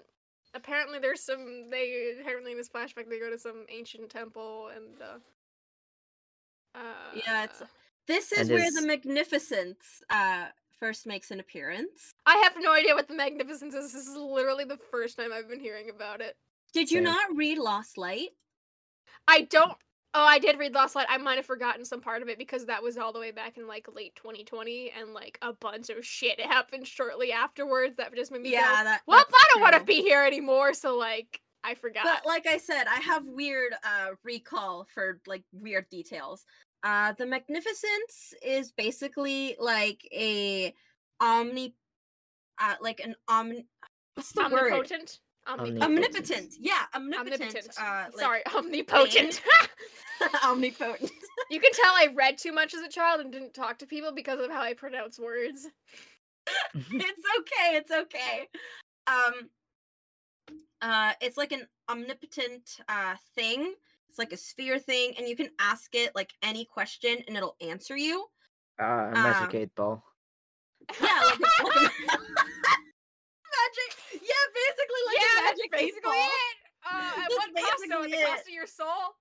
apparently 0.52 0.98
there's 0.98 1.22
some 1.22 1.70
they 1.70 2.14
apparently 2.20 2.52
in 2.52 2.58
this 2.58 2.68
flashback 2.68 3.08
they 3.08 3.18
go 3.18 3.30
to 3.30 3.38
some 3.38 3.64
ancient 3.70 4.10
temple 4.10 4.68
and 4.76 5.00
uh 5.00 5.18
uh 6.74 6.78
Yeah, 7.14 7.44
it's- 7.44 7.62
This 8.06 8.32
is 8.32 8.38
And 8.40 8.50
where 8.50 8.64
is- 8.66 8.74
the 8.74 8.82
Magnificence 8.86 10.02
uh 10.10 10.46
first 10.80 11.06
makes 11.06 11.30
an 11.30 11.38
appearance. 11.40 12.12
I 12.26 12.36
have 12.38 12.54
no 12.58 12.72
idea 12.72 12.94
what 12.94 13.06
the 13.06 13.14
magnificence 13.14 13.72
is. 13.74 13.92
This 13.92 14.08
is 14.08 14.16
literally 14.16 14.64
the 14.64 14.76
first 14.90 15.16
time 15.16 15.32
I've 15.32 15.48
been 15.48 15.60
hearing 15.60 15.90
about 15.90 16.20
it. 16.20 16.36
Did 16.72 16.90
you 16.90 16.96
Same. 16.98 17.04
not 17.04 17.36
read 17.36 17.58
Lost 17.58 17.96
Light? 17.98 18.30
I 19.28 19.42
don't 19.42 19.76
Oh, 20.14 20.26
I 20.26 20.38
did 20.38 20.58
read 20.58 20.74
Lost 20.74 20.94
Light. 20.94 21.06
I 21.08 21.16
might 21.16 21.36
have 21.36 21.46
forgotten 21.46 21.86
some 21.86 22.02
part 22.02 22.20
of 22.20 22.28
it 22.28 22.36
because 22.36 22.66
that 22.66 22.82
was 22.82 22.98
all 22.98 23.14
the 23.14 23.18
way 23.20 23.30
back 23.30 23.56
in 23.56 23.66
like 23.66 23.86
late 23.94 24.14
2020 24.16 24.90
and 24.90 25.14
like 25.14 25.38
a 25.40 25.54
bunch 25.54 25.88
of 25.88 26.04
shit 26.04 26.38
happened 26.38 26.86
shortly 26.86 27.32
afterwards 27.32 27.96
that 27.96 28.14
just 28.14 28.30
made 28.30 28.42
me 28.42 28.50
go, 28.50 28.56
Yeah, 28.58 28.84
that. 28.84 29.00
Well, 29.06 29.18
that's 29.20 29.32
I 29.34 29.46
don't 29.54 29.62
want 29.62 29.74
to 29.76 29.84
be 29.84 30.02
here 30.02 30.22
anymore, 30.22 30.74
so 30.74 30.98
like 30.98 31.40
I 31.64 31.74
forgot. 31.74 32.04
But 32.04 32.26
like 32.26 32.46
I 32.46 32.58
said, 32.58 32.84
I 32.88 33.00
have 33.00 33.26
weird 33.26 33.72
uh 33.84 34.10
recall 34.24 34.86
for 34.92 35.20
like 35.26 35.44
weird 35.52 35.88
details. 35.90 36.44
Uh 36.82 37.12
the 37.12 37.26
Magnificence 37.26 38.34
is 38.44 38.72
basically 38.72 39.56
like 39.58 40.06
a 40.12 40.74
omni 41.20 41.74
uh 42.60 42.74
like 42.80 43.00
an 43.00 43.14
omni 43.28 43.66
what's 44.14 44.32
the 44.32 44.42
word? 44.50 44.72
Omnipotent. 44.72 45.20
Omnipotent. 45.48 45.82
Omnipotent. 45.82 46.52
Yeah, 46.58 46.82
omnipotent. 46.94 47.40
Omnipotent. 47.40 47.68
Uh 47.80 48.04
like, 48.12 48.20
Sorry, 48.20 48.42
omnipotent. 48.54 49.42
omnipotent. 50.44 51.10
you 51.50 51.60
can 51.60 51.72
tell 51.72 51.92
I 51.92 52.08
read 52.14 52.38
too 52.38 52.52
much 52.52 52.74
as 52.74 52.80
a 52.82 52.88
child 52.88 53.20
and 53.20 53.32
didn't 53.32 53.54
talk 53.54 53.78
to 53.78 53.86
people 53.86 54.12
because 54.12 54.40
of 54.40 54.50
how 54.50 54.60
I 54.60 54.74
pronounce 54.74 55.18
words. 55.18 55.68
it's 56.74 57.24
okay, 57.38 57.76
it's 57.76 57.90
okay. 57.90 58.48
Um 59.06 59.48
uh 60.80 61.12
it's 61.20 61.36
like 61.36 61.52
an 61.52 61.66
omnipotent 61.88 62.78
uh 62.88 63.14
thing. 63.34 63.74
It's 64.08 64.18
like 64.18 64.32
a 64.32 64.36
sphere 64.36 64.78
thing 64.78 65.14
and 65.16 65.26
you 65.28 65.36
can 65.36 65.48
ask 65.58 65.94
it 65.94 66.14
like 66.14 66.32
any 66.42 66.64
question 66.64 67.18
and 67.26 67.36
it'll 67.36 67.56
answer 67.60 67.96
you. 67.96 68.26
Ah, 68.78 69.06
a 69.08 69.16
Um, 69.16 69.22
magic 69.22 69.54
eight 69.54 69.74
ball. 69.74 70.02
Yeah, 71.00 71.20
like 71.24 71.38
a, 71.38 71.64
like 71.64 71.76
a 71.76 71.88
magic. 73.56 73.90
Yeah, 74.12 74.44
basically 74.52 75.02
like 75.06 75.16
yeah, 75.16 75.32
a 75.32 75.42
that's 75.42 75.58
magic 75.58 75.70
eight 75.74 75.78
basically 75.86 76.02
ball. 76.02 76.28
it. 76.28 76.56
Uh, 76.84 77.22
at 77.22 77.30
what 77.36 77.54
cost 77.54 77.84
though? 77.88 78.02
At 78.04 78.10
the 78.10 78.22
cost 78.26 78.46
of 78.48 78.52
your 78.52 78.66
soul? 78.66 79.16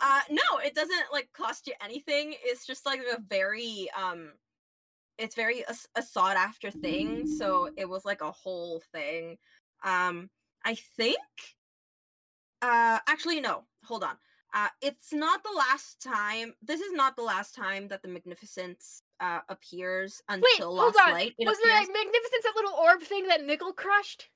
Uh 0.00 0.20
no, 0.30 0.58
it 0.64 0.74
doesn't 0.74 1.04
like 1.12 1.28
cost 1.32 1.66
you 1.66 1.74
anything. 1.82 2.34
It's 2.42 2.66
just 2.66 2.84
like 2.84 3.00
a 3.00 3.20
very 3.20 3.88
um 3.96 4.32
it's 5.18 5.34
very 5.34 5.64
a 5.96 6.02
sought 6.02 6.36
after 6.36 6.70
thing, 6.70 7.26
so 7.26 7.70
it 7.76 7.88
was 7.88 8.04
like 8.04 8.20
a 8.20 8.30
whole 8.30 8.82
thing. 8.92 9.38
Um 9.84 10.30
I 10.64 10.74
think 10.96 11.18
uh 12.62 12.98
actually 13.08 13.40
no, 13.40 13.64
hold 13.84 14.04
on. 14.04 14.16
Uh 14.54 14.68
it's 14.80 15.12
not 15.12 15.42
the 15.42 15.52
last 15.56 16.00
time. 16.02 16.54
This 16.62 16.80
is 16.80 16.92
not 16.92 17.16
the 17.16 17.22
last 17.22 17.54
time 17.54 17.88
that 17.88 18.02
the 18.02 18.08
Magnificence 18.08 19.02
uh 19.20 19.40
appears 19.48 20.22
until 20.28 20.48
Wait, 20.58 20.62
hold 20.62 20.76
Lost 20.94 21.00
on. 21.06 21.12
Light. 21.12 21.34
It 21.38 21.46
Was 21.46 21.58
the 21.58 21.68
appears- 21.70 21.88
magnificence 21.88 22.44
that 22.44 22.52
little 22.56 22.74
orb 22.74 23.00
thing 23.02 23.26
that 23.28 23.44
Nickel 23.44 23.72
crushed? 23.72 24.28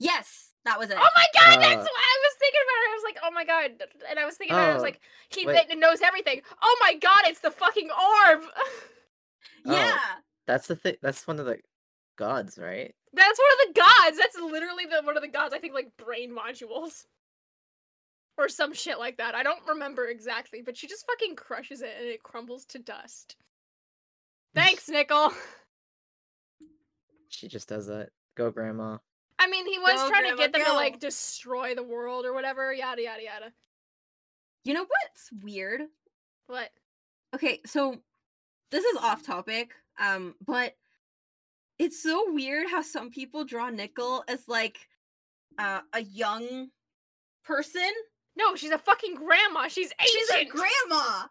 Yes, 0.00 0.50
that 0.64 0.78
was 0.78 0.90
it. 0.90 0.96
Oh 0.98 1.08
my 1.14 1.26
god, 1.38 1.62
that's 1.62 1.76
Uh, 1.76 1.88
what 1.92 2.04
I 2.12 2.16
was 2.24 2.34
thinking 2.40 2.60
about 2.66 2.80
it. 2.82 2.90
I 2.90 2.94
was 2.94 3.04
like, 3.04 3.18
oh 3.22 3.30
my 3.30 3.44
god. 3.44 3.70
And 4.10 4.18
I 4.18 4.24
was 4.24 4.36
thinking 4.36 4.56
about 4.56 4.68
it, 4.68 4.70
I 4.70 4.74
was 4.74 4.82
Oh, 4.82 4.86
like, 4.86 5.00
he 5.28 5.76
knows 5.76 6.00
everything. 6.02 6.40
Oh 6.62 6.76
my 6.82 6.94
god, 6.94 7.22
it's 7.26 7.38
the 7.40 7.52
fucking 7.52 7.90
orb! 7.90 8.42
Oh, 9.66 9.72
yeah. 9.72 9.98
That's 10.46 10.66
the 10.66 10.76
thing. 10.76 10.96
That's 11.02 11.26
one 11.26 11.38
of 11.38 11.46
the 11.46 11.58
gods, 12.16 12.58
right? 12.58 12.94
That's 13.12 13.38
one 13.38 13.68
of 13.68 13.74
the 13.74 13.80
gods. 13.80 14.18
That's 14.18 14.36
literally 14.40 14.86
the 14.86 15.02
one 15.04 15.16
of 15.16 15.22
the 15.22 15.28
gods. 15.28 15.54
I 15.54 15.58
think 15.58 15.74
like 15.74 15.96
brain 15.96 16.34
modules. 16.34 17.04
Or 18.36 18.48
some 18.48 18.72
shit 18.74 18.98
like 18.98 19.18
that. 19.18 19.36
I 19.36 19.44
don't 19.44 19.66
remember 19.68 20.06
exactly, 20.06 20.60
but 20.60 20.76
she 20.76 20.88
just 20.88 21.06
fucking 21.06 21.36
crushes 21.36 21.82
it 21.82 21.94
and 22.00 22.08
it 22.08 22.24
crumbles 22.24 22.64
to 22.66 22.80
dust. 22.80 23.36
Thanks, 24.54 24.88
Nickel. 24.88 25.32
She 27.28 27.48
just 27.48 27.68
does 27.68 27.88
that. 27.88 28.10
Go, 28.36 28.52
grandma. 28.52 28.98
I 29.40 29.48
mean, 29.48 29.66
he 29.66 29.76
was 29.78 30.00
Go, 30.00 30.08
trying 30.08 30.30
to 30.30 30.36
get 30.36 30.52
them 30.52 30.64
to 30.64 30.72
like 30.72 31.00
destroy 31.00 31.74
the 31.74 31.82
world 31.82 32.24
or 32.24 32.32
whatever. 32.32 32.72
Yada 32.72 33.02
yada 33.02 33.22
yada. 33.24 33.52
You 34.62 34.74
know 34.74 34.86
what's 34.86 35.30
weird? 35.42 35.82
What? 36.46 36.70
Okay, 37.34 37.60
so 37.66 37.96
this 38.74 38.84
is 38.84 38.96
off 39.00 39.24
topic, 39.24 39.70
um, 40.00 40.34
but 40.44 40.74
it's 41.78 42.02
so 42.02 42.32
weird 42.32 42.66
how 42.68 42.82
some 42.82 43.10
people 43.10 43.44
draw 43.44 43.70
Nickel 43.70 44.24
as 44.26 44.48
like 44.48 44.78
uh, 45.58 45.80
a 45.92 46.02
young 46.02 46.70
person. 47.44 47.90
No, 48.36 48.56
she's 48.56 48.72
a 48.72 48.78
fucking 48.78 49.14
grandma. 49.14 49.68
She's 49.68 49.92
ancient. 50.00 50.22
She's 50.28 50.30
a 50.30 50.44
grandma. 50.44 51.26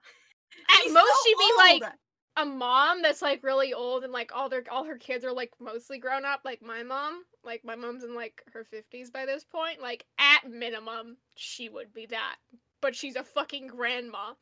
At 0.69 0.83
She's 0.83 0.93
most, 0.93 1.05
so 1.05 1.15
she'd 1.25 1.37
be 1.37 1.51
like 1.57 1.93
a 2.37 2.45
mom 2.45 3.01
that's 3.01 3.21
like 3.21 3.43
really 3.43 3.73
old 3.73 4.05
and 4.05 4.13
like 4.13 4.31
all 4.33 4.47
their 4.47 4.63
all 4.71 4.85
her 4.85 4.97
kids 4.97 5.25
are 5.25 5.33
like 5.33 5.51
mostly 5.59 5.97
grown 5.97 6.23
up 6.25 6.41
like 6.45 6.61
my 6.61 6.81
mom 6.81 7.23
like 7.43 7.61
my 7.63 7.75
mom's 7.75 8.03
in 8.03 8.15
like 8.15 8.41
her 8.51 8.65
50s 8.73 9.11
by 9.11 9.25
this 9.25 9.43
point 9.43 9.81
like 9.81 10.05
at 10.17 10.49
minimum 10.49 11.17
she 11.35 11.69
would 11.69 11.93
be 11.93 12.07
that 12.07 12.37
but 12.81 12.95
she's 12.95 13.15
a 13.15 13.23
fucking 13.23 13.67
grandma 13.67 14.33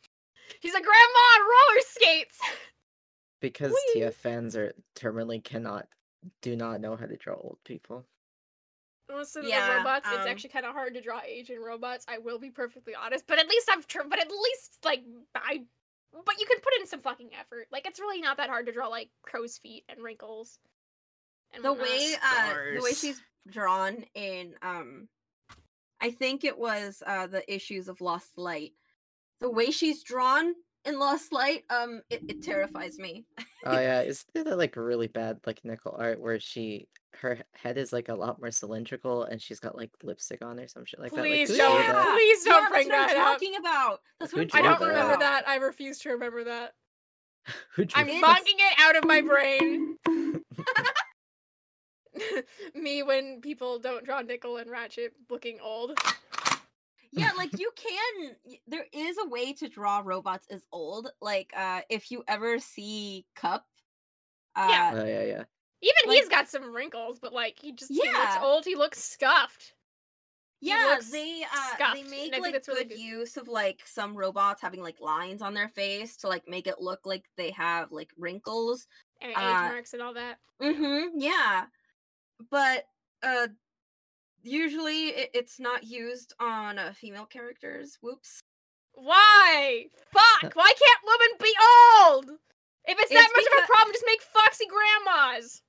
she's 0.61 0.73
a 0.73 0.81
grandma 0.81 1.19
on 1.35 1.41
roller 1.41 1.51
skates 1.51 1.61
Because 3.41 3.73
Whee! 3.73 4.01
TF 4.01 4.13
fans 4.13 4.55
are 4.55 4.73
terminally 4.95 5.43
cannot, 5.43 5.87
do 6.41 6.55
not 6.55 6.79
know 6.79 6.95
how 6.95 7.05
to 7.07 7.17
draw 7.17 7.33
old 7.35 7.57
people. 7.65 8.05
listen 9.13 9.43
Yeah, 9.47 9.67
to 9.67 9.77
robots 9.79 10.05
it's 10.07 10.25
um, 10.25 10.27
actually 10.29 10.51
kind 10.51 10.65
of 10.65 10.73
hard 10.73 10.93
to 10.93 11.01
draw 11.01 11.19
age 11.25 11.49
in 11.49 11.59
robots 11.59 12.05
i 12.07 12.17
will 12.17 12.39
be 12.39 12.49
perfectly 12.49 12.93
honest 12.95 13.25
but 13.27 13.39
at 13.39 13.49
least 13.49 13.69
i've 13.69 13.85
tr- 13.87 14.07
but 14.09 14.19
at 14.19 14.29
least 14.29 14.77
like 14.85 15.03
i 15.35 15.61
but 16.25 16.39
you 16.39 16.45
can 16.45 16.59
put 16.61 16.73
in 16.79 16.87
some 16.87 17.01
fucking 17.01 17.29
effort 17.39 17.67
like 17.71 17.85
it's 17.85 17.99
really 17.99 18.21
not 18.21 18.37
that 18.37 18.49
hard 18.49 18.67
to 18.67 18.71
draw 18.71 18.87
like 18.87 19.09
crow's 19.21 19.57
feet 19.57 19.83
and 19.89 20.01
wrinkles 20.01 20.59
And 21.53 21.63
the 21.63 21.71
whatnot. 21.71 21.87
way 21.87 22.15
uh 22.23 22.53
the 22.75 22.81
way 22.83 22.93
she's 22.93 23.21
drawn 23.49 24.05
in 24.15 24.55
um 24.61 25.07
I 25.99 26.11
think 26.11 26.43
it 26.43 26.57
was 26.57 27.03
uh 27.05 27.27
the 27.27 27.43
issues 27.53 27.87
of 27.89 28.01
Lost 28.01 28.37
Light. 28.37 28.71
The 29.39 29.49
way 29.49 29.71
she's 29.71 30.03
drawn 30.03 30.53
in 30.86 30.97
Lost 30.99 31.32
Light, 31.32 31.63
um, 31.69 32.01
it, 32.09 32.23
it 32.27 32.41
terrifies 32.43 32.97
me. 32.97 33.25
Oh 33.65 33.79
yeah, 33.79 34.01
is 34.03 34.25
there 34.34 34.43
that 34.43 34.57
like 34.57 34.75
really 34.75 35.07
bad 35.07 35.39
like 35.45 35.59
nickel 35.63 35.95
art 35.99 36.19
where 36.19 36.39
she 36.39 36.88
her 37.15 37.39
head 37.53 37.77
is 37.77 37.91
like 37.93 38.07
a 38.09 38.15
lot 38.15 38.39
more 38.39 38.51
cylindrical 38.51 39.23
and 39.25 39.41
she's 39.41 39.59
got 39.59 39.75
like 39.77 39.91
lipstick 40.01 40.41
on 40.43 40.59
or 40.59 40.67
some 40.67 40.86
shit 40.86 40.99
like 40.99 41.11
Please 41.11 41.49
that? 41.49 41.57
Like, 41.57 41.67
don't, 41.67 41.84
drew 41.84 41.93
that? 41.93 42.13
please 42.15 42.43
don't 42.45 42.61
that's 42.61 42.71
bring 42.71 42.88
what 42.88 42.99
I'm 42.99 43.07
that 43.07 43.17
up. 43.17 43.25
talking 43.34 43.55
about. 43.59 43.99
That's 44.19 44.34
what 44.34 44.41
I'm 44.41 44.47
I 44.53 44.61
don't 44.61 44.71
talking 44.73 44.88
remember 44.88 45.13
about. 45.15 45.19
that. 45.19 45.47
I 45.47 45.55
refuse 45.57 45.99
to 45.99 46.09
remember 46.11 46.43
that. 46.45 46.71
Who 47.75 47.86
drew 47.86 48.01
I'm 48.01 48.07
It's- 48.07 48.21
knocking 48.21 48.55
it 48.57 48.79
out 48.79 48.95
of 48.95 49.03
my 49.05 49.21
brain. 49.21 49.97
Me 52.75 53.03
when 53.03 53.39
people 53.41 53.79
don't 53.79 54.03
draw 54.05 54.21
Nickel 54.21 54.57
and 54.57 54.69
Ratchet 54.69 55.13
looking 55.29 55.59
old. 55.61 55.97
Yeah 57.12 57.32
like 57.38 57.57
you 57.59 57.72
can 57.76 58.36
there 58.68 58.86
is 58.93 59.18
a 59.18 59.28
way 59.28 59.53
to 59.53 59.68
draw 59.68 60.01
robots 60.03 60.47
as 60.49 60.66
old 60.72 61.12
like 61.22 61.51
uh 61.57 61.82
if 61.89 62.12
you 62.12 62.24
ever 62.28 62.59
see 62.59 63.26
cup 63.36 63.66
uh 64.55 64.68
Yeah. 64.70 64.91
Oh 64.95 65.05
yeah, 65.05 65.24
yeah. 65.24 65.43
Even 65.84 65.93
Like- 66.07 66.18
he's 66.20 66.30
got 66.30 66.47
some 66.49 66.74
wrinkles, 66.76 67.20
but 67.20 67.34
like 67.34 67.57
he 67.59 67.72
just 67.74 67.91
he 67.91 67.99
looks 67.99 68.38
old. 68.41 68.66
He 68.66 68.76
looks 68.76 69.03
scuffed. 69.03 69.74
Yeah 70.64 70.91
looks 70.91 71.09
they 71.09 71.41
uh 71.43 71.70
they 71.91 72.01
scuffed, 72.03 72.09
make 72.12 72.28
I 72.28 72.30
think 72.36 72.43
like 72.43 72.53
that's 72.53 72.68
really 72.68 72.84
good 72.84 72.89
good. 72.89 72.99
use 72.99 73.36
of 73.38 73.47
like 73.47 73.82
some 73.86 74.16
robots 74.16 74.62
having 74.62 74.82
like 74.82 74.99
lines 75.01 75.41
on 75.41 75.55
their 75.55 75.70
face 75.70 76.18
to 76.18 76.28
like 76.28 76.47
make 76.47 76.68
it 76.68 76.80
look 76.80 76.99
like 77.05 77.26
they 77.36 77.49
have 77.51 77.91
like 77.91 78.12
wrinkles 78.16 78.86
And 79.22 79.32
age 79.32 79.38
Uh, 79.38 79.70
marks 79.70 79.93
and 79.93 80.03
all 80.03 80.14
that. 80.14 80.38
mm-hmm 80.62 81.18
yeah 81.20 81.66
but 82.51 82.86
uh 83.24 83.47
usually 84.43 85.07
it, 85.09 85.29
it's 85.33 85.59
not 85.59 85.83
used 85.83 86.33
on 86.39 86.77
uh, 86.79 86.93
female 86.93 87.25
characters 87.25 87.97
whoops 88.01 88.41
Why? 88.93 89.85
Fuck! 90.11 90.53
Why 90.55 90.71
can't 90.73 91.03
women 91.05 91.37
be 91.39 91.53
old? 92.03 92.25
If 92.85 92.97
it's 92.99 93.09
that 93.11 93.27
It's 93.29 93.37
much 93.37 93.45
of 93.59 93.63
a 93.63 93.67
problem, 93.67 93.93
just 93.93 94.05
make 94.07 94.21
foxy 94.21 94.65
grandmas. 94.67 95.61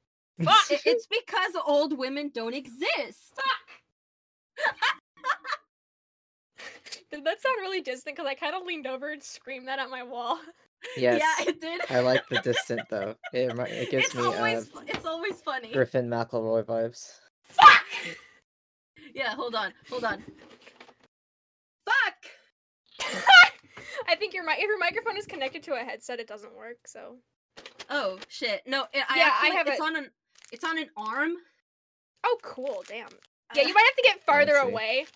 Fuck! 0.42 0.70
It- 0.70 0.82
it's 0.86 1.06
because 1.06 1.52
old 1.66 1.96
women 1.98 2.30
don't 2.34 2.54
exist 2.54 3.32
Fuck! 3.36 3.68
Did 7.10 7.24
that 7.24 7.40
sound 7.42 7.56
really 7.60 7.82
distant? 7.82 8.16
Because 8.16 8.28
I 8.28 8.34
kind 8.34 8.54
of 8.54 8.62
leaned 8.66 8.86
over 8.86 9.10
and 9.10 9.22
screamed 9.22 9.68
that 9.68 9.78
at 9.78 9.90
my 9.90 10.02
wall. 10.02 10.38
Yes. 10.96 11.22
yeah 11.22 11.48
it 11.48 11.60
did 11.60 11.80
I 11.90 12.00
like 12.00 12.26
the 12.28 12.40
distant 12.44 12.80
though. 12.90 13.14
It, 13.32 13.56
it 13.56 13.90
gives 13.90 14.06
it's 14.06 14.14
me 14.16 14.22
always 14.24 14.68
uh, 14.74 14.80
it's 14.88 15.06
always 15.06 15.40
funny 15.40 15.72
Griffin 15.72 16.08
McElroy 16.08 16.64
vibes. 16.64 17.06
Fuck! 17.44 17.84
Yeah 19.14 19.34
hold 19.34 19.54
on 19.54 19.72
hold 19.90 20.04
on 20.04 20.22
fuck 21.86 22.14
I 24.08 24.16
think 24.16 24.34
your 24.34 24.44
mi- 24.44 24.52
if 24.58 24.66
your 24.66 24.78
microphone 24.78 25.16
is 25.16 25.26
connected 25.26 25.62
to 25.64 25.74
a 25.74 25.78
headset, 25.78 26.18
it 26.18 26.26
doesn't 26.26 26.54
work. 26.56 26.76
So 26.86 27.16
oh 27.90 28.18
shit 28.28 28.62
no 28.66 28.82
it, 28.92 29.04
I 29.08 29.16
Yeah, 29.16 29.24
I 29.24 29.26
actually, 29.28 29.56
have 29.56 29.66
it's 29.68 29.80
a- 29.80 29.82
on 29.82 29.96
an 29.96 30.10
it's 30.52 30.64
on 30.64 30.78
an 30.78 30.88
arm 30.96 31.32
oh, 32.24 32.38
cool, 32.42 32.84
damn. 32.88 33.08
Yeah, 33.56 33.62
Uh, 33.62 33.66
you 33.66 33.74
might 33.74 33.84
have 33.84 33.96
to 33.96 34.02
get 34.04 34.20
farther 34.24 34.56
away. 34.56 35.06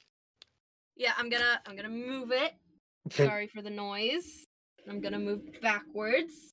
yeah 0.97 1.12
i'm 1.18 1.28
gonna 1.30 1.61
i'm 1.66 1.76
gonna 1.76 1.88
move 1.88 2.30
it 2.32 2.53
sorry 3.11 3.47
for 3.49 3.62
the 3.62 3.70
noise 3.70 4.44
i'm 4.88 5.01
gonna 5.01 5.18
move 5.18 5.40
backwards 5.62 6.53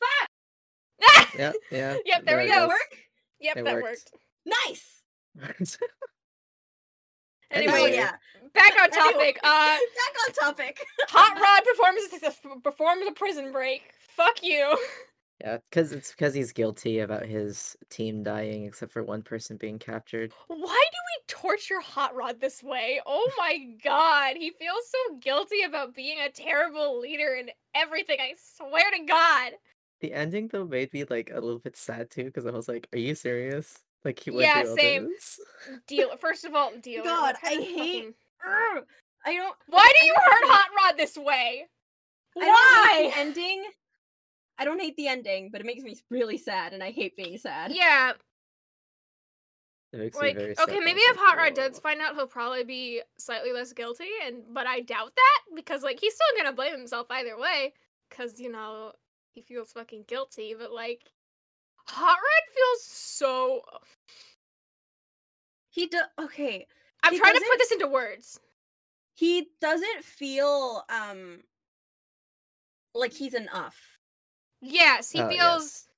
Fuck! 0.00 1.28
yeah, 1.38 1.52
yeah. 1.70 1.96
Yep, 2.04 2.24
there 2.24 2.38
we 2.38 2.48
go. 2.48 2.68
work 2.68 2.98
Yep, 3.40 3.56
It 3.56 3.64
that 3.64 3.74
worked. 3.74 3.84
worked. 3.84 4.10
Nice 4.48 5.02
Anyway, 7.50 7.72
oh 7.74 7.86
yeah 7.86 8.12
back 8.54 8.72
on 8.80 8.88
Anyway, 8.92 9.32
topic. 9.32 9.38
Uh, 9.44 9.76
back 9.76 10.14
on 10.26 10.34
topic 10.34 10.86
Hot 11.08 11.40
Rod 11.40 11.62
performs 11.64 12.62
performs 12.62 13.06
a 13.08 13.12
prison 13.12 13.52
break. 13.52 13.82
Fuck 14.08 14.42
you. 14.42 14.76
Yeah, 15.40 15.58
because 15.70 15.92
it's 15.92 16.10
because 16.10 16.34
he's 16.34 16.52
guilty 16.52 16.98
about 16.98 17.24
his 17.24 17.76
team 17.90 18.24
dying, 18.24 18.64
except 18.64 18.90
for 18.90 19.04
one 19.04 19.22
person 19.22 19.56
being 19.56 19.78
captured. 19.78 20.32
Why 20.48 20.56
do 20.56 20.62
we 20.66 21.22
torture 21.28 21.80
Hot 21.80 22.16
Rod 22.16 22.40
this 22.40 22.60
way? 22.62 23.00
Oh 23.06 23.30
my 23.38 23.58
god, 23.84 24.36
he 24.36 24.50
feels 24.50 24.82
so 24.90 25.16
guilty 25.20 25.62
about 25.62 25.94
being 25.94 26.18
a 26.18 26.30
terrible 26.30 26.98
leader 26.98 27.36
and 27.38 27.52
everything. 27.74 28.18
I 28.20 28.34
swear 28.56 28.90
to 28.90 29.04
God. 29.04 29.52
The 30.00 30.12
ending 30.12 30.48
though 30.48 30.64
made 30.64 30.92
me 30.92 31.04
like 31.08 31.30
a 31.30 31.40
little 31.40 31.60
bit 31.60 31.76
sad 31.76 32.10
too, 32.10 32.24
because 32.24 32.46
I 32.46 32.50
was 32.50 32.68
like, 32.68 32.88
"Are 32.92 32.98
you 32.98 33.14
serious?" 33.14 33.78
Like 34.08 34.20
he 34.20 34.30
went 34.30 34.42
Yeah, 34.46 34.62
through 34.62 34.76
same. 34.76 35.08
this? 35.08 35.38
Deal. 35.86 36.16
First 36.16 36.46
of 36.46 36.54
all, 36.54 36.72
deal. 36.80 37.04
God, 37.04 37.34
I 37.44 37.54
hate- 37.56 38.14
Urgh, 38.46 38.82
i 39.26 39.34
don't 39.34 39.54
Why 39.66 39.92
do 40.00 40.06
you 40.06 40.14
hurt 40.16 40.44
hate- 40.44 40.50
Hot 40.50 40.68
Rod 40.76 40.96
this 40.96 41.18
way? 41.18 41.66
I 42.34 42.40
don't 42.40 42.46
hate 42.46 43.02
Why? 43.04 43.10
the 43.10 43.18
ending. 43.18 43.64
I 44.58 44.64
don't 44.64 44.80
hate 44.80 44.96
the 44.96 45.08
ending, 45.08 45.50
but 45.52 45.60
it 45.60 45.66
makes 45.66 45.82
me 45.82 45.94
really 46.10 46.38
sad, 46.38 46.72
and 46.72 46.82
I 46.82 46.90
hate 46.90 47.16
being 47.18 47.36
sad. 47.36 47.72
Yeah, 47.74 48.12
It 49.92 49.98
makes 49.98 50.16
like 50.16 50.36
me 50.36 50.42
very 50.42 50.54
okay, 50.58 50.78
maybe 50.80 51.00
if 51.00 51.16
Hot 51.18 51.36
Rod 51.36 51.52
does 51.54 51.78
find 51.78 52.00
out, 52.00 52.14
he'll 52.14 52.26
probably 52.26 52.64
be 52.64 53.02
slightly 53.18 53.52
less 53.52 53.72
guilty, 53.74 54.08
and 54.24 54.42
but 54.52 54.66
I 54.66 54.80
doubt 54.80 55.12
that 55.14 55.40
because 55.54 55.82
like 55.82 56.00
he's 56.00 56.14
still 56.14 56.26
gonna 56.42 56.56
blame 56.56 56.72
himself 56.72 57.08
either 57.10 57.38
way, 57.38 57.74
because 58.08 58.40
you 58.40 58.50
know 58.50 58.92
he 59.32 59.42
feels 59.42 59.72
fucking 59.72 60.04
guilty. 60.08 60.54
But 60.58 60.72
like, 60.72 61.02
Hot 61.88 62.16
Rod 62.16 62.54
feels 62.54 62.84
so. 62.84 63.62
He 65.70 65.86
does. 65.86 66.06
Okay, 66.18 66.66
I'm 67.02 67.12
He 67.12 67.18
trying 67.18 67.34
to 67.34 67.40
put 67.40 67.58
this 67.58 67.72
into 67.72 67.88
words. 67.88 68.40
he 69.14 69.50
doesn't 69.60 70.04
feel 70.04 70.84
um 70.88 71.42
like 72.94 73.12
he's 73.14 73.34
enough. 73.34 73.98
Yes, 74.60 75.10
he 75.10 75.20
Oh, 75.20 75.28
feels. 75.28 75.62
yes. 75.62 75.88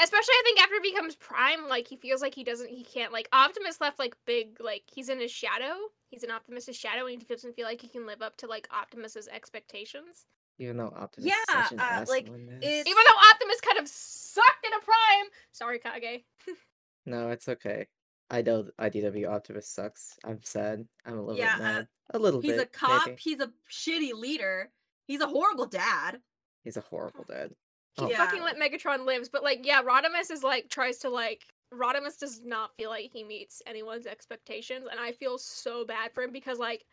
Especially, 0.00 0.34
I 0.34 0.42
think 0.44 0.60
after 0.60 0.74
he 0.82 0.90
becomes 0.92 1.16
Prime, 1.16 1.68
like 1.68 1.86
he 1.88 1.96
feels 1.96 2.22
like 2.22 2.34
he 2.34 2.44
doesn't, 2.44 2.70
he 2.70 2.84
can't. 2.84 3.12
Like 3.12 3.28
Optimus 3.32 3.80
left 3.80 3.98
like 3.98 4.16
big, 4.26 4.60
like 4.60 4.84
he's 4.92 5.08
in 5.08 5.20
his 5.20 5.30
shadow. 5.30 5.76
He's 6.10 6.24
an 6.24 6.30
Optimus's 6.30 6.76
shadow, 6.76 7.06
and 7.06 7.20
he 7.20 7.26
doesn't 7.26 7.54
feel 7.56 7.66
like 7.66 7.80
he 7.80 7.88
can 7.88 8.06
live 8.06 8.22
up 8.22 8.36
to 8.38 8.46
like 8.46 8.68
Optimus's 8.72 9.28
expectations. 9.28 10.26
Even 10.58 10.76
though 10.76 10.92
Optimus 10.96 11.28
Yeah, 11.30 11.62
is 11.62 11.64
such 11.68 11.72
an 11.72 11.80
uh, 11.80 11.82
ass 11.82 12.08
like, 12.08 12.26
in 12.28 12.46
this. 12.46 12.86
Even 12.86 13.02
though 13.06 13.30
Optimus 13.32 13.60
kind 13.60 13.78
of 13.78 13.88
sucked 13.88 14.64
in 14.66 14.72
a 14.72 14.80
Prime. 14.84 15.30
Sorry, 15.52 15.78
Kage. 15.78 16.24
No, 17.04 17.30
it's 17.30 17.48
okay. 17.48 17.88
I 18.30 18.42
know 18.42 18.68
IDW 18.80 19.28
Optimus 19.28 19.68
sucks. 19.68 20.16
I'm 20.24 20.40
sad. 20.40 20.86
I'm 21.04 21.18
a 21.18 21.22
little 21.22 21.36
Yeah, 21.36 21.54
uh, 21.54 21.58
bit 21.58 21.62
mad. 21.64 21.88
a 22.14 22.18
little 22.20 22.40
He's 22.40 22.52
bit. 22.52 22.60
a 22.60 22.66
cop. 22.66 23.06
maybe. 23.06 23.18
He's 23.20 23.40
a 23.40 23.50
shitty 23.70 24.12
leader. 24.14 24.70
He's 25.08 25.20
a 25.20 25.26
horrible 25.26 25.66
dad. 25.66 26.20
He's 26.62 26.76
a 26.76 26.80
horrible 26.80 27.24
dad. 27.28 27.50
He 27.98 28.04
Oh. 28.04 28.08
fucking 28.08 28.40
let 28.42 28.56
Megatron 28.56 29.04
lives, 29.04 29.28
but 29.28 29.42
like, 29.42 29.66
yeah, 29.66 29.82
Rodimus 29.82 30.30
is 30.30 30.42
like 30.44 30.68
tries 30.70 30.98
to 30.98 31.10
like. 31.10 31.42
Rodimus 31.74 32.18
does 32.20 32.40
not 32.44 32.70
feel 32.76 32.90
like 32.90 33.10
he 33.12 33.24
meets 33.24 33.62
anyone's 33.66 34.06
expectations, 34.06 34.86
and 34.90 35.00
I 35.00 35.10
feel 35.12 35.38
so 35.38 35.84
bad 35.84 36.12
for 36.14 36.22
him 36.22 36.30
because 36.30 36.58
like, 36.58 36.84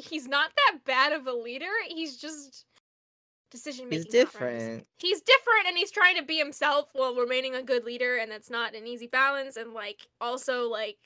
he's 0.00 0.28
not 0.28 0.50
that 0.56 0.84
bad 0.84 1.12
of 1.12 1.26
a 1.26 1.32
leader. 1.32 1.70
He's 1.88 2.16
just 2.16 2.64
decision 3.50 3.88
making. 3.88 4.04
He's 4.04 4.12
different. 4.12 4.86
He's 4.98 5.20
different, 5.20 5.66
and 5.68 5.76
he's 5.76 5.90
trying 5.90 6.16
to 6.16 6.22
be 6.22 6.36
himself 6.36 6.90
while 6.92 7.14
remaining 7.14 7.54
a 7.54 7.62
good 7.62 7.84
leader, 7.84 8.16
and 8.16 8.30
that's 8.30 8.50
not 8.50 8.74
an 8.74 8.86
easy 8.86 9.06
balance. 9.06 9.56
And 9.56 9.72
like, 9.72 10.06
also 10.20 10.68
like. 10.68 10.98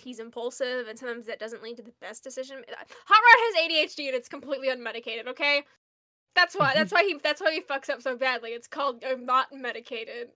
He's 0.00 0.20
impulsive, 0.20 0.86
and 0.86 0.96
sometimes 0.96 1.26
that 1.26 1.40
doesn't 1.40 1.60
lead 1.60 1.76
to 1.78 1.82
the 1.82 1.92
best 2.00 2.22
decision. 2.22 2.58
Uh, 2.58 2.76
Hot 3.06 3.20
Rod 3.66 3.68
has 3.80 3.90
ADHD, 3.90 4.06
and 4.06 4.14
it's 4.14 4.28
completely 4.28 4.68
unmedicated. 4.68 5.26
Okay, 5.26 5.64
that's 6.36 6.54
why. 6.54 6.72
That's 6.74 6.92
why 6.94 7.02
he. 7.02 7.18
That's 7.20 7.40
why 7.40 7.52
he 7.52 7.60
fucks 7.62 7.90
up 7.90 8.00
so 8.00 8.16
badly. 8.16 8.50
It's 8.50 8.68
called 8.68 9.02
I'm 9.04 9.26
not 9.26 9.48
medicated. 9.52 10.28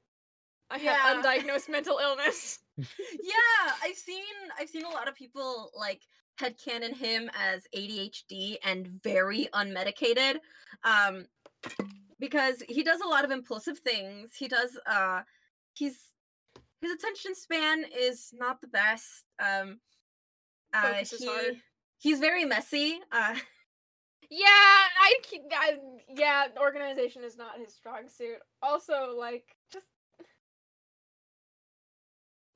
I 0.69 0.79
have 0.79 1.23
Yeah. 1.23 1.23
undiagnosed 1.23 1.69
mental 1.69 1.99
illness. 1.99 2.59
yeah, 2.79 3.73
I've 3.85 3.97
seen 3.97 4.25
I've 4.59 4.71
seen 4.71 4.85
a 4.85 4.91
lot 4.91 5.07
of 5.07 5.15
people 5.15 5.71
like 5.79 6.01
headcanon 6.41 6.95
him 6.95 7.31
as 7.35 7.67
ADHD 7.75 8.57
and 8.65 8.87
very 9.03 9.49
unmedicated. 9.53 10.37
Um 10.85 11.27
because 12.19 12.63
he 12.69 12.83
does 12.83 13.01
a 13.01 13.09
lot 13.09 13.25
of 13.25 13.31
impulsive 13.31 13.79
things. 13.81 14.31
He 14.37 14.49
does 14.49 14.79
uh 14.87 15.23
he's 15.75 15.99
his 16.81 16.93
attention 16.93 17.35
span 17.35 17.85
is 17.97 18.31
not 18.33 18.61
the 18.61 18.69
best. 18.69 19.25
Um 19.39 19.81
uh 20.75 20.95
he, 21.19 21.61
he's 21.99 22.21
very 22.21 22.45
messy. 22.45 23.01
Uh 23.11 23.37
Yeah, 24.35 24.47
I 24.49 25.77
yeah, 26.09 26.47
organization 26.59 27.23
is 27.23 27.37
not 27.37 27.59
his 27.59 27.75
strong 27.75 28.09
suit. 28.09 28.39
Also, 28.63 29.15
like, 29.15 29.45
just 29.71 29.85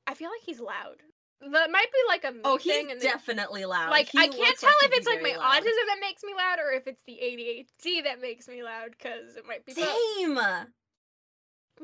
I 0.07 0.14
feel 0.14 0.31
like 0.31 0.41
he's 0.43 0.59
loud. 0.59 1.03
That 1.41 1.70
might 1.70 1.87
be 1.93 1.99
like 2.09 2.24
a 2.24 2.32
oh, 2.45 2.57
he's 2.57 2.72
thing, 2.72 2.91
and 2.91 3.01
then- 3.01 3.11
definitely 3.11 3.64
loud. 3.66 3.91
like 3.91 4.09
He 4.09 4.18
I 4.18 4.28
can't 4.28 4.59
tell 4.59 4.70
like 4.82 4.91
if 4.91 4.97
it's 4.99 5.07
like 5.07 5.22
my 5.22 5.37
loud. 5.37 5.62
autism 5.62 5.87
that 5.87 5.99
makes 6.01 6.22
me 6.24 6.32
loud 6.34 6.59
or 6.59 6.72
if 6.72 6.87
it's 6.87 7.03
the 7.07 7.18
ADHD 7.22 8.05
that 8.05 8.20
makes 8.20 8.49
me 8.49 8.62
loud 8.62 8.93
because 8.93 9.37
it 9.37 9.47
might 9.47 9.64
be 9.66 9.74
both. 9.74 9.84
Same. 10.16 10.34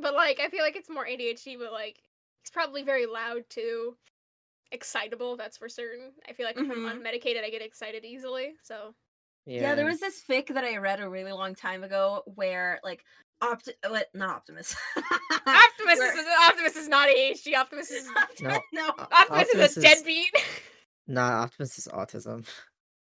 But 0.01 0.15
like, 0.15 0.41
I 0.41 0.49
feel 0.49 0.63
like 0.63 0.77
it's 0.77 0.89
more 0.89 1.07
ADHD, 1.07 1.59
but 1.59 1.71
like, 1.73 2.03
he's 2.43 2.51
probably 2.51 2.83
very 2.83 3.05
loud 3.07 3.43
too. 3.51 3.97
Excitable, 4.71 5.37
that's 5.37 5.59
for 5.59 5.69
certain. 5.69 6.13
I 6.27 6.33
feel 6.33 6.47
like 6.47 6.57
if 6.57 6.63
I'm 6.63 6.71
Mhm. 6.79 7.03
unmedicated, 7.03 7.45
I 7.45 7.51
get 7.51 7.61
excited 7.61 8.07
easily. 8.07 8.55
So 8.63 8.95
Yeah. 9.45 9.75
there 9.75 9.85
was 9.85 10.01
this 10.01 10.25
fic 10.25 10.49
that 10.49 10.65
I 10.65 10.79
read 10.79 11.01
a 11.01 11.09
really 11.11 11.33
long 11.33 11.55
time 11.55 11.85
ago 11.85 12.23
where 12.25 12.81
like 12.83 13.05
Opt 13.43 13.69
what 13.89 14.09
not 14.15 14.31
Optimus. 14.37 14.75
Optimus 14.97 15.19
Where- 15.99 16.19
is 16.19 16.27
Optimus 16.49 16.77
is 16.77 16.89
not 16.89 17.09
ADHD. 17.09 17.55
Optimus 17.57 17.91
is 17.91 18.09
No. 18.41 18.59
no. 18.73 18.91
O- 18.99 19.07
Optimus, 19.13 19.73
is 19.73 19.77
a 19.77 19.81
deadbeat. 19.81 20.31
Nah, 21.09 21.43
Optimus 21.43 21.77
is 21.79 21.89
autism. 21.89 22.47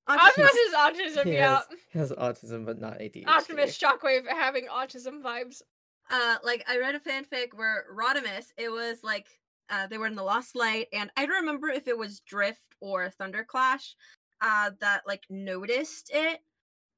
Optimus 0.08 0.52
is 0.54 0.74
autism. 0.74 1.24
He 1.24 1.34
Yeah. 1.34 1.56
has, 1.56 1.66
he 1.92 1.98
has 1.98 2.12
autism, 2.12 2.64
but 2.66 2.80
not 2.80 2.98
ADHD. 2.98 3.26
Optimus 3.28 3.78
Shockwave 3.78 4.26
having 4.26 4.66
autism 4.66 5.22
vibes. 5.22 5.62
uh 6.10 6.36
like 6.42 6.64
I 6.68 6.78
read 6.78 6.94
a 6.94 7.00
fanfic 7.00 7.48
where 7.54 7.84
Rodimus, 7.94 8.46
it 8.56 8.70
was 8.70 8.98
like 9.04 9.26
uh 9.68 9.86
they 9.86 9.98
were 9.98 10.06
in 10.06 10.16
the 10.16 10.22
Lost 10.24 10.56
Light, 10.56 10.88
and 10.92 11.10
I 11.16 11.26
don't 11.26 11.40
remember 11.40 11.68
if 11.68 11.86
it 11.86 11.96
was 11.98 12.20
Drift 12.20 12.74
or 12.80 13.12
Thunderclash 13.20 13.94
uh 14.40 14.70
that 14.80 15.02
like 15.06 15.24
noticed 15.30 16.10
it. 16.12 16.40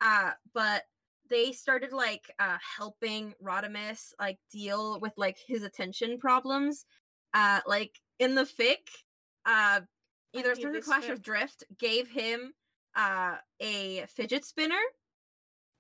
Uh 0.01 0.31
but 0.55 0.85
they 1.33 1.51
started 1.53 1.93
like 1.93 2.31
uh 2.39 2.59
helping 2.79 3.35
Rodimus 3.43 4.13
like 4.21 4.39
deal 4.53 5.01
with 5.01 5.15
like 5.17 5.39
his 5.47 5.63
attention 5.65 6.19
problems. 6.19 6.85
Uh 7.35 7.61
like 7.67 7.99
in 8.19 8.35
the 8.35 8.43
fic, 8.45 8.85
uh 9.47 9.81
either 10.35 10.55
need 10.55 10.73
this 10.75 10.85
Clash 10.85 11.09
or 11.09 11.17
fic. 11.17 11.23
Drift 11.23 11.65
gave 11.79 12.09
him 12.09 12.53
uh 12.95 13.37
a 13.61 14.05
fidget 14.17 14.45
spinner 14.45 14.85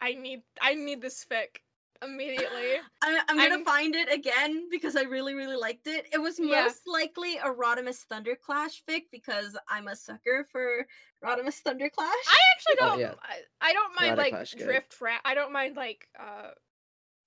I 0.00 0.14
need 0.14 0.40
I 0.61 0.74
need 0.74 1.00
this 1.03 1.24
fic 1.30 1.59
immediately. 2.03 2.80
I, 3.03 3.20
I'm 3.28 3.36
gonna 3.36 3.55
I'm- 3.57 3.64
find 3.64 3.94
it 3.94 4.12
again 4.12 4.68
because 4.70 4.96
I 4.96 5.03
really, 5.03 5.34
really 5.34 5.57
liked 5.57 5.86
it. 5.86 6.07
It 6.12 6.18
was 6.18 6.40
most 6.40 6.80
Yeah. 6.86 6.92
likely 6.92 7.36
a 7.36 7.50
Rodimus 7.53 8.00
Thunderclash 8.11 8.82
fic 8.88 9.03
because 9.12 9.57
I'm 9.68 9.86
a 9.88 9.94
sucker 9.94 10.46
for 10.50 10.86
Rodimus 11.24 11.62
Thunderclash. 11.62 11.98
I 11.98 12.38
actually 12.56 12.76
Oh, 12.80 12.88
don't. 12.90 13.00
yeah. 13.00 13.14
I, 13.22 13.68
I 13.70 13.72
don't 13.72 13.94
mind 14.00 14.16
like 14.18 14.34
Radiclash 14.34 14.56
good. 14.58 14.64
drift 14.64 15.00
rat. 15.00 15.20
I 15.24 15.34
don't 15.34 15.52
mind 15.52 15.76
like 15.76 16.08
uh. 16.18 16.50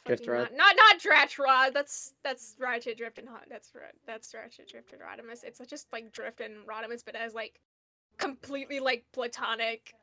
Drift 0.05 0.27
Rod? 0.27 0.49
Not 0.53 0.75
not, 0.75 0.75
not 0.77 0.99
Dratch 0.99 1.39
Rod. 1.39 1.73
That's 1.73 2.13
that's 2.23 2.55
Ratchet 2.59 2.95
Drift 2.95 3.17
and 3.17 3.27
Hot. 3.27 3.45
That's 3.49 3.71
that's 4.05 4.31
Ratchet 4.35 4.67
Drift 4.69 4.93
and 4.93 5.01
Rodimus. 5.01 5.43
It's 5.43 5.59
just 5.67 5.87
like 5.91 6.11
Drift 6.11 6.41
and 6.41 6.57
Rodimus, 6.67 7.03
but 7.03 7.15
as 7.15 7.33
like 7.33 7.59
completely 8.19 8.79
like 8.79 9.03
platonic. 9.13 9.95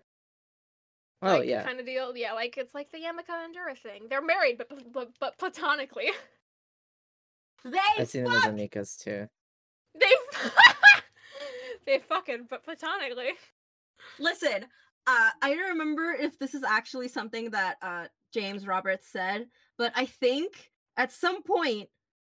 Oh 1.22 1.38
like, 1.38 1.48
yeah. 1.48 1.62
Kind 1.62 1.78
of 1.78 1.86
deal. 1.86 2.16
Yeah, 2.16 2.32
like 2.32 2.58
it's 2.58 2.74
like 2.74 2.90
the 2.90 2.98
Yamaka 2.98 3.44
and 3.44 3.54
Dura 3.54 3.76
thing. 3.76 4.06
They're 4.10 4.20
married, 4.20 4.58
but 4.58 4.72
but, 4.92 5.10
but 5.20 5.38
platonically. 5.38 6.10
they 7.64 7.78
I've 7.96 8.08
seen 8.08 8.24
them 8.24 8.32
as 8.32 8.40
fuck- 8.42 8.50
amicus 8.50 8.96
too. 8.96 9.28
They 9.94 10.12
they 11.86 11.98
fucking 12.00 12.46
but 12.50 12.64
platonically. 12.64 13.34
Listen, 14.18 14.64
uh, 15.06 15.30
I 15.40 15.54
don't 15.54 15.70
remember 15.70 16.12
if 16.12 16.38
this 16.38 16.54
is 16.54 16.62
actually 16.62 17.08
something 17.08 17.50
that 17.50 17.76
uh, 17.82 18.06
James 18.32 18.66
Roberts 18.66 19.08
said, 19.10 19.46
but 19.78 19.92
I 19.96 20.06
think 20.06 20.70
at 20.96 21.12
some 21.12 21.42
point 21.42 21.88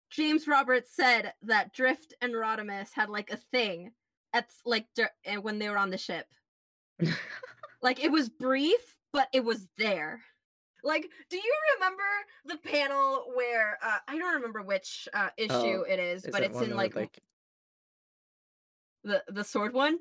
James 0.09 0.47
Roberts 0.47 0.91
said 0.93 1.33
that 1.43 1.73
Drift 1.73 2.13
and 2.21 2.33
Rodimus 2.33 2.89
had 2.93 3.09
like 3.09 3.31
a 3.31 3.37
thing 3.37 3.91
at 4.33 4.49
like 4.65 4.85
eh, 5.25 5.37
when 5.37 5.59
they 5.59 5.69
were 5.69 5.77
on 5.77 5.89
the 5.89 5.97
ship. 5.97 6.27
like 7.81 8.03
it 8.03 8.11
was 8.11 8.29
brief, 8.29 8.97
but 9.13 9.27
it 9.33 9.43
was 9.43 9.67
there. 9.77 10.21
Like, 10.83 11.09
do 11.29 11.37
you 11.37 11.53
remember 11.75 12.03
the 12.45 12.57
panel 12.57 13.25
where 13.35 13.77
uh, 13.83 13.97
I 14.07 14.17
don't 14.17 14.35
remember 14.35 14.61
which 14.61 15.07
uh, 15.13 15.29
issue 15.35 15.51
Oh, 15.51 15.85
it 15.87 15.99
is, 15.99 16.25
Is 16.25 16.31
but 16.31 16.43
it's 16.43 16.59
in 16.61 16.75
like, 16.75 16.95
like 16.95 17.19
the 19.03 19.23
the 19.27 19.43
sword 19.43 19.73
one? 19.73 19.99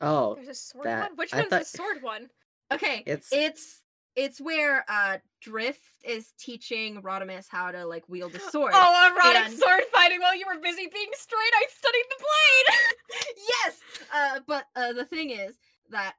Oh 0.00 0.34
There's 0.36 0.48
a 0.48 0.54
sword 0.54 0.86
that- 0.86 1.10
one. 1.10 1.16
Which 1.16 1.34
I 1.34 1.38
one's 1.38 1.50
the 1.50 1.64
sword 1.64 2.02
one? 2.02 2.28
Okay, 2.72 3.02
It's- 3.06 3.28
it's 3.32 3.82
it's 4.16 4.40
where 4.40 4.84
uh 4.88 5.18
Drift 5.40 5.80
is 6.04 6.32
teaching 6.38 7.00
Rodimus 7.02 7.46
how 7.48 7.70
to 7.70 7.86
like 7.86 8.04
wield 8.08 8.34
a 8.34 8.40
sword. 8.50 8.72
Oh, 8.74 9.12
erotic 9.14 9.42
and- 9.50 9.58
sword 9.58 9.82
fighting 9.92 10.20
while 10.20 10.36
you 10.36 10.44
were 10.46 10.60
busy 10.60 10.88
being 10.92 11.08
straight. 11.14 11.52
I 11.54 11.64
studied 11.76 12.04
the 12.10 12.24
blade. 12.24 13.36
yes. 13.64 13.80
Uh, 14.14 14.40
but 14.46 14.66
uh, 14.76 14.92
the 14.92 15.04
thing 15.04 15.30
is 15.30 15.56
that 15.90 16.14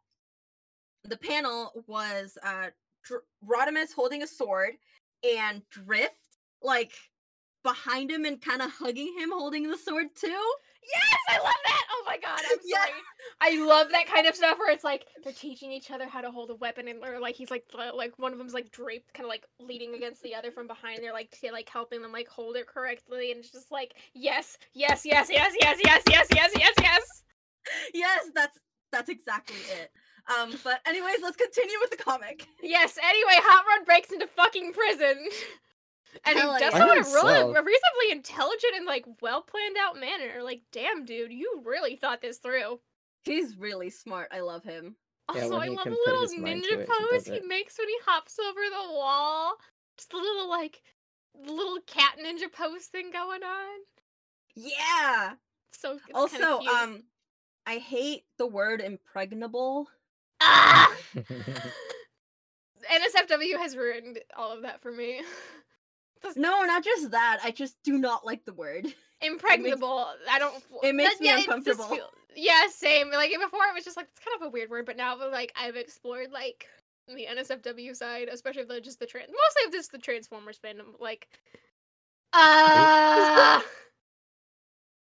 the 1.04 1.18
panel 1.18 1.72
was 1.88 2.38
uh 2.44 2.68
Dr- 3.04 3.24
Rodimus 3.46 3.94
holding 3.94 4.24
a 4.24 4.28
sword 4.28 4.74
and 5.38 5.62
Drift 5.70 6.16
like 6.62 6.94
behind 7.64 8.10
him 8.12 8.26
and 8.26 8.42
kind 8.42 8.62
of 8.62 8.72
hugging 8.72 9.14
him 9.18 9.32
holding 9.32 9.70
the 9.70 9.78
sword 9.78 10.08
too. 10.16 10.54
Yes, 10.84 11.20
I 11.30 11.38
love 11.38 11.62
that. 11.66 11.84
Oh 11.92 12.04
my 12.06 12.18
god, 12.18 12.40
I'm 12.52 12.58
Yeah. 12.64 12.78
sorry. 12.78 12.92
I 13.42 13.66
love 13.66 13.90
that 13.92 14.08
kind 14.08 14.28
of 14.28 14.36
stuff 14.36 14.58
where 14.60 14.72
it's 14.72 14.84
like 14.84 15.06
they're 15.24 15.34
teaching 15.34 15.72
each 15.72 15.92
other 15.92 16.08
how 16.08 16.22
to 16.22 16.32
hold 16.32 16.50
a 16.50 16.56
weapon, 16.56 16.88
and 16.88 17.04
or 17.04 17.20
like 17.20 17.36
he's 17.36 17.52
like 17.52 17.66
like 17.96 18.18
one 18.18 18.32
of 18.32 18.38
them's 18.38 18.54
like 18.54 18.72
draped, 18.72 19.14
kind 19.14 19.26
of 19.26 19.30
like 19.30 19.46
leaning 19.60 19.96
against 19.96 20.22
the 20.24 20.36
other 20.36 20.52
from 20.52 20.68
behind. 20.68 20.98
And 20.98 21.06
they're 21.06 21.14
like 21.14 21.32
t- 21.32 21.52
like 21.52 21.70
helping 21.70 22.02
them 22.02 22.12
like 22.12 22.28
hold 22.28 22.56
it 22.56 22.68
correctly, 22.68 23.32
and 23.32 23.40
it's 23.40 23.52
just 23.52 23.72
like 23.72 23.94
yes, 24.14 24.58
yes, 24.74 25.06
yes, 25.06 25.30
yes, 25.30 25.54
yes, 25.60 25.78
yes, 25.84 26.04
yes, 26.10 26.28
yes, 26.36 26.52
yes, 26.58 26.74
yes. 26.82 27.24
yes, 27.94 28.30
that's 28.36 28.58
that's 28.92 29.10
exactly 29.10 29.58
it. 29.82 29.92
Um, 30.40 30.54
but 30.64 30.82
anyways, 30.86 31.18
let's 31.24 31.38
continue 31.38 31.78
with 31.82 31.90
the 31.92 31.98
comic. 31.98 32.48
Yes. 32.62 32.98
Anyway, 33.04 33.34
Hot 33.36 33.66
Rod 33.68 33.86
breaks 33.86 34.12
into 34.12 34.28
fucking 34.28 34.74
prison. 34.74 35.28
And 36.26 36.38
Hell 36.38 36.54
he 36.54 36.60
does 36.60 36.74
yeah. 36.74 36.80
so 36.80 36.92
in 36.92 37.00
a 37.00 37.04
really 37.04 37.40
a 37.40 37.46
reasonably 37.46 38.12
intelligent 38.12 38.74
and 38.76 38.86
like 38.86 39.06
well 39.22 39.42
planned 39.42 39.78
out 39.80 40.00
manner. 40.00 40.44
Like, 40.44 40.62
damn, 40.72 41.06
dude, 41.06 41.32
you 41.32 41.62
really 41.64 41.96
thought 41.96 42.22
this 42.22 42.38
through. 42.38 42.80
He's 43.24 43.58
really 43.58 43.90
smart. 43.90 44.30
I 44.32 44.42
love 44.42 44.64
him. 44.64 44.96
Yeah, 45.34 45.44
Also, 45.44 45.58
when 45.58 45.70
I 45.70 45.72
love 45.72 45.84
can 45.84 45.92
the 45.94 46.00
little 46.06 46.22
his 46.24 46.38
mind 46.38 46.64
ninja 46.64 46.74
it, 46.74 46.80
he 46.80 46.86
pose 46.86 47.24
does 47.24 47.28
he 47.28 47.40
makes 47.48 47.78
when 47.78 47.88
he 47.88 47.96
hops 48.06 48.38
over 48.40 48.60
the 48.60 48.94
wall. 48.94 49.56
Just 49.98 50.14
a 50.14 50.18
little 50.18 50.50
like 50.50 50.82
little 51.48 51.80
cat 51.88 52.18
ninja 52.24 52.52
pose 52.52 52.86
thing 52.86 53.12
going 53.12 53.44
on. 53.44 53.80
Yeah. 54.56 55.34
So 55.72 55.94
it's 55.94 56.04
also, 56.14 56.60
cute. 56.60 56.74
um, 56.74 57.04
I 57.66 57.78
hate 57.78 58.24
the 58.38 58.48
word 58.48 58.82
impregnable. 58.82 59.88
ah! 60.42 60.94
NSFW 62.92 63.58
has 63.58 63.76
ruined 63.76 64.20
all 64.36 64.52
of 64.52 64.64
that 64.64 64.82
for 64.82 64.92
me. 64.92 65.22
No, 66.36 66.64
not 66.64 66.84
just 66.84 67.12
that. 67.12 67.40
I 67.44 67.52
just 67.52 67.76
do 67.84 67.98
not 67.98 68.26
like 68.26 68.46
the 68.46 68.54
word. 68.54 68.88
impregnable. 69.22 70.08
I 70.30 70.40
don't. 70.40 70.64
it 70.84 70.96
makes 70.96 71.16
that- 71.16 71.22
me 71.22 71.28
yeah, 71.28 71.38
uncomfortable. 71.38 71.86
feel- 71.86 72.10
yeah, 72.36 72.68
same. 72.70 73.12
Like 73.12 73.32
before, 73.32 73.66
it 73.70 73.76
was 73.76 73.84
just 73.84 73.98
like 73.98 74.08
it's 74.16 74.24
kind 74.24 74.36
of 74.42 74.48
a 74.48 74.50
weird 74.50 74.70
word, 74.70 74.86
but 74.86 74.96
now 74.98 75.18
like 75.30 75.52
I've 75.60 75.76
explored 75.76 76.32
like 76.32 76.68
the 77.08 77.28
NSFW 77.30 77.96
side, 77.96 78.30
especially 78.32 78.64
the 78.64 78.80
just 78.80 79.00
the 79.00 79.06
trans, 79.06 79.28
mostly 79.30 79.68
of 79.68 79.74
just 79.74 79.92
the 79.92 79.98
Transformers 79.98 80.58
fandom. 80.64 81.00
Like, 81.00 81.28
uh 82.34 83.62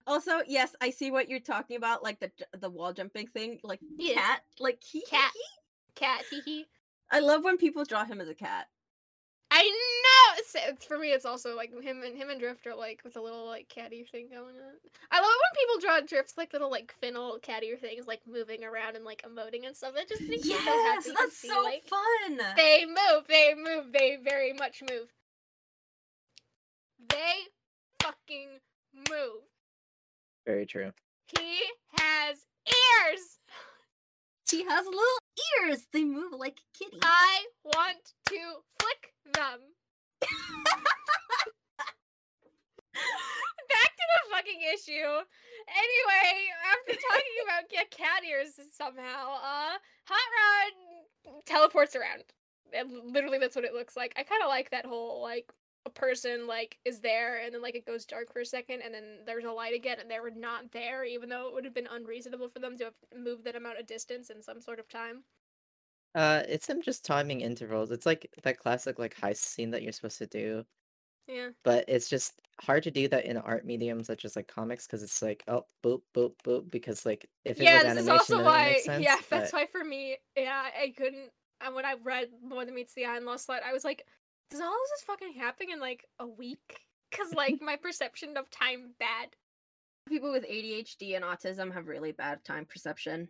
Also, 0.07 0.41
yes, 0.49 0.75
I 0.81 0.91
see 0.91 1.11
what 1.13 1.29
you're 1.29 1.39
talking 1.39 1.77
about, 1.77 2.03
like 2.03 2.19
the 2.19 2.31
the 2.59 2.71
wall 2.71 2.93
jumping 2.93 3.27
thing, 3.29 3.61
like 3.63 3.79
Yeah. 3.99 4.15
cat, 4.15 4.41
like 4.59 4.83
he, 4.83 5.03
cat, 5.03 5.31
cat, 5.95 6.25
hee 6.31 6.41
hee. 6.45 6.67
I 7.11 7.21
love 7.21 7.45
when 7.45 7.57
people 7.59 7.85
draw 7.85 8.05
him 8.05 8.21
as 8.21 8.29
a 8.29 8.35
cat. 8.35 8.69
I 9.51 9.63
know. 10.33 10.39
It's, 10.39 10.55
it's- 10.55 10.85
for 10.85 10.99
me, 10.99 11.09
it's 11.13 11.25
also 11.25 11.55
like 11.57 11.71
him 11.83 12.03
and 12.03 12.17
him 12.17 12.31
and 12.31 12.41
Drift 12.41 12.67
are 12.67 12.75
like 12.75 13.01
with 13.05 13.17
a 13.17 13.21
little 13.21 13.47
like 13.47 13.69
catty 13.69 14.05
thing 14.05 14.29
going 14.31 14.57
on. 14.57 14.73
I 15.11 15.21
love 15.21 15.31
it 15.31 15.43
when 15.43 15.67
people 15.67 15.81
draw 15.81 16.01
Drift's 16.07 16.37
like 16.37 16.53
little 16.53 16.71
like 16.71 16.95
finial 17.01 17.39
catty 17.43 17.75
things 17.77 18.07
like 18.07 18.21
moving 18.27 18.65
around 18.65 18.97
and 18.97 19.05
like 19.05 19.23
emoting 19.23 19.67
and 19.67 19.77
stuff. 19.77 19.95
That 19.95 20.09
just 20.09 20.23
makes 20.23 20.45
me 20.45 20.51
so 20.53 20.59
Yes, 20.65 20.95
happy 21.05 21.09
to 21.11 21.15
that's 21.19 21.37
see, 21.37 21.49
so 21.49 21.63
like, 21.63 21.85
fun. 21.85 22.41
They 22.57 22.85
move. 22.87 23.27
They 23.29 23.55
move. 23.57 23.93
They 23.93 24.19
very 24.23 24.53
much 24.53 24.83
move. 24.91 25.09
They 27.09 27.35
fucking 28.03 28.59
move. 29.11 29.43
Very 30.47 30.67
true. 30.67 30.93
He 31.39 31.61
has 31.99 32.37
ears. 32.69 33.39
She 34.49 34.65
has 34.65 34.85
little 34.85 35.03
ears. 35.65 35.87
They 35.93 36.05
move 36.05 36.33
like 36.39 36.59
a 36.59 36.79
kitty. 36.79 36.99
I 37.03 37.45
want 37.65 37.99
to 38.29 38.39
flick 38.81 39.15
them. 39.35 39.61
Back 42.93 43.91
to 43.97 44.07
the 44.09 44.21
fucking 44.31 44.61
issue. 44.75 45.25
Anyway, 45.69 46.51
after 46.71 46.93
talking 46.93 47.39
about 47.45 47.65
yeah, 47.71 47.85
cat 47.91 48.25
ears 48.29 48.59
somehow, 48.73 49.37
uh, 49.43 49.79
Hot 50.07 50.29
Rod 50.37 50.73
teleports 51.47 51.97
around. 51.97 52.25
And 52.73 53.13
literally, 53.13 53.39
that's 53.39 53.57
what 53.57 53.65
it 53.65 53.75
looks 53.75 53.97
like. 53.97 54.15
I 54.17 54.23
kind 54.23 54.43
of 54.43 54.49
like 54.49 54.71
that 54.71 54.87
whole 54.87 55.23
like 55.23 55.53
a 55.85 55.91
person 55.91 56.47
like 56.47 56.79
is 56.85 57.01
there 57.01 57.41
and 57.45 57.53
then 57.53 57.61
like 57.61 57.75
it 57.75 57.87
goes 57.87 58.05
dark 58.05 58.33
for 58.33 58.41
a 58.41 58.47
second 58.47 58.83
and 58.83 58.95
then 58.95 59.19
there's 59.27 59.45
a 59.45 59.51
light 59.51 59.75
again 59.75 59.99
and 60.01 60.09
they 60.09 60.21
were 60.21 60.31
not 60.31 60.71
there 60.71 61.05
even 61.05 61.29
though 61.29 61.49
it 61.49 61.55
would 61.55 61.65
have 61.65 61.75
been 61.75 61.89
unreasonable 61.91 62.49
for 62.49 62.61
them 62.61 62.79
to 62.79 62.85
have 62.85 62.95
moved 63.17 63.45
that 63.45 63.57
amount 63.57 63.81
of 63.81 63.87
distance 63.87 64.31
in 64.31 64.41
some 64.41 64.61
sort 64.61 64.79
of 64.79 64.89
time. 64.89 65.25
Uh, 66.15 66.43
it's 66.49 66.69
him 66.69 66.83
just 66.83 67.05
timing 67.05 67.41
intervals. 67.41 67.91
It's 67.91 68.07
like 68.07 68.29
that 68.43 68.59
classic 68.59 68.99
like 68.99 69.17
heist 69.17 69.37
scene 69.39 69.71
that 69.71 69.83
you're 69.83 69.93
supposed 69.93 70.19
to 70.19 70.27
do, 70.27 70.65
Yeah. 71.27 71.51
but 71.65 71.85
it's 71.89 72.09
just 72.09 72.35
hard 72.61 72.83
to 72.85 72.91
do 72.91 73.09
that 73.09 73.25
in 73.25 73.39
art 73.39 73.65
medium 73.65 74.05
such 74.05 74.25
as 74.25 74.37
like 74.37 74.47
comics 74.47 74.87
because 74.87 75.03
it's 75.03 75.23
like 75.23 75.43
oh 75.49 75.65
boop 75.83 76.03
boop 76.15 76.33
boop 76.45 76.71
because 76.71 77.07
like 77.07 77.29
if 77.45 77.59
it 77.61 77.65
yeah, 77.65 77.75
was 77.77 77.83
this 77.83 77.91
animation 77.93 78.15
is 78.15 78.21
also 78.31 78.45
why. 78.45 78.81
sense, 78.85 79.03
yeah, 79.05 79.17
that's 79.31 79.53
why 79.53 79.67
for 79.67 79.83
me, 79.85 80.19
yeah, 80.37 80.65
I 80.81 80.93
couldn't. 80.97 81.31
And 81.65 81.75
when 81.75 81.85
I 81.87 81.95
read 82.03 82.29
More 82.45 82.65
Than 82.65 82.75
Meets 82.75 82.93
the 82.95 83.05
Eye 83.07 83.17
and 83.17 83.25
Lost 83.27 83.49
Light, 83.49 83.63
I 83.67 83.73
was 83.73 83.85
like, 83.85 84.05
does 84.51 84.61
all 84.61 84.67
of 84.67 84.79
this 84.95 85.05
fucking 85.07 85.33
happen 85.35 85.69
in 85.73 85.81
like 85.81 86.07
a 86.19 86.27
week? 86.27 86.81
Because 87.11 87.35
like 87.35 87.57
my 87.61 87.77
perception 87.77 88.39
of 88.39 88.49
time 88.51 88.95
bad. 88.99 89.29
People 90.09 90.33
with 90.33 90.45
ADHD 90.49 91.15
and 91.15 91.23
autism 91.25 91.71
have 91.75 91.87
really 91.87 92.13
bad 92.13 92.43
time 92.43 92.65
perception. 92.65 93.29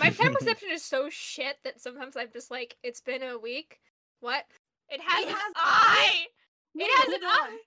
My 0.00 0.10
time 0.10 0.34
perception 0.38 0.68
is 0.72 0.82
so 0.84 1.08
shit 1.10 1.56
that 1.64 1.80
sometimes 1.80 2.16
I'm 2.16 2.28
just 2.32 2.50
like, 2.50 2.76
it's 2.82 3.00
been 3.00 3.22
a 3.22 3.38
week. 3.38 3.80
What? 4.20 4.44
It 4.88 5.00
has 5.00 5.24
It 5.24 5.28
an 5.28 5.34
has- 5.34 5.52
eye. 5.56 6.26
Wait, 6.74 6.84
it 6.84 6.96
has 6.98 7.14
an 7.14 7.24
on. 7.24 7.30
eye. 7.50 7.58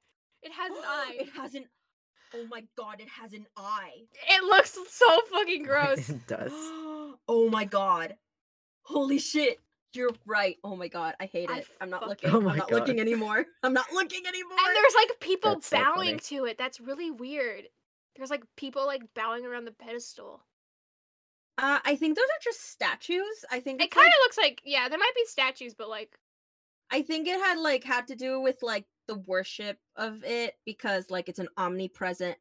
It 0.43 0.51
has 0.51 0.71
an 0.71 0.83
eye. 0.85 1.15
It 1.19 1.29
has 1.37 1.55
an. 1.55 1.65
Oh 2.33 2.45
my 2.49 2.63
god! 2.77 3.01
It 3.01 3.09
has 3.09 3.33
an 3.33 3.45
eye. 3.57 4.03
It 4.29 4.43
looks 4.45 4.77
so 4.89 5.19
fucking 5.31 5.63
gross. 5.67 6.07
it 6.09 6.25
does 6.27 6.51
oh 7.27 7.49
my 7.51 7.65
god! 7.65 8.15
Holy 8.83 9.19
shit! 9.19 9.59
You're 9.93 10.11
right. 10.25 10.55
Oh 10.63 10.77
my 10.77 10.87
god! 10.87 11.15
I 11.19 11.25
hate 11.25 11.49
it. 11.49 11.67
I'm 11.81 11.89
not 11.89 12.07
looking. 12.07 12.29
Oh 12.29 12.37
I'm 12.37 12.57
not 12.57 12.69
God. 12.69 12.71
looking 12.71 13.01
anymore. 13.01 13.45
I'm 13.63 13.73
not 13.73 13.91
looking 13.91 14.25
anymore. 14.25 14.57
And 14.65 14.75
there's 14.75 14.93
like 14.95 15.19
people 15.19 15.55
That's 15.55 15.69
bowing 15.69 16.19
funny. 16.19 16.19
to 16.19 16.45
it. 16.45 16.57
That's 16.57 16.79
really 16.79 17.11
weird. 17.11 17.63
There's 18.15 18.29
like 18.31 18.43
people 18.55 18.85
like 18.85 19.01
bowing 19.13 19.45
around 19.45 19.65
the 19.65 19.71
pedestal. 19.73 20.41
Uh, 21.58 21.80
I 21.86 21.95
think 21.95 22.16
those 22.16 22.26
are 22.26 22.43
just 22.43 22.72
statues. 22.72 23.45
I 23.52 23.60
think 23.60 23.82
It 23.82 23.86
it's 23.86 23.93
kind 23.93 24.06
like, 24.06 24.14
of 24.14 24.20
looks 24.24 24.38
like 24.38 24.62
yeah, 24.66 24.89
there 24.89 24.97
might 24.97 25.16
be 25.16 25.26
statues, 25.26 25.74
but 25.74 25.89
like 25.89 26.18
I 26.91 27.02
think 27.02 27.28
it 27.28 27.39
had 27.39 27.58
like 27.60 27.84
had 27.84 28.08
to 28.08 28.16
do 28.16 28.39
with 28.41 28.62
like 28.64 28.86
the 29.08 29.16
worship 29.20 29.78
of 29.95 30.24
it 30.24 30.56
because 30.66 31.10
like 31.10 31.30
it's 31.30 31.39
an 31.39 31.49
omnipresent. 31.58 32.38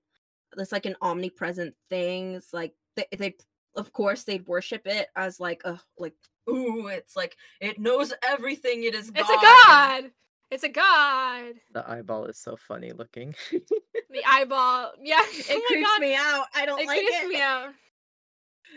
It's 0.57 0.73
like 0.73 0.87
an 0.87 0.97
omnipresent 1.03 1.75
thing. 1.89 2.35
It's 2.35 2.53
like 2.53 2.75
they, 2.97 3.07
they 3.17 3.35
of 3.77 3.93
course 3.93 4.25
they'd 4.25 4.47
worship 4.49 4.87
it 4.87 5.09
as 5.17 5.39
like 5.39 5.63
a 5.65 5.81
like 5.99 6.15
ooh 6.49 6.89
it's 6.89 7.15
like 7.17 7.37
it 7.61 7.79
knows 7.79 8.13
everything. 8.27 8.83
It 8.85 8.95
is. 8.95 9.11
it's 9.15 9.31
a 9.31 9.35
god. 9.43 10.11
It's 10.51 10.65
a 10.65 10.69
god. 10.69 11.55
the 11.73 11.89
eyeball 11.89 12.25
is 12.25 12.37
so 12.39 12.57
funny 12.57 12.91
looking 12.93 13.35
The 13.53 14.25
eyeball. 14.29 14.93
Yeah. 15.01 15.21
It 15.33 15.47
oh 15.51 15.63
creeps 15.69 15.89
god. 15.89 16.01
me 16.01 16.15
out. 16.17 16.47
I 16.55 16.67
don't 16.67 16.81
It 16.81 16.87
like 16.89 16.99
creeps 16.99 17.15
it. 17.15 17.21
Creeps 17.27 17.35
me 17.35 17.41
out. 17.41 17.69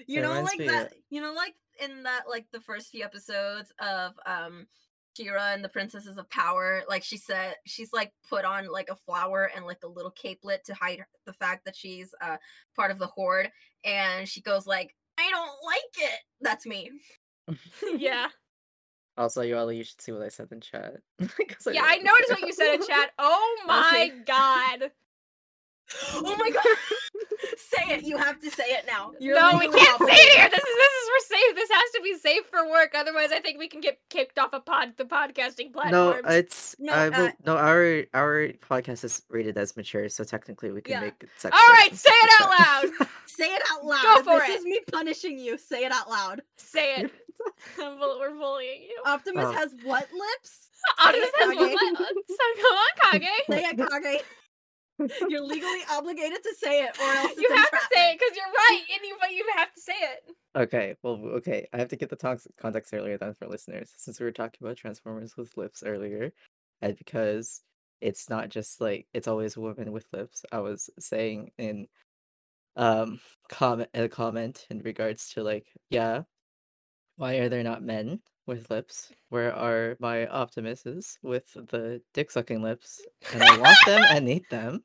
You 0.08 0.22
know 0.22 0.42
like 0.42 0.60
me 0.60 0.68
that 0.68 0.94
you 1.10 1.22
know 1.22 1.34
like 1.34 1.56
in 1.80 2.04
that 2.04 2.24
like 2.30 2.48
the 2.52 2.62
first 2.62 2.90
few 2.90 3.04
episodes 3.04 3.72
of 3.80 4.14
um 4.26 4.68
She-Ra 5.16 5.54
and 5.54 5.64
the 5.64 5.70
Princesses 5.70 6.18
of 6.18 6.28
Power, 6.30 6.82
like 6.90 7.04
she 7.04 7.18
said, 7.18 7.56
she's 7.68 7.94
like 7.94 8.14
put 8.28 8.46
on 8.46 8.68
like 8.68 8.90
a 8.90 8.96
flower 8.96 9.52
and 9.56 9.66
like 9.66 9.84
a 9.84 9.88
little 9.88 10.12
capelet 10.12 10.64
to 10.66 10.74
hide 10.74 11.06
the 11.26 11.34
fact 11.34 11.66
that 11.66 11.76
she's 11.76 12.14
uh 12.22 12.38
part 12.76 12.92
of 12.92 13.00
the 13.00 13.08
horde, 13.08 13.52
and 13.84 14.28
she 14.28 14.42
goes 14.42 14.66
like, 14.68 14.96
"I 15.20 15.30
don't 15.30 15.52
like 15.66 16.12
it." 16.12 16.20
That's 16.42 16.66
me. 16.66 16.92
Yeah. 17.98 18.30
also 19.18 19.42
Yoali, 19.42 19.78
you 19.78 19.84
should 19.84 20.02
see 20.02 20.12
what 20.12 20.22
i 20.24 20.30
said 20.30 20.48
in 20.52 20.62
chat 20.62 20.96
'Cause 21.20 21.68
Yeah, 21.72 21.84
I 21.86 21.98
noticed 21.98 22.32
what 22.32 22.42
you 22.42 22.54
said 22.54 22.74
in 22.76 22.82
chat. 22.88 23.12
Oh 23.20 23.64
my 23.68 24.12
god. 24.26 24.92
Oh 26.16 26.36
my 26.38 26.50
god! 26.50 26.64
say 27.58 27.94
it. 27.96 28.04
You 28.04 28.18
have 28.18 28.40
to 28.42 28.50
say 28.52 28.64
it 28.66 28.86
now. 28.88 29.12
You're 29.20 29.40
no, 29.40 29.58
we 29.58 29.68
can't 29.70 30.00
say 30.00 30.14
it 30.14 30.38
here. 30.38 30.50
This 30.50 30.60
is 30.64 30.76
this 30.76 30.94
is 30.94 31.10
for 31.10 31.36
safe. 31.36 31.56
This 31.56 31.70
has 31.72 31.92
to 31.96 32.02
be 32.04 32.18
safe 32.18 32.46
for 32.50 32.70
work. 32.70 32.94
Otherwise, 32.96 33.32
I 33.32 33.40
think 33.40 33.60
we 33.60 33.68
can 33.68 33.82
get 33.82 34.00
kicked 34.10 34.38
off 34.40 34.50
a 34.54 34.60
pod 34.60 34.94
the 34.98 35.06
podcasting 35.06 35.74
platform. 35.74 35.92
no 35.92 36.12
platform. 36.14 36.34
it's 36.34 36.76
No, 36.80 36.94
I 36.94 37.10
will, 37.10 37.26
uh, 37.26 37.32
no 37.46 37.58
our 37.58 38.04
our 38.14 38.48
podcast 38.70 39.04
is 39.04 39.22
rated 39.30 39.58
as 39.58 39.76
mature 39.78 40.10
so 40.10 40.24
technically 40.24 40.72
we 40.72 40.82
can 40.82 40.94
Yeah. 40.94 41.02
make 41.02 41.24
sex 41.38 41.56
All 41.56 41.60
jokes 41.68 41.80
right, 41.80 41.90
and 41.92 42.00
say 42.08 42.12
it 42.12 42.42
out 42.42 42.50
loud. 42.50 43.08
Say 43.26 43.46
it 43.54 43.62
out 43.72 43.86
loud. 43.86 44.24
for 44.24 44.40
this 44.40 44.50
it. 44.50 44.60
is 44.60 44.66
me 44.66 44.80
punishing 44.92 45.40
you. 45.40 45.58
Say 45.58 45.86
it 45.86 45.92
out 45.92 46.10
loud. 46.10 46.42
Say 46.58 46.96
it. 46.98 47.12
We're 47.78 48.36
bullying 48.36 48.84
you. 48.84 49.02
Optimus 49.06 49.46
Oh. 49.48 49.52
has 49.52 49.74
what 49.84 50.08
lips? 50.14 50.70
Optimus 51.00 51.30
say 51.40 51.46
it, 51.46 51.58
has 51.58 51.70
Kage. 51.70 52.00
what? 52.00 52.16
So 52.28 52.62
go 52.62 52.68
on, 52.76 53.12
Kage. 53.12 53.30
Say 53.50 53.64
it, 53.66 53.78
Kage. 53.78 54.24
You're 55.00 55.42
legally 55.42 55.82
obligated 55.92 56.44
to 56.44 56.56
say 56.56 56.84
it, 56.84 56.98
or 57.00 57.06
else 57.06 57.34
You 57.38 57.50
have 57.56 57.72
to 57.72 57.78
say 57.94 58.12
it 58.12 58.20
because 58.20 58.36
you're 58.38 58.46
right, 58.46 58.84
and 58.96 59.06
you 59.06 59.18
but 59.20 59.32
you 59.32 59.46
have 59.56 59.74
to 59.74 59.82
say 59.82 59.94
it. 59.94 60.36
Okay, 60.56 60.96
well, 61.02 61.16
okay. 61.38 61.68
I 61.74 61.78
have 61.78 61.88
to 61.90 61.96
get 61.96 62.10
the 62.10 62.16
tox- 62.16 62.48
context 62.58 62.94
earlier 62.94 63.18
then 63.18 63.34
for 63.34 63.48
listeners, 63.48 63.92
since 63.98 64.20
we 64.20 64.26
were 64.26 64.32
talking 64.32 64.60
about 64.62 64.78
Transformers 64.78 65.36
with 65.36 65.58
lips 65.58 65.84
earlier, 65.84 66.32
and 66.82 66.96
because 66.96 67.62
it's 68.02 68.30
not 68.30 68.50
just 68.50 68.82
like 68.82 69.08
it's 69.14 69.28
always 69.28 69.58
women 69.58 69.92
with 69.92 70.06
lips. 70.14 70.46
I 70.52 70.60
was 70.60 70.90
saying 71.00 71.52
in 71.58 71.88
um 72.76 73.20
comment 73.50 73.90
a 73.94 74.08
comment 74.10 74.66
in 74.70 74.80
regards 74.80 75.30
to 75.32 75.44
like, 75.44 75.68
yeah, 75.90 76.24
why 77.18 77.36
are 77.38 77.50
there 77.50 77.64
not 77.64 77.84
men 77.84 78.20
with 78.46 78.70
lips? 78.70 79.12
Where 79.30 79.54
are 79.56 79.96
my 80.00 80.26
Optimuses 80.26 81.18
with 81.22 81.52
the 81.54 82.02
dick 82.14 82.32
sucking 82.32 82.62
lips? 82.62 83.02
And 83.34 83.44
I 83.44 83.58
want 83.58 83.78
them 83.86 84.04
and 84.10 84.26
need 84.26 84.44
them. 84.50 84.84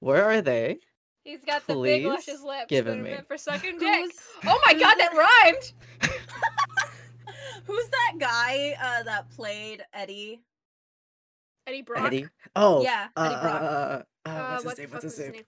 Where 0.00 0.24
are 0.24 0.40
they? 0.42 0.78
He's 1.24 1.44
got 1.44 1.66
the 1.66 1.74
big 1.74 2.06
luscious 2.06 2.42
lips 2.42 2.66
give 2.68 2.86
that 2.86 2.98
are 2.98 3.02
me. 3.02 3.10
meant 3.10 3.26
for 3.28 3.36
sucking 3.36 3.78
dick. 3.78 4.10
Oh 4.46 4.60
my 4.66 4.72
god, 4.74 4.94
that 4.98 5.12
rhymed. 5.14 5.72
who's 7.66 7.88
that 7.88 8.14
guy 8.18 8.74
uh, 8.82 9.02
that 9.04 9.30
played 9.30 9.82
Eddie? 9.92 10.40
Eddie 11.66 11.82
Brock. 11.82 12.06
Eddie. 12.06 12.26
Oh, 12.56 12.82
Yeah, 12.82 13.08
uh, 13.16 13.22
Eddie 13.22 13.40
Brock. 13.42 13.62
uh, 13.62 14.28
uh, 14.28 14.60
what's 14.62 14.64
his 14.64 14.74
the 14.76 14.82
name? 14.82 14.90
What's 14.92 15.04
was 15.04 15.16
his 15.18 15.32
name? 15.32 15.42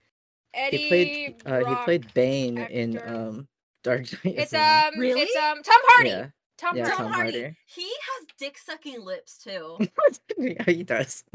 Eddie 0.55 0.77
he 0.77 0.89
played 0.89 1.43
uh, 1.47 1.59
he 1.69 1.85
played 1.85 2.13
Bane 2.15 2.59
in 2.59 3.01
um 3.07 3.49
Dark 3.83 4.03
Knight. 4.25 4.35
It's 4.39 4.53
um 4.55 4.99
Really? 5.01 5.23
it's 5.23 5.37
um 5.37 5.63
Tom 5.63 5.81
Hardy. 5.85 6.11
yeah. 6.11 6.27
Tom 6.63 6.77
Yeah, 6.77 6.85
Hardy. 6.85 6.97
Tom, 6.97 7.05
Tom 7.07 7.13
Hardy. 7.13 7.41
Hardy. 7.43 7.57
He 7.67 7.83
has 7.89 8.27
dick 8.39 8.57
sucking 8.57 9.05
lips 9.05 9.37
too. 9.39 9.79
yeah, 10.39 10.63
he 10.65 10.83
does. 10.85 11.25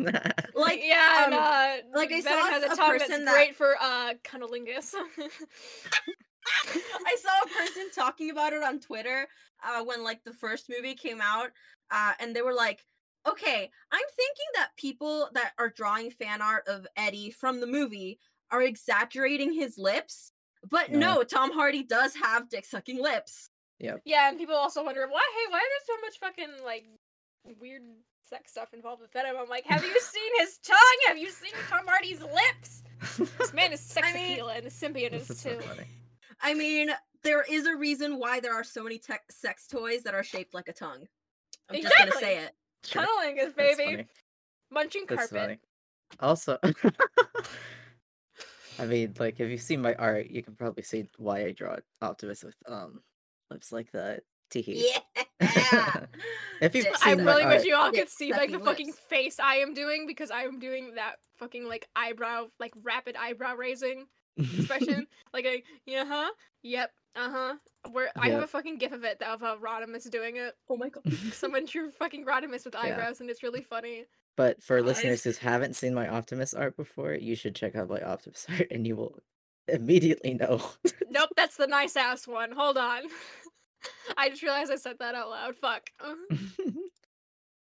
Like 0.55 0.80
yeah, 0.84 1.25
and 1.25 1.34
um, 1.34 1.39
uh, 1.43 1.97
like 1.99 2.11
I 2.11 2.21
Venom 2.21 2.39
saw 2.39 2.49
has 2.49 2.63
a 2.63 2.65
a 2.71 2.75
tongue 2.75 2.91
person 2.97 3.07
that's 3.09 3.25
that- 3.25 3.34
great 3.34 3.55
for 3.55 3.75
uh 3.80 4.13
cunnilingus. 4.23 4.93
I 7.05 7.15
saw 7.21 7.30
a 7.43 7.47
person 7.49 7.84
talking 7.93 8.30
about 8.32 8.53
it 8.53 8.63
on 8.63 8.80
Twitter 8.80 9.28
uh, 9.63 9.84
when 9.84 10.03
like 10.03 10.23
the 10.23 10.34
first 10.34 10.69
movie 10.69 10.93
came 10.95 11.19
out, 11.21 11.49
uh, 11.91 12.13
and 12.19 12.36
they 12.36 12.41
were 12.41 12.53
like, 12.53 12.86
"Okay, 13.28 13.69
I'm 13.91 13.99
thinking 14.15 14.45
that 14.55 14.69
people 14.78 15.30
that 15.34 15.51
are 15.59 15.69
drawing 15.69 16.09
fan 16.11 16.41
art 16.41 16.67
of 16.67 16.88
Eddie 16.95 17.32
from 17.32 17.59
the 17.59 17.67
movie 17.67 18.19
are 18.49 18.61
exaggerating 18.61 19.51
his 19.53 19.78
lips, 19.78 20.32
but 20.69 20.89
No. 20.91 21.15
no, 21.15 21.23
Tom 21.23 21.51
Hardy 21.51 21.84
does 21.84 22.15
have 22.15 22.49
dick 22.49 22.65
sucking 22.65 23.01
lips." 23.01 23.49
Yeah, 23.80 23.95
Yeah, 24.05 24.30
and 24.30 24.38
people 24.38 24.55
also 24.55 24.84
wonder 24.84 25.07
why 25.07 25.21
hey, 25.36 25.51
why 25.51 25.59
there's 25.59 25.88
so 25.88 25.95
much 26.05 26.19
fucking 26.19 26.63
like 26.65 26.86
weird 27.59 27.82
sex 28.30 28.51
stuff 28.51 28.73
involved 28.73 29.01
with 29.01 29.11
Venom. 29.13 29.36
I'm 29.39 29.49
like, 29.49 29.65
have 29.65 29.84
you 29.84 29.99
seen 30.01 30.32
his 30.39 30.57
tongue? 30.59 30.78
Have 31.07 31.17
you 31.17 31.30
seen 31.30 31.51
Tom 31.69 31.86
Hardy's 31.88 32.21
lips? 32.21 32.84
This 33.38 33.53
man 33.53 33.71
is 33.73 33.80
sex 33.95 34.07
I 34.09 34.13
mean- 34.13 34.34
appeal 34.34 34.49
and 34.49 34.65
the 34.65 34.69
symbiote 34.69 35.13
is 35.13 35.30
is 35.30 35.39
so 35.39 35.59
too. 35.59 35.65
I 36.41 36.53
mean, 36.53 36.89
there 37.23 37.43
is 37.49 37.65
a 37.65 37.75
reason 37.75 38.19
why 38.19 38.39
there 38.39 38.53
are 38.53 38.63
so 38.63 38.84
many 38.84 38.99
tech 38.99 39.21
sex 39.32 39.67
toys 39.67 40.03
that 40.03 40.13
are 40.13 40.23
shaped 40.23 40.53
like 40.53 40.67
a 40.67 40.73
tongue. 40.73 41.07
I'm 41.69 41.82
just 41.82 41.97
gonna 41.97 42.11
say 42.13 42.38
it. 42.38 42.51
Sure, 42.86 43.01
Cunnilingus, 43.03 43.55
that's 43.55 43.78
baby. 43.78 43.91
funny. 43.95 44.07
Munching 44.71 45.05
That's 45.07 45.30
carpet. 45.32 45.38
funny. 45.41 45.59
Also, 46.19 46.57
I 48.80 48.86
mean, 48.86 49.13
like 49.19 49.39
if 49.39 49.49
you 49.49 49.57
see 49.57 49.78
my 49.78 49.95
art, 49.95 50.28
you 50.30 50.43
can 50.43 50.55
probably 50.55 50.84
see 50.84 51.09
why 51.17 51.45
I 51.45 51.51
draw 51.51 51.78
Optimus 52.01 52.43
with 52.43 52.55
um 52.67 53.01
lips 53.50 53.72
like 53.72 53.91
that. 53.91 54.24
Teehee. 54.52 54.84
Yeah. 55.41 56.06
If 56.62 56.74
you've 56.74 56.88
I 57.04 57.14
seen 57.14 57.24
my 57.24 57.34
really 57.34 57.45
wish 57.45 57.56
art- 57.58 57.66
you 57.66 57.76
all 57.76 57.91
Dick 57.91 58.02
could 58.02 58.10
see 58.10 58.32
like 58.32 58.50
the 58.50 58.54
sucking 58.54 58.66
fucking 58.66 58.93
face 59.10 59.39
I 59.39 59.58
am 59.58 59.76
doing 59.76 60.08
because 60.08 60.32
I 60.32 60.43
am 60.43 60.58
doing 60.58 60.95
that 60.95 61.18
fucking 61.38 61.68
like 61.68 61.88
eyebrow, 61.95 62.48
like 62.60 62.74
rapid 62.82 63.16
eyebrow 63.16 63.56
raising 63.56 64.08
expression. 64.38 65.06
like 65.34 65.45
a 65.45 65.64
yeah, 65.86 66.06
huh? 66.06 66.32
Yep, 66.64 66.91
uh 67.16 67.30
huh. 67.30 67.56
Where 67.91 68.10
I 68.16 68.30
have 68.30 68.41
a 68.41 68.48
fucking 68.48 68.80
gif 68.80 68.91
of 68.91 69.04
it 69.04 69.22
of 69.22 69.43
uh, 69.43 69.58
Rodimus 69.62 70.10
doing 70.10 70.38
it. 70.38 70.56
oh 70.70 70.78
my 70.78 70.89
god. 70.89 71.04
Someone 71.32 71.66
drew 71.66 71.91
fucking 71.91 72.26
Rodimus 72.26 72.66
with 72.66 72.76
eyebrows, 72.76 73.22
and 73.22 73.30
it's 73.30 73.43
really 73.43 73.62
funny. 73.62 74.06
But 74.36 74.64
for 74.64 74.80
Guys. 74.80 74.88
listeners 74.88 75.24
who 75.24 75.48
haven't 75.48 75.76
seen 75.76 75.93
my 75.93 76.08
Optimus 76.08 76.54
art 76.54 76.76
before, 76.76 77.14
you 77.14 77.36
should 77.36 77.56
check 77.56 77.76
out 77.76 77.89
my 77.89 78.02
Optimus 78.02 78.48
art, 78.50 78.68
and 78.72 78.88
you 78.88 78.95
will 78.95 79.20
immediately 79.68 80.34
no. 80.36 80.61
Nope, 81.09 81.30
that's 81.36 81.55
the 81.57 81.68
nice 81.68 81.95
ass 81.95 82.28
one. 82.28 82.51
Hold 82.51 82.78
on. 82.78 83.03
I 84.18 84.30
just 84.30 84.43
realized 84.43 84.72
I 84.72 84.76
said 84.76 84.97
that 84.99 85.15
out 85.15 85.30
loud. 85.30 85.55
Fuck. 85.55 85.89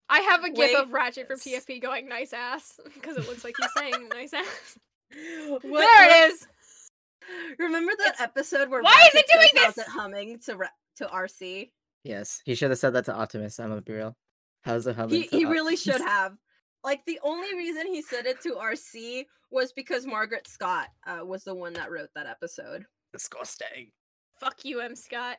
I 0.09 0.19
have 0.19 0.43
a 0.43 0.49
gif 0.49 0.57
Wait, 0.71 0.75
of 0.75 0.91
Ratchet 0.93 1.27
from 1.27 1.37
yes. 1.45 1.65
TFP 1.65 1.81
going 1.81 2.07
nice 2.07 2.33
ass 2.33 2.79
because 2.93 3.17
it 3.17 3.27
looks 3.27 3.43
like 3.43 3.55
he's 3.59 3.69
saying 3.77 4.09
nice 4.09 4.33
ass. 4.33 4.77
What- 5.47 5.61
there 5.61 5.71
what- 5.71 6.09
it 6.27 6.31
is. 6.33 6.47
Remember 7.59 7.91
that 7.97 8.07
It's- 8.13 8.21
episode 8.21 8.69
where 8.69 8.81
Why 8.81 9.09
is 9.13 9.15
it 9.19 9.25
doing 9.31 9.47
how's 9.65 9.75
this? 9.75 9.85
it 9.87 9.91
humming 9.91 10.39
to 10.45 10.55
Ra- 10.55 10.67
to 10.97 11.05
Arcee? 11.07 11.71
yes, 12.05 12.41
he 12.45 12.55
should 12.55 12.69
have 12.69 12.79
said 12.79 12.93
that 12.93 13.03
to 13.05 13.13
Optimus. 13.13 13.59
I'm 13.59 13.67
gonna 13.69 13.81
be 13.81 13.93
real. 13.93 14.15
How's 14.63 14.85
the 14.85 14.93
humming? 14.93 15.23
He 15.23 15.27
to 15.27 15.37
he 15.37 15.45
really 15.45 15.75
should 15.75 15.99
have. 16.01 16.37
like 16.85 17.03
the 17.05 17.19
only 17.23 17.53
reason 17.55 17.87
he 17.87 18.01
said 18.01 18.25
it 18.27 18.39
to 18.41 18.51
Arcee 18.55 19.25
was 19.49 19.71
because 19.73 20.05
Mairghread 20.05 20.47
Scott 20.47 20.89
uh, 21.05 21.25
was 21.25 21.43
the 21.43 21.55
one 21.55 21.73
that 21.73 21.91
wrote 21.91 22.09
that 22.15 22.27
episode. 22.27 22.85
Disgusting. 23.13 23.91
Fuck 24.39 24.65
you, 24.65 24.81
M. 24.81 24.95
Scott. 24.95 25.37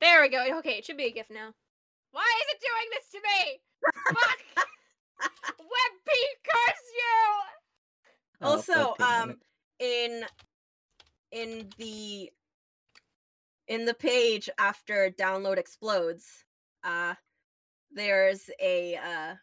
There 0.00 0.22
we 0.22 0.28
go. 0.28 0.58
Okay, 0.58 0.78
it 0.78 0.84
should 0.84 0.96
be 0.96 1.06
a 1.06 1.12
gift 1.12 1.30
now. 1.30 1.50
Why 2.12 2.40
is 2.40 2.54
it 2.54 2.60
doing 2.60 2.88
this 2.92 3.08
to 3.10 3.20
me? 3.22 3.60
Fuck! 4.20 4.66
Webp, 5.60 6.14
curse 6.44 6.86
you! 6.94 7.56
Oh, 8.42 8.50
also, 8.50 8.94
um, 9.02 9.36
in 9.78 10.24
in 11.32 11.68
the 11.78 12.30
in 13.68 13.84
the 13.84 13.94
page 13.94 14.48
after 14.58 15.10
download 15.18 15.58
explodes, 15.58 16.26
uh, 16.84 17.14
there's 17.90 18.50
a 18.60 18.96
uh, 18.96 19.34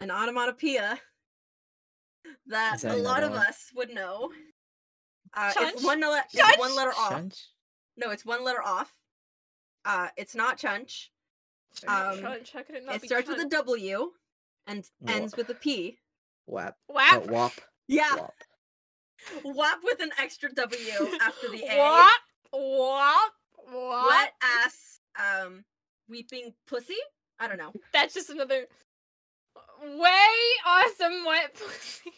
an 0.00 0.10
onomatopoeia 0.10 0.98
that 2.48 2.76
Is 2.76 2.82
that 2.82 2.94
a 2.94 2.96
lot 2.98 3.22
of 3.22 3.30
one? 3.32 3.40
us 3.40 3.70
would 3.74 3.90
know. 3.90 4.30
Uh, 5.34 5.52
Chunch? 5.52 5.72
it's 5.74 5.84
one 5.84 6.00
le- 6.00 6.24
it's 6.32 6.58
one 6.58 6.74
letter 6.76 6.92
off. 6.92 7.12
Shunch? 7.12 7.38
No, 7.96 8.10
it's 8.10 8.24
one 8.24 8.44
letter 8.44 8.62
off. 8.62 8.92
Uh, 9.84 10.08
it's 10.16 10.34
not 10.34 10.58
chunch. 10.58 11.10
Um, 11.86 12.18
Chunch, 12.18 12.52
how 12.52 12.62
could 12.62 12.76
it 12.76 12.84
not 12.86 12.96
It 12.96 13.02
be 13.02 13.08
starts 13.08 13.28
with 13.28 13.38
a 13.40 13.48
W 13.48 14.10
and 14.66 14.84
Wha- 15.00 15.12
ends 15.12 15.36
with 15.36 15.48
a 15.50 15.54
P. 15.54 15.98
Wap. 16.46 16.76
Wap. 16.88 17.24
Oh, 17.28 17.32
wop. 17.32 17.52
Yeah, 17.88 18.14
Wop. 18.16 18.34
wap 19.44 19.78
with 19.84 20.00
an 20.00 20.10
extra 20.18 20.50
W 20.52 20.90
after 21.20 21.48
the 21.48 21.64
A. 21.70 21.76
Wap. 21.78 22.12
Wap. 22.52 23.32
Wap. 23.72 24.06
Wet 24.08 24.32
ass, 24.42 25.00
um, 25.18 25.64
weeping 26.08 26.54
pussy. 26.66 26.96
I 27.38 27.48
don't 27.48 27.58
know. 27.58 27.72
That's 27.92 28.14
just 28.14 28.30
another 28.30 28.66
way 29.82 30.36
awesome 30.66 31.24
wet 31.26 31.54
pussy. 31.54 32.12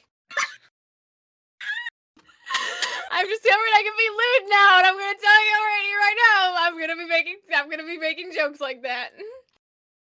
I've 3.10 3.28
discovered 3.28 3.72
I 3.74 3.82
can 3.82 3.92
be 3.96 4.08
lewd 4.10 4.50
now, 4.50 4.78
and 4.78 4.86
I'm 4.86 4.94
gonna 4.98 5.18
tell 5.20 5.44
you 5.44 5.52
already 5.60 5.92
right 5.94 6.16
now. 6.32 6.54
I'm 6.58 6.78
gonna 6.78 6.96
be 6.96 7.06
making 7.08 7.36
I'm 7.54 7.70
gonna 7.70 7.84
be 7.86 7.98
making 7.98 8.32
jokes 8.34 8.60
like 8.60 8.82
that. 8.82 9.10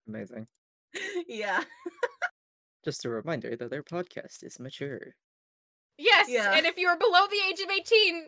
Amazing. 0.08 0.48
yeah. 1.28 1.64
Just 2.86 3.06
a 3.06 3.10
reminder 3.10 3.56
that 3.56 3.70
their 3.70 3.84
podcast 3.84 4.44
is 4.44 4.60
mature. 4.60 5.16
Yes, 5.98 6.28
Yeah. 6.30 6.54
and 6.56 6.66
if 6.66 6.78
you 6.78 6.88
are 6.88 6.98
below 6.98 7.28
the 7.28 7.40
age 7.50 7.60
of 7.62 7.70
18 7.70 8.26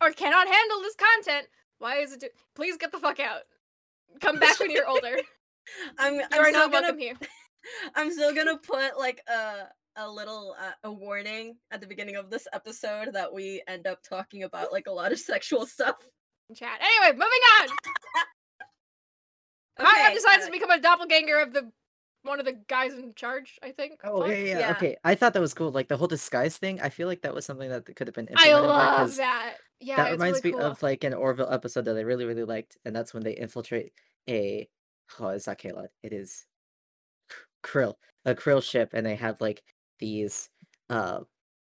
or 0.00 0.10
cannot 0.12 0.48
handle 0.48 0.80
this 0.82 0.94
content, 0.96 1.46
why 1.78 1.98
is 1.98 2.12
it? 2.12 2.20
Do- 2.20 2.28
Please 2.54 2.76
get 2.76 2.90
the 2.90 2.98
fuck 2.98 3.20
out. 3.20 3.42
Come 4.20 4.38
back 4.38 4.58
when 4.60 4.70
you're 4.70 4.88
older. 4.88 5.18
I'm. 5.98 6.14
You 6.14 6.22
I'm 6.32 6.40
are 6.40 6.48
still 6.48 6.52
not 6.52 6.72
gonna. 6.72 6.82
welcome 6.86 6.98
here. 7.00 7.14
I'm 7.94 8.10
still 8.12 8.34
gonna 8.34 8.58
put 8.58 8.98
like 8.98 9.20
a 9.28 9.68
a 9.96 10.08
little 10.10 10.54
uh, 10.60 10.72
a 10.84 10.92
warning 10.92 11.56
at 11.70 11.80
the 11.80 11.86
beginning 11.86 12.16
of 12.16 12.28
this 12.30 12.46
episode 12.52 13.12
that 13.14 13.32
we 13.32 13.62
end 13.66 13.86
up 13.86 14.02
talking 14.02 14.42
about 14.42 14.72
like 14.72 14.86
a 14.86 14.92
lot 14.92 15.12
of 15.12 15.18
sexual 15.18 15.66
stuff. 15.66 15.96
In 16.50 16.54
chat. 16.54 16.78
Anyway, 16.80 17.12
moving 17.12 17.40
on. 17.60 17.68
Conrad 19.78 20.14
decides 20.14 20.44
uh, 20.44 20.46
to 20.46 20.52
become 20.52 20.70
a 20.70 20.80
doppelganger 20.80 21.38
of 21.40 21.52
the 21.52 21.70
one 22.22 22.38
of 22.40 22.44
the 22.46 22.54
guys 22.68 22.94
in 22.94 23.14
charge. 23.14 23.58
I 23.62 23.72
think. 23.72 24.00
Oh 24.04 24.20
Fuck. 24.22 24.30
yeah, 24.30 24.36
yeah, 24.36 24.58
Yeah. 24.58 24.70
Okay, 24.72 24.96
I 25.04 25.14
thought 25.14 25.32
that 25.34 25.40
was 25.40 25.54
cool. 25.54 25.70
Like 25.70 25.88
the 25.88 25.96
whole 25.96 26.08
disguise 26.08 26.56
thing. 26.56 26.80
I 26.80 26.88
feel 26.88 27.08
like 27.08 27.22
that 27.22 27.34
was 27.34 27.44
something 27.46 27.68
that 27.70 27.84
could 27.96 28.06
have 28.06 28.14
been 28.14 28.28
I 28.36 28.48
implemented 28.48 28.62
more, 28.62 28.68
love 28.76 28.96
'cause 28.98 29.16
that. 29.18 29.54
Yeah, 29.80 29.96
that 29.96 30.12
reminds 30.12 30.42
really 30.42 30.56
me 30.56 30.62
cool. 30.62 30.70
of 30.72 30.82
like 30.82 31.04
an 31.04 31.14
Orville 31.14 31.52
episode 31.52 31.84
that 31.84 31.96
I 31.96 32.00
really, 32.00 32.24
really 32.24 32.44
liked, 32.44 32.78
and 32.84 32.94
that's 32.96 33.12
when 33.12 33.22
they 33.22 33.32
infiltrate 33.36 33.92
a. 34.28 34.68
Oh, 35.20 35.28
it's 35.28 35.46
not 35.46 35.58
Kaylon. 35.58 35.86
It 36.02 36.12
is 36.12 36.46
Krill, 37.66 37.94
a 38.24 38.34
Krill 38.34 38.62
ship, 38.62 38.90
and 38.94 39.06
they 39.06 39.16
have 39.16 39.40
like 39.40 39.62
these 39.98 40.50
uh 40.90 41.20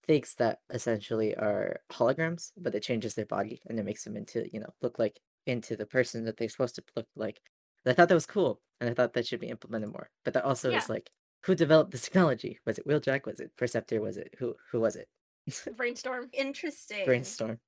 things 0.06 0.36
that 0.36 0.62
essentially 0.72 1.36
are 1.36 1.82
holograms, 1.92 2.52
but 2.58 2.76
it 2.76 2.84
changes 2.84 3.16
their 3.16 3.26
body 3.26 3.62
and 3.68 3.80
it 3.80 3.84
makes 3.86 4.04
them 4.06 4.18
into 4.18 4.48
you 4.54 4.60
know 4.60 4.74
look 4.82 5.00
like 5.00 5.20
into 5.46 5.76
the 5.78 5.86
person 5.86 6.26
that 6.26 6.38
they're 6.38 6.50
supposed 6.50 6.76
to 6.76 6.84
look 6.96 7.08
like. 7.16 7.42
And 7.86 7.92
I 7.92 7.96
thought 7.96 8.10
that 8.10 8.16
was 8.16 8.26
cool, 8.26 8.62
and 8.82 8.90
I 8.90 8.94
thought 8.94 9.14
that 9.14 9.28
should 9.28 9.40
be 9.40 9.48
implemented 9.50 9.92
more. 9.92 10.10
But 10.26 10.34
that 10.36 10.46
also 10.46 10.72
Yeah. 10.72 10.78
is 10.80 10.90
like, 10.90 11.12
who 11.46 11.56
developed 11.56 11.92
this 11.92 12.04
technology? 12.04 12.60
Was 12.66 12.78
it 12.80 12.88
Wheeljack? 12.88 13.26
Was 13.26 13.40
it 13.40 13.56
Perceptor? 13.58 14.02
Was 14.02 14.18
it 14.18 14.36
who? 14.40 14.56
Who 14.72 14.80
was 14.82 14.96
it? 14.98 15.08
Brainstorm. 15.78 16.30
interesting. 16.34 17.06
Brainstorm. 17.06 17.60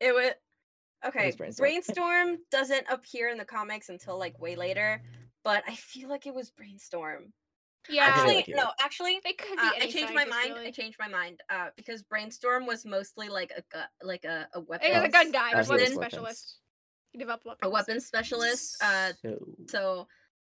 It 0.00 0.14
would. 0.14 0.34
Okay, 1.06 1.32
Brainstorm. 1.32 1.68
brainstorm 1.68 2.38
doesn't 2.50 2.86
appear 2.90 3.28
in 3.28 3.38
the 3.38 3.44
comics 3.44 3.88
until 3.88 4.18
like 4.18 4.38
way 4.40 4.56
later, 4.56 5.00
but 5.44 5.62
I 5.68 5.74
feel 5.74 6.08
like 6.08 6.26
it 6.26 6.34
was 6.34 6.50
brainstorm. 6.50 7.32
Yeah, 7.88 8.04
actually, 8.04 8.34
like 8.36 8.48
no, 8.48 8.70
actually, 8.80 9.20
it 9.24 9.38
could 9.38 9.56
be. 9.56 9.62
uh, 9.62 9.70
I 9.76 9.86
changed 9.86 10.12
my 10.14 10.24
scientist, 10.26 10.30
mind. 10.30 10.66
I 10.66 10.70
changed 10.70 10.98
my 10.98 11.08
mind. 11.08 11.40
Uh, 11.48 11.68
because 11.76 12.02
brainstorm 12.02 12.66
was 12.66 12.84
mostly 12.84 13.28
like 13.30 13.50
a 13.56 13.62
gu- 13.72 14.06
like 14.06 14.24
a 14.24 14.46
a 14.52 14.60
He 14.60 14.66
weapons 14.68 14.94
was 14.94 15.04
a 15.04 15.08
gun 15.08 15.32
guy. 15.32 15.50
He 15.50 15.54
was 15.56 15.66
he 15.68 15.72
a 15.72 15.74
was 15.74 15.80
weapons 15.80 15.96
weapons. 15.96 16.12
specialist. 16.12 16.58
He 17.12 17.18
developed 17.18 17.46
weapons. 17.46 17.60
a 17.62 17.70
weapons 17.70 18.06
specialist. 18.06 18.82
Uh, 18.82 19.12
So 19.22 19.38
so 19.68 20.08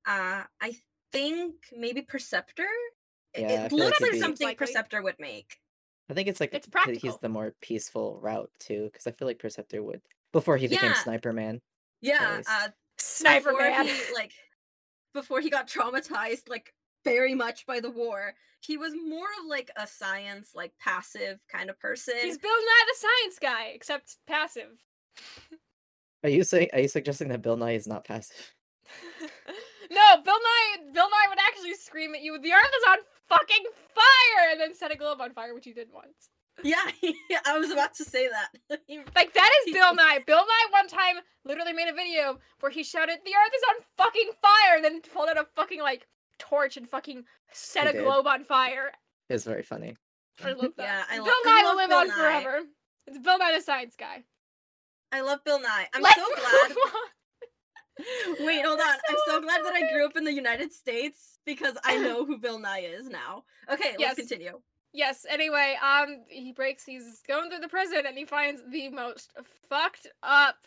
uh, 0.06 0.44
I 0.62 0.76
think 1.12 1.56
maybe 1.76 2.02
Perceptor. 2.04 2.68
It- 3.34 3.42
Yeah, 3.42 3.48
I 3.48 3.66
it 3.66 3.70
feel 3.70 3.80
like 3.80 3.88
looks 4.00 4.02
like 4.02 4.16
something 4.22 4.48
Likely. 4.48 4.68
Perceptor 4.68 5.02
would 5.02 5.16
make. 5.20 5.58
I 6.10 6.14
think 6.14 6.28
it's 6.28 6.40
like 6.40 6.54
It's 6.54 6.68
p- 6.68 7.00
he's 7.00 7.18
the 7.18 7.30
more 7.30 7.56
peaceful 7.62 8.20
route 8.22 8.52
too, 8.60 8.90
because 8.92 9.08
I 9.08 9.12
feel 9.12 9.28
like 9.28 9.40
Perceptor 9.40 9.82
would 9.82 10.02
before 10.34 10.58
he 10.58 10.68
became 10.68 10.92
Yeah. 10.92 11.02
Sniper 11.02 11.34
Man. 11.34 11.62
Yeah, 12.02 12.42
uh, 12.48 12.68
Sniper 13.00 13.54
before 13.54 13.62
man. 13.62 13.88
he 13.88 13.94
like 14.14 14.34
before 15.14 15.40
he 15.42 15.50
got 15.50 15.68
traumatized 15.68 16.50
like 16.50 16.74
very 17.04 17.36
much 17.36 17.66
by 17.66 17.80
the 17.80 17.90
war 17.90 18.34
he 18.60 18.78
was 18.78 18.94
more 19.08 19.28
of 19.42 19.46
like 19.48 19.70
a 19.76 19.86
science 19.86 20.52
like 20.56 20.72
passive 20.80 21.40
kind 21.52 21.70
of 21.70 21.80
person 21.80 22.14
He's 22.22 22.38
Bill 22.38 22.52
Nye 22.52 22.86
the 22.88 22.98
Science 23.08 23.40
Guy, 23.42 23.66
except 23.76 24.18
passive. 24.26 24.82
Are 26.24 26.30
you 26.30 26.44
saying? 26.46 26.70
Are 26.72 26.80
you 26.80 26.88
suggesting 26.88 27.28
that 27.30 27.42
Bill 27.42 27.58
Nye 27.58 27.74
is 27.74 27.88
not 27.88 28.06
passive? 28.06 28.54
no, 29.92 30.22
Bill 30.24 30.40
Nye. 30.40 30.92
Bill 30.94 31.10
Nye 31.10 31.30
would 31.30 31.40
actually 31.46 31.74
scream 31.74 32.16
at 32.16 32.22
you, 32.22 32.40
"The 32.40 32.54
Earth 32.54 32.64
is 32.78 32.84
on 32.90 32.98
fucking 33.28 33.64
fire!" 33.94 34.52
and 34.52 34.62
then 34.62 34.74
set 34.74 34.94
a 34.94 34.96
globe 34.96 35.20
on 35.20 35.34
fire, 35.34 35.54
which 35.54 35.66
he 35.66 35.74
did 35.74 35.90
once. 35.94 36.30
yeah 36.64 36.78
i 37.48 37.58
was 37.58 37.72
about 37.72 37.96
to 37.96 38.04
say 38.04 38.30
that 38.30 38.80
Like 39.16 39.34
that 39.34 39.52
is 39.66 39.74
Bill 39.74 39.94
Nye. 39.96 40.20
Bill 40.26 40.38
Nye 40.46 40.72
one 40.72 40.88
time 40.88 41.16
literally 41.46 41.74
made 41.74 41.90
a 41.90 41.94
video 41.94 42.40
where 42.60 42.72
he 42.72 42.84
shouted, 42.84 43.20
"The 43.26 43.32
Earth 43.32 43.54
is 43.56 43.64
on 43.70 43.76
fucking 43.98 44.32
fire!" 44.42 44.76
and 44.76 44.84
then 44.86 45.02
pulled 45.02 45.30
out 45.30 45.38
a 45.38 45.46
fucking 45.56 45.82
like 45.82 46.08
torch 46.40 46.78
and 46.78 46.90
fucking 46.90 47.26
set 47.52 47.84
He 47.84 47.90
a 47.90 47.94
did. 47.94 48.04
globe 48.04 48.28
on 48.28 48.44
fire. 48.44 48.92
It 49.30 49.34
was 49.34 49.44
very 49.46 49.64
funny. 49.64 49.96
I 50.44 50.54
love 50.54 50.74
that. 50.78 50.84
Yeah, 50.84 51.04
I 51.10 51.16
Bill 51.18 51.26
lo- 51.26 51.32
I 51.46 51.62
Nye 51.62 51.70
will 51.70 51.76
live 51.78 51.90
Bill 51.90 51.98
on 52.00 52.08
Nye. 52.08 52.14
forever. 52.16 52.60
It's 53.08 53.18
Bill 53.20 53.38
Nye 53.38 53.54
the 53.56 53.62
Science 53.62 53.96
Guy. 53.98 54.24
i 55.12 55.22
love 55.22 55.44
bill 55.44 55.60
nye 55.60 55.88
i'm 55.94 56.02
Let's 56.02 56.16
so 56.16 56.26
glad 56.36 56.76
wait 58.40 58.66
hold 58.66 58.80
on 58.80 58.96
i'm 59.10 59.16
so 59.28 59.40
glad 59.42 59.62
that 59.64 59.74
i 59.76 59.92
grew 59.94 60.06
up 60.08 60.18
in 60.18 60.24
the 60.24 60.34
united 60.34 60.74
states 60.74 61.38
because 61.46 61.76
i 61.84 61.96
know 61.98 62.26
who 62.26 62.40
bill 62.40 62.58
nye 62.58 62.80
is 62.80 63.08
now 63.10 63.44
okay 63.72 63.96
Yes. 64.00 64.18
let's 64.18 64.30
continue 64.30 64.60
Yes. 64.96 65.26
Anyway, 65.28 65.76
um, 65.82 66.24
he 66.28 66.52
breaks. 66.52 66.86
He's 66.86 67.24
going 67.28 67.50
through 67.50 67.62
the 67.62 67.68
prison 67.68 68.04
and 68.08 68.16
he 68.16 68.26
finds 68.26 68.62
the 68.70 68.90
most 68.90 69.34
fucked 69.68 70.06
up. 70.22 70.58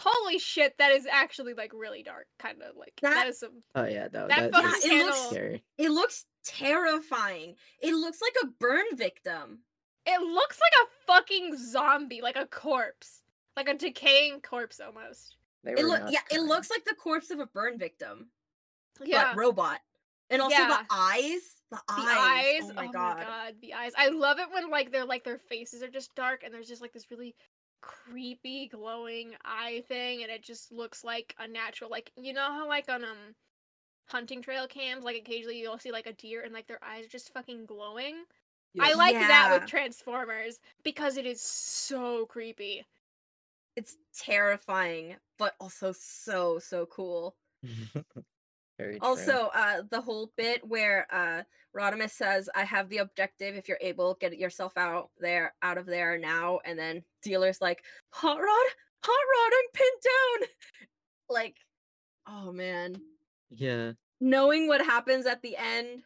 Holy 0.00 0.38
shit! 0.38 0.76
That 0.78 0.92
is 0.92 1.06
actually 1.10 1.54
like 1.54 1.72
really 1.74 2.02
dark, 2.04 2.26
kind 2.38 2.62
of 2.62 2.76
like 2.76 2.92
that 3.02 3.14
That- 3.14 3.28
is 3.28 3.40
some. 3.40 3.62
Oh 3.74 3.84
yeah, 3.84 4.08
no, 4.12 4.28
That 4.28 4.52
that 4.52 4.52
fucking 4.52 4.92
it 4.98 5.04
looks- 5.06 5.26
scary. 5.28 5.64
it 5.76 5.90
looks 5.90 6.24
terrifying 6.44 7.54
it 7.80 7.92
looks 7.94 8.20
like 8.22 8.34
a 8.42 8.46
burn 8.58 8.84
victim 8.94 9.58
It 10.06 10.20
looks 10.22 10.58
like 10.60 10.72
a 10.86 10.90
fucking 11.06 11.56
zombie, 11.58 12.20
like 12.22 12.36
a 12.36 12.46
corpse, 12.46 13.22
like 13.56 13.68
a 13.68 13.74
decaying 13.74 14.40
corpse 14.40 14.80
almost. 14.80 15.36
It 15.64 15.76
were 15.76 15.88
look 15.88 16.00
not 16.00 16.12
yeah 16.12 16.20
it 16.30 16.40
looks 16.40 16.70
like 16.70 16.84
the 16.84 16.94
corpse 16.94 17.30
of 17.30 17.40
a 17.40 17.46
burn 17.46 17.76
victim 17.78 18.28
Yeah. 19.04 19.32
but 19.34 19.36
robot. 19.36 19.80
And 20.30 20.40
also 20.40 20.56
Yeah. 20.56 20.68
the 20.68 20.86
eyes. 20.94 21.56
The 21.70 21.76
the 21.86 21.92
eyes. 21.92 22.62
eyes. 22.62 22.70
Oh 22.70 22.72
my 22.74 22.86
oh 22.86 22.92
god. 22.92 23.54
the 23.60 23.74
eyes. 23.74 23.92
I 23.98 24.08
love 24.08 24.38
it 24.38 24.50
when 24.52 24.70
like 24.70 24.90
they're 24.92 25.04
like 25.04 25.24
their 25.24 25.38
faces 25.38 25.82
are 25.82 25.88
just 25.90 26.14
dark 26.14 26.42
and 26.44 26.54
there's 26.54 26.68
just 26.68 26.80
like 26.80 26.92
this 26.94 27.10
really 27.10 27.34
creepy 27.80 28.68
glowing 28.68 29.34
eye 29.44 29.82
thing 29.88 30.22
and 30.22 30.30
it 30.32 30.42
just 30.42 30.72
looks 30.72 31.04
like 31.04 31.34
a 31.38 31.46
natural 31.48 31.90
like 31.90 32.12
you 32.16 32.32
know 32.32 32.42
how 32.52 32.66
like 32.68 32.88
on 32.88 33.04
um 33.04 33.34
hunting 34.08 34.42
trail 34.42 34.66
cams 34.68 35.04
like 35.04 35.16
occasionally 35.16 35.58
you'll 35.60 35.78
see 35.78 35.92
like 35.92 36.06
a 36.06 36.12
deer 36.14 36.42
and 36.42 36.52
like 36.54 36.66
their 36.66 36.82
eyes 36.84 37.06
are 37.06 37.10
just 37.10 37.32
fucking 37.32 37.66
glowing. 37.66 38.24
I 38.78 38.94
Yes. 38.94 38.94
like 38.94 39.18
that 39.20 39.48
with 39.50 39.66
Transformers 39.66 40.60
because 40.84 41.16
it 41.16 41.26
is 41.26 41.40
so 41.42 42.26
creepy. 42.26 42.84
It's 43.76 43.96
terrifying, 44.12 45.16
but 45.38 45.54
also 45.60 45.92
so 45.92 46.58
so 46.58 46.86
cool. 46.86 47.36
Very. 48.78 48.98
Also, 49.00 49.50
uh 49.54 49.82
the 49.90 50.00
whole 50.00 50.32
bit 50.36 50.66
where 50.66 51.06
uh 51.12 51.42
Rodimus 51.76 52.10
says, 52.10 52.48
I 52.54 52.64
have 52.64 52.88
the 52.88 52.98
objective, 52.98 53.54
if 53.54 53.68
you're 53.68 53.78
able, 53.80 54.16
get 54.20 54.36
yourself 54.38 54.72
out 54.76 55.10
there 55.20 55.54
out 55.62 55.78
of 55.78 55.86
there 55.86 56.18
now, 56.18 56.60
and 56.64 56.78
then 56.78 57.02
dealer's 57.22 57.60
like, 57.60 57.82
Hot 58.10 58.38
Rod, 58.38 58.66
Hot 59.04 59.10
Rod, 59.12 59.52
I'm 59.58 59.70
pinned 59.72 60.02
down. 60.04 60.48
Like, 61.30 61.56
oh 62.26 62.52
man. 62.52 62.96
yeah, 63.50 63.92
Knowing 64.18 64.66
what 64.66 64.80
happens 64.80 65.26
at 65.26 65.42
the 65.42 65.58
end 65.58 66.02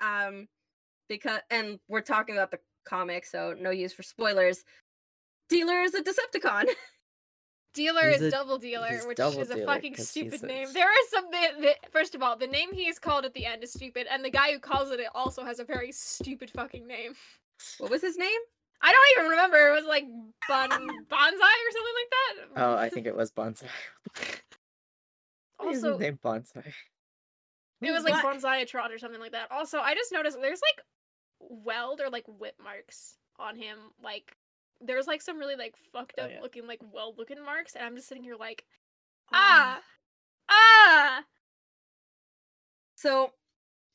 Um, 0.00 0.48
because 1.08 1.40
and 1.50 1.78
we're 1.88 2.00
talking 2.00 2.34
about 2.34 2.50
the 2.50 2.58
comic, 2.84 3.26
so 3.26 3.54
no 3.56 3.70
use 3.70 3.92
for 3.92 4.02
spoilers. 4.02 4.64
Dealer 5.48 5.80
is 5.82 5.94
a 5.94 6.02
Decepticon. 6.02 6.66
Dealer 7.76 8.08
He's 8.10 8.20
is 8.22 8.28
a- 8.28 8.30
double 8.30 8.58
dealer, 8.58 9.00
which 9.06 9.16
double 9.18 9.40
is 9.40 9.50
a 9.50 9.54
dealer 9.56 9.66
fucking 9.66 9.94
'cause 9.94 10.12
he's 10.12 10.26
stupid 10.32 10.42
a- 10.42 10.46
name. 10.46 10.72
There 10.72 10.88
are 10.88 10.94
some. 11.10 11.30
The, 11.30 11.48
the, 11.60 11.76
first 11.90 12.14
of 12.14 12.22
all, 12.22 12.34
the 12.36 12.46
name 12.46 12.72
he 12.72 12.88
is 12.88 12.98
called 12.98 13.24
at 13.26 13.34
the 13.34 13.44
end 13.46 13.62
is 13.62 13.72
stupid, 13.72 14.06
and 14.10 14.24
the 14.24 14.30
guy 14.30 14.52
who 14.52 14.58
calls 14.58 14.90
it 14.90 14.98
it 14.98 15.08
also 15.14 15.44
has 15.44 15.58
a 15.60 15.64
very 15.64 15.92
stupid 15.92 16.50
fucking 16.50 16.86
name. 16.86 17.14
what 17.78 17.90
was 17.90 18.00
his 18.02 18.16
name? 18.16 18.40
I 18.82 18.92
don't 18.92 19.06
even 19.18 19.30
remember. 19.30 19.68
It 19.68 19.74
was 19.74 19.84
like 19.86 20.04
Bon 20.48 20.68
Bonsai 20.70 20.80
or 20.80 21.70
something 21.72 21.94
like 22.00 22.10
that. 22.10 22.34
Oh, 22.56 22.74
I 22.76 22.88
think 22.88 23.06
it 23.06 23.14
was 23.16 23.30
Bonsai. 23.30 23.68
Why 25.58 25.70
his 25.70 25.84
also 25.84 25.98
name 25.98 26.18
Bonsai? 26.22 26.72
it 27.82 27.90
was 27.92 28.04
What? 28.04 28.12
like 28.12 28.24
Bonsaiatron 28.24 28.90
or 28.94 28.98
something 28.98 29.20
like 29.20 29.32
that. 29.32 29.50
Also, 29.50 29.78
I 29.78 29.94
just 29.94 30.12
noticed 30.12 30.38
there's 30.40 30.60
like 30.60 30.84
weld 31.40 32.00
or 32.00 32.10
like 32.10 32.24
whip 32.26 32.54
marks 32.62 33.16
on 33.38 33.56
him. 33.56 33.78
Like 34.02 34.36
there's 34.80 35.06
like 35.06 35.22
some 35.22 35.38
really 35.38 35.56
like 35.56 35.74
fucked 35.92 36.14
Oh, 36.18 36.24
up 36.24 36.30
yeah. 36.30 36.40
looking 36.42 36.66
like 36.66 36.80
well 36.92 37.14
looking 37.16 37.42
marks, 37.44 37.74
and 37.74 37.84
I'm 37.84 37.96
just 37.96 38.08
sitting 38.08 38.22
here 38.24 38.36
like 38.36 38.64
Ah. 39.32 39.80
ah 40.48 41.20
ah. 41.20 41.24
So 42.96 43.30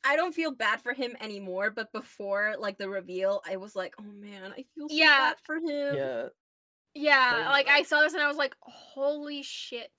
I 0.03 0.15
don't 0.15 0.33
feel 0.33 0.51
bad 0.51 0.81
for 0.81 0.93
him 0.93 1.15
anymore, 1.21 1.71
but 1.71 1.91
before 1.91 2.55
like 2.59 2.77
the 2.77 2.89
reveal, 2.89 3.41
I 3.47 3.57
was 3.57 3.75
like, 3.75 3.93
oh 3.99 4.03
man, 4.03 4.51
I 4.51 4.65
feel 4.75 4.89
so 4.89 4.95
Yeah. 4.95 5.17
bad 5.31 5.37
for 5.43 5.55
him. 5.57 5.95
Yeah, 5.95 6.27
Yeah, 6.93 7.49
Like- 7.49 7.67
like 7.67 7.67
I 7.69 7.83
saw 7.83 8.01
this 8.01 8.13
and 8.13 8.21
I 8.21 8.27
was 8.27 8.37
like, 8.37 8.55
holy 8.61 9.43
shit. 9.43 9.91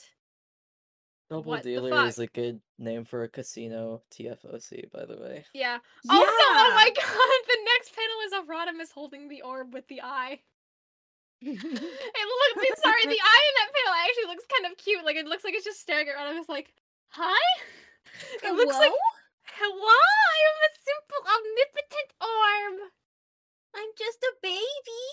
Double 1.31 1.45
What 1.45 1.63
Dealer 1.63 2.05
is 2.07 2.19
a 2.19 2.27
good 2.27 2.61
name 2.79 3.05
for 3.07 3.23
a 3.23 3.29
casino 3.29 4.03
TFOC, 4.11 4.91
by 4.93 5.07
the 5.07 5.17
way. 5.17 5.47
Yeah. 5.55 5.79
Also, 6.11 6.31
oh 6.31 6.73
my 6.75 6.91
god, 6.95 7.47
the 7.47 7.59
next 7.65 7.95
panel 7.97 8.21
is 8.27 8.33
Rodimus 8.49 8.93
holding 8.93 9.29
the 9.29 9.41
orb 9.43 9.73
with 9.73 9.87
the 9.89 10.03
eye. 10.03 10.41
It 11.51 12.27
looks 12.29 12.63
it's- 12.63 12.83
sorry, 12.83 13.03
the 13.03 13.19
eye 13.35 13.45
in 13.51 13.55
that 13.59 13.71
panel 13.75 13.95
actually 13.99 14.29
looks 14.31 14.47
kind 14.47 14.71
of 14.71 14.79
cute. 14.79 15.05
Like 15.05 15.17
it 15.17 15.27
looks 15.27 15.43
like 15.45 15.55
it's 15.55 15.65
just 15.65 15.81
staring 15.81 16.07
at 16.09 16.17
Rodimus 16.17 16.49
like, 16.49 16.73
hi? 17.09 17.41
It 18.45 18.55
looks 18.55 18.77
like 18.77 18.93
Hello, 19.57 19.99
I'm 19.99 20.59
a 20.63 20.71
simple 20.87 21.23
omnipotent 21.27 22.11
orb. 22.21 22.77
I'm 23.75 23.91
just 23.99 24.19
a 24.23 24.33
baby. 24.43 25.07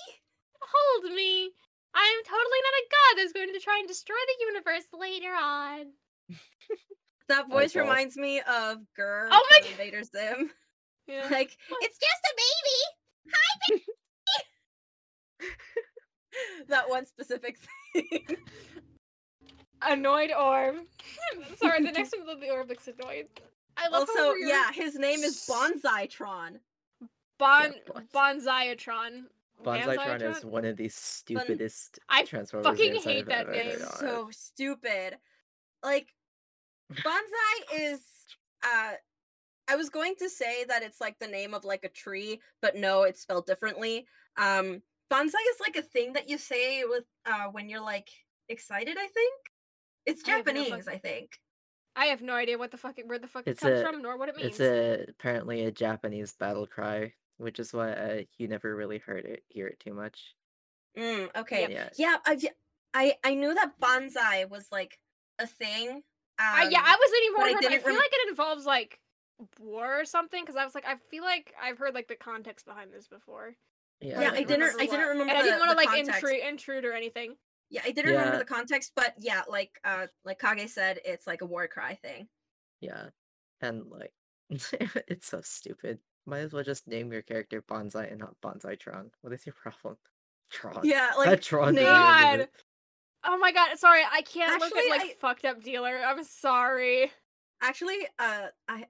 Hold 0.62 1.14
me. 1.16 1.52
I 1.96 2.06
am 2.06 2.22
totally 2.24 2.62
not 2.64 2.80
a 2.80 2.86
god 2.92 3.14
that's 3.18 3.34
going 3.34 3.54
to 3.54 3.60
try 3.60 3.78
and 3.80 3.88
destroy 3.88 4.16
the 4.16 4.46
universe 4.46 4.86
later 4.94 5.34
on. 5.34 5.94
That 7.28 7.50
voice 7.50 7.76
Eyeball. 7.76 7.90
reminds 7.90 8.18
me 8.18 8.40
of 8.42 8.80
GIR 8.96 9.30
Oh 9.32 9.48
my 9.52 9.60
from 9.62 9.72
Invader 9.72 10.04
Zim. 10.04 10.52
Yeah. 11.08 11.28
Like, 11.32 11.58
it's 11.82 11.98
just 11.98 12.24
a 12.26 12.34
baby. 12.38 12.80
Hi, 13.34 13.52
baby. 13.70 13.86
that 16.68 16.90
one 16.90 17.06
specific 17.06 17.58
thing. 17.94 18.38
Annoyed 19.82 20.32
orb. 20.32 20.76
Sorry, 21.58 21.84
the 21.84 21.92
next 21.92 22.14
one 22.26 22.40
the 22.40 22.50
orb 22.50 22.70
looks 22.70 22.88
annoyed. 22.88 23.28
I 23.78 23.88
love 23.88 24.10
how 24.16 24.28
also, 24.30 24.34
yeah, 24.36 24.72
his 24.74 24.96
name 24.96 25.20
is 25.24 25.46
Banzai-Tron. 25.48 26.60
Bon 27.38 27.74
Yeah, 27.74 28.02
Bonsaiatron. 28.14 29.24
Banzai-Tron 29.64 30.22
is 30.22 30.44
one 30.44 30.66
of 30.66 30.76
the 30.76 30.90
stupidest 30.90 32.00
I 32.10 32.24
Transformers 32.26 32.66
fucking 32.68 32.96
hate 33.02 33.26
that 33.28 33.48
ever 33.48 33.52
name. 33.52 33.72
heard 33.72 33.82
of. 33.82 33.94
So 33.96 34.30
stupid. 34.32 35.18
Like, 35.82 36.14
bonsai 36.92 37.80
is. 37.80 38.02
uh 38.64 38.94
I 39.70 39.76
was 39.76 39.90
going 39.90 40.16
to 40.18 40.30
say 40.30 40.66
that 40.66 40.82
it's 40.82 41.00
like 41.00 41.18
the 41.20 41.28
name 41.28 41.54
of 41.54 41.64
like 41.64 41.84
a 41.86 41.90
tree, 41.90 42.42
but 42.62 42.76
no, 42.76 43.04
it's 43.04 43.22
spelled 43.22 43.46
differently. 43.46 44.06
Um 44.38 44.82
bonsai 45.12 45.44
is 45.54 45.60
like 45.60 45.76
a 45.76 45.82
thing 45.82 46.14
that 46.14 46.30
you 46.30 46.38
say 46.38 46.84
with 46.86 47.06
uh 47.26 47.46
when 47.52 47.70
you're 47.70 47.82
like 47.82 48.10
excited, 48.48 48.98
I 48.98 49.08
think. 49.08 49.36
It's 50.06 50.24
I 50.28 50.32
no 50.32 50.38
Japanese, 50.44 50.88
I 50.88 50.98
think. 50.98 51.40
I 51.96 52.06
have 52.06 52.22
no 52.22 52.34
idea 52.34 52.58
what 52.58 52.72
the 52.72 52.78
fuck 52.78 52.98
it, 52.98 53.08
where 53.08 53.20
the 53.20 53.28
fuck 53.28 53.46
it 53.46 53.52
It's 53.52 53.60
comes 53.60 53.80
a- 53.80 53.84
from 53.84 54.02
nor 54.02 54.18
what 54.18 54.30
it 54.30 54.36
means. 54.36 54.52
It's 54.52 54.60
a 54.62 55.06
apparently 55.10 55.66
a 55.66 55.72
Japanese 55.72 56.34
battle 56.34 56.66
cry, 56.66 57.14
which 57.38 57.60
is 57.60 57.74
why 57.74 57.92
uh, 57.92 58.22
you 58.38 58.48
never 58.48 58.76
really 58.76 59.00
heard 59.00 59.26
it 59.26 59.44
hear 59.50 59.68
it 59.68 59.80
too 59.80 59.94
much. 59.94 60.36
Mm, 60.98 61.30
okay. 61.36 61.68
Yeah. 61.70 61.90
Yeah, 61.98 62.18
I've, 62.26 62.46
I 62.94 63.16
I 63.24 63.36
knew 63.36 63.54
that 63.54 63.80
bonsai 63.80 64.50
was 64.50 64.68
like 64.72 65.00
a 65.40 65.48
thing. 65.48 65.90
Um, 65.90 66.02
I, 66.40 66.70
yeah, 66.72 66.82
I 66.84 66.96
was 66.96 67.12
leaning 67.12 67.32
but 67.36 67.40
more 67.40 67.48
I 67.48 67.52
towards. 67.52 67.66
I, 67.68 67.78
feel 67.80 67.88
rem- 67.88 67.98
like 67.98 68.12
it 68.14 68.30
involves 68.30 68.66
like 68.66 69.00
war 69.60 70.00
or 70.00 70.06
something 70.06 70.44
because 70.44 70.56
I 70.56 70.66
was 70.66 70.74
like, 70.74 70.86
I 70.88 70.96
feel 71.10 71.24
like 71.24 71.54
I've 71.62 71.78
heard 71.78 71.94
like 71.94 72.08
the 72.08 72.16
context 72.16 72.66
behind 72.66 72.94
this 72.94 73.08
before. 73.08 73.56
Yeah, 74.02 74.22
yeah, 74.22 74.30
I 74.32 74.32
I 74.32 74.44
don't 74.44 74.48
didn't. 74.60 74.80
I 74.82 74.86
didn't 74.86 75.08
remember. 75.08 75.32
And 75.34 75.40
I 75.40 75.42
didn't 75.44 75.60
want 75.60 75.72
to 75.72 75.78
like 75.78 75.88
context. 75.90 76.24
intrude, 76.24 76.40
intrude 76.48 76.86
or 76.86 76.94
anything. 76.94 77.36
Yeah, 77.70 77.82
I 77.86 77.92
didn't 77.92 78.12
remember 78.12 78.38
the 78.40 78.46
context, 78.46 78.94
but 78.96 79.14
yeah, 79.18 79.42
like 79.50 79.72
uh, 79.84 80.08
like 80.26 80.40
Kage 80.40 80.70
said, 80.70 81.00
it's 81.06 81.28
like 81.28 81.42
a 81.42 81.46
war 81.46 81.68
cry 81.68 81.96
thing. 82.02 82.28
Yeah, 82.82 83.08
and 83.62 83.84
like 83.90 84.14
it's 84.50 85.28
so 85.28 85.42
stupid. 85.44 86.00
Might 86.26 86.40
as 86.40 86.54
well 86.54 86.64
just 86.64 86.88
name 86.88 87.12
your 87.12 87.22
character 87.22 87.62
Banzai 87.68 88.06
and 88.06 88.20
not 88.20 88.36
Banzai 88.42 88.76
Tron. 88.76 89.12
What 89.22 89.34
is 89.34 89.46
your 89.46 89.56
problem? 89.56 89.98
Tron. 90.52 90.80
Yeah, 90.84 91.10
Add 91.12 91.18
like 91.18 91.42
Tron. 91.42 91.68
to 91.68 91.74
name- 91.74 91.84
the 91.86 91.92
end 91.92 92.42
of 92.44 92.48
God. 92.48 92.50
Oh 93.26 93.38
my 93.38 93.52
god, 93.52 93.78
sorry, 93.78 94.02
I 94.10 94.22
can't 94.22 94.54
look 94.62 94.64
Actually, 94.72 94.92
at 94.92 94.98
like 94.98 95.02
I- 95.02 95.16
fucked 95.20 95.44
up 95.46 95.62
dealer. 95.62 96.00
I'm 96.06 96.24
sorry. 96.24 97.12
actually, 97.62 97.98
uh, 98.18 98.48
I 98.68 98.86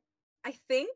I 0.46 0.52
think 0.70 0.90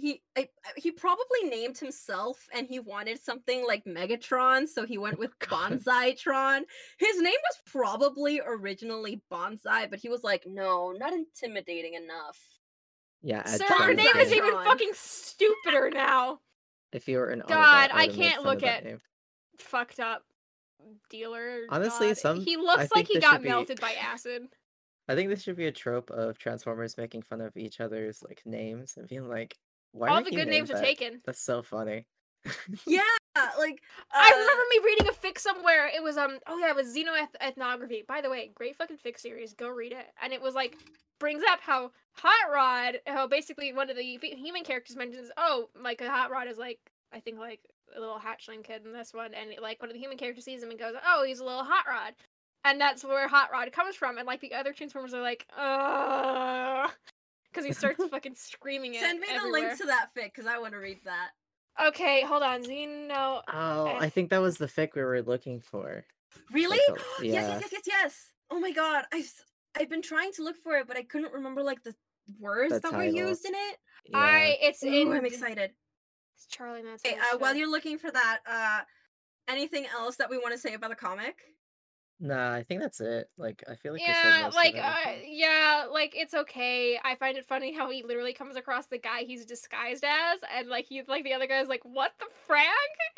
he 0.00 0.22
I, 0.36 0.48
he 0.76 0.90
probably 0.92 1.42
named 1.44 1.76
himself, 1.78 2.46
and 2.54 2.66
he 2.66 2.78
wanted 2.78 3.20
something 3.20 3.66
like 3.66 3.84
Megatron, 3.84 4.68
so 4.68 4.86
he 4.86 4.96
went 4.98 5.18
with. 5.22 5.32
Banzai-Tron. 5.50 6.64
His 6.98 7.20
name 7.20 7.32
was 7.32 7.62
probably 7.66 8.40
originally 8.46 9.20
Bonsai, 9.30 9.90
but 9.90 9.98
he 9.98 10.08
was 10.08 10.22
like, 10.22 10.44
no, 10.46 10.92
not 10.92 11.12
intimidating 11.12 11.94
enough. 11.94 12.38
Yeah, 13.22 13.44
Sir, 13.46 13.64
Tron 13.66 13.82
her 13.82 13.94
name 13.94 14.16
is 14.16 14.32
even 14.32 14.52
fucking 14.52 14.92
stupider 14.94 15.90
now. 15.90 16.38
If 16.92 17.08
you 17.08 17.18
were 17.18 17.30
an 17.30 17.42
God, 17.46 17.90
Autobot, 17.90 17.94
I 17.94 18.08
can't 18.08 18.44
look 18.44 18.62
at- 18.62 18.84
name. 18.84 19.00
Fucked 19.58 19.98
up 20.00 20.22
dealer. 21.10 21.62
Honestly, 21.68 22.08
god. 22.08 22.18
some- 22.18 22.40
he 22.40 22.54
I 22.56 22.60
looks 22.60 22.88
like 22.94 23.08
he 23.08 23.18
got 23.18 23.34
should 23.34 23.42
be- 23.42 23.48
melted 23.48 23.80
by 23.80 23.92
acid. 24.00 24.42
I 25.08 25.14
think 25.14 25.30
this 25.30 25.42
should 25.42 25.56
be 25.56 25.66
a 25.66 25.72
trope 25.72 26.10
of 26.10 26.38
Transformers 26.38 26.96
making 26.98 27.22
fun 27.22 27.40
of 27.40 27.56
each 27.56 27.80
other's 27.80 28.22
like 28.22 28.42
names 28.44 28.94
and 28.96 29.08
being 29.08 29.26
like, 29.28 29.56
"Why 29.92 30.08
All 30.08 30.22
the 30.22 30.30
good 30.30 30.48
names 30.48 30.70
named 30.70 30.80
are 30.80 30.84
taken. 30.84 31.20
That's 31.24 31.42
so 31.42 31.62
funny. 31.62 32.06
Yeah, 32.86 33.02
like 33.58 33.82
I 34.12 34.32
uh, 34.32 34.36
remember 34.36 34.62
me 34.70 34.80
reading 34.84 35.08
a 35.08 35.12
fic 35.12 35.38
somewhere. 35.38 35.90
It 35.94 36.02
was 36.02 36.16
um 36.16 36.38
oh 36.46 36.58
yeah, 36.58 36.70
it 36.70 36.76
was 36.76 36.94
Xenoeth 36.94 37.34
Ethnography. 37.40 38.04
By 38.06 38.20
the 38.20 38.30
way, 38.30 38.50
great 38.54 38.76
fucking 38.76 38.98
fic 39.04 39.18
series. 39.18 39.54
Go 39.54 39.68
read 39.68 39.92
it. 39.92 40.06
And 40.22 40.32
it 40.32 40.40
was 40.40 40.54
like 40.54 40.76
brings 41.18 41.42
up 41.48 41.60
how 41.60 41.90
Hot 42.14 42.52
Rod, 42.52 43.00
how 43.06 43.26
basically 43.26 43.72
one 43.72 43.90
of 43.90 43.96
the 43.96 44.18
human 44.22 44.64
characters 44.64 44.96
mentions, 44.96 45.30
oh, 45.36 45.68
like 45.80 46.00
a 46.00 46.08
Hot 46.08 46.30
Rod 46.30 46.48
is 46.48 46.58
like 46.58 46.78
I 47.12 47.20
think 47.20 47.38
like 47.38 47.60
a 47.96 48.00
little 48.00 48.18
hatchling 48.18 48.64
kid 48.64 48.84
in 48.84 48.92
this 48.92 49.12
one, 49.12 49.34
and 49.34 49.50
like 49.60 49.80
one 49.80 49.90
of 49.90 49.94
the 49.94 50.00
human 50.00 50.18
characters 50.18 50.44
sees 50.44 50.62
him 50.62 50.70
and 50.70 50.78
goes, 50.78 50.94
oh, 51.06 51.24
he's 51.24 51.40
a 51.40 51.44
little 51.44 51.64
Hot 51.64 51.86
Rod, 51.88 52.14
and 52.64 52.80
that's 52.80 53.04
where 53.04 53.28
Hot 53.28 53.50
Rod 53.52 53.70
comes 53.72 53.96
from. 53.96 54.18
And 54.18 54.26
like 54.26 54.40
the 54.40 54.54
other 54.54 54.72
Transformers 54.72 55.14
are 55.14 55.22
like, 55.22 55.46
uh, 55.56 56.88
because 57.58 57.66
he 57.66 57.78
starts 57.78 58.04
fucking 58.10 58.34
screaming 58.34 58.94
it. 58.94 59.00
Send 59.00 59.20
me 59.20 59.26
the 59.28 59.34
everywhere. 59.34 59.62
link 59.68 59.78
to 59.78 59.86
that 59.86 60.08
fic 60.16 60.24
because 60.34 60.46
I 60.46 60.58
want 60.58 60.72
to 60.72 60.78
read 60.78 60.98
that. 61.04 61.30
Okay, 61.88 62.22
hold 62.22 62.42
on, 62.42 62.62
Xeno. 62.64 63.42
Oh, 63.52 63.86
Eh. 63.86 63.98
I 64.00 64.08
think 64.08 64.30
that 64.30 64.40
was 64.40 64.58
the 64.58 64.66
fic 64.66 64.90
we 64.94 65.02
were 65.02 65.22
looking 65.22 65.60
for. 65.60 66.04
Really? 66.52 66.78
Like 66.90 67.00
a- 67.00 67.02
yes, 67.24 67.34
yeah. 67.34 67.48
yes, 67.48 67.60
yes, 67.60 67.70
yes, 67.72 67.82
yes. 67.86 68.30
Oh 68.50 68.60
my 68.60 68.72
god, 68.72 69.04
I've 69.12 69.20
s- 69.24 69.42
I've 69.78 69.88
been 69.90 70.02
trying 70.02 70.32
to 70.32 70.42
look 70.42 70.56
for 70.56 70.76
it, 70.78 70.86
but 70.88 70.96
I 70.96 71.02
couldn't 71.02 71.32
remember 71.32 71.62
like 71.62 71.82
the 71.82 71.94
words 72.38 72.72
The 72.74 72.80
that 72.80 72.92
were 72.94 73.04
used 73.04 73.44
in 73.44 73.52
it. 73.54 73.76
Yeah. 74.06 74.18
I 74.18 74.56
it's 74.60 74.82
Ooh, 74.82 74.88
in 74.88 75.12
I'm 75.12 75.24
excited. 75.24 75.70
It's 76.36 76.46
Charlie 76.46 76.82
Manson. 76.82 77.10
Okay, 77.12 77.18
uh, 77.32 77.38
while 77.38 77.54
you're 77.54 77.70
looking 77.70 77.98
for 77.98 78.10
that, 78.10 78.38
uh, 78.46 78.80
anything 79.48 79.86
else 79.86 80.16
that 80.16 80.30
we 80.30 80.38
want 80.38 80.52
to 80.52 80.58
say 80.58 80.74
about 80.74 80.90
the 80.90 80.96
comic? 80.96 81.36
Nah, 82.20 82.52
I 82.52 82.64
think 82.64 82.80
that's 82.80 83.00
it. 83.00 83.30
Like, 83.38 83.62
I 83.70 83.76
feel 83.76 83.92
like 83.92 84.00
we 84.00 84.06
said 84.06 84.14
yeah, 84.24 84.40
most 84.42 84.48
of 84.48 84.54
like 84.54 84.74
uh, 84.74 84.92
everything. 85.06 85.34
yeah, 85.38 85.86
like 85.90 86.14
it's 86.16 86.34
okay. 86.34 86.98
I 87.04 87.14
find 87.14 87.38
it 87.38 87.46
funny 87.46 87.72
how 87.72 87.90
he 87.90 88.02
literally 88.02 88.32
comes 88.32 88.56
across 88.56 88.86
the 88.86 88.98
guy 88.98 89.22
he's 89.22 89.46
disguised 89.46 90.04
as, 90.04 90.40
and 90.56 90.68
like 90.68 90.86
he's 90.86 91.06
like 91.06 91.22
the 91.22 91.32
other 91.32 91.46
guy's 91.46 91.68
like, 91.68 91.84
"What 91.84 92.12
the 92.18 92.26
frag?" 92.46 92.66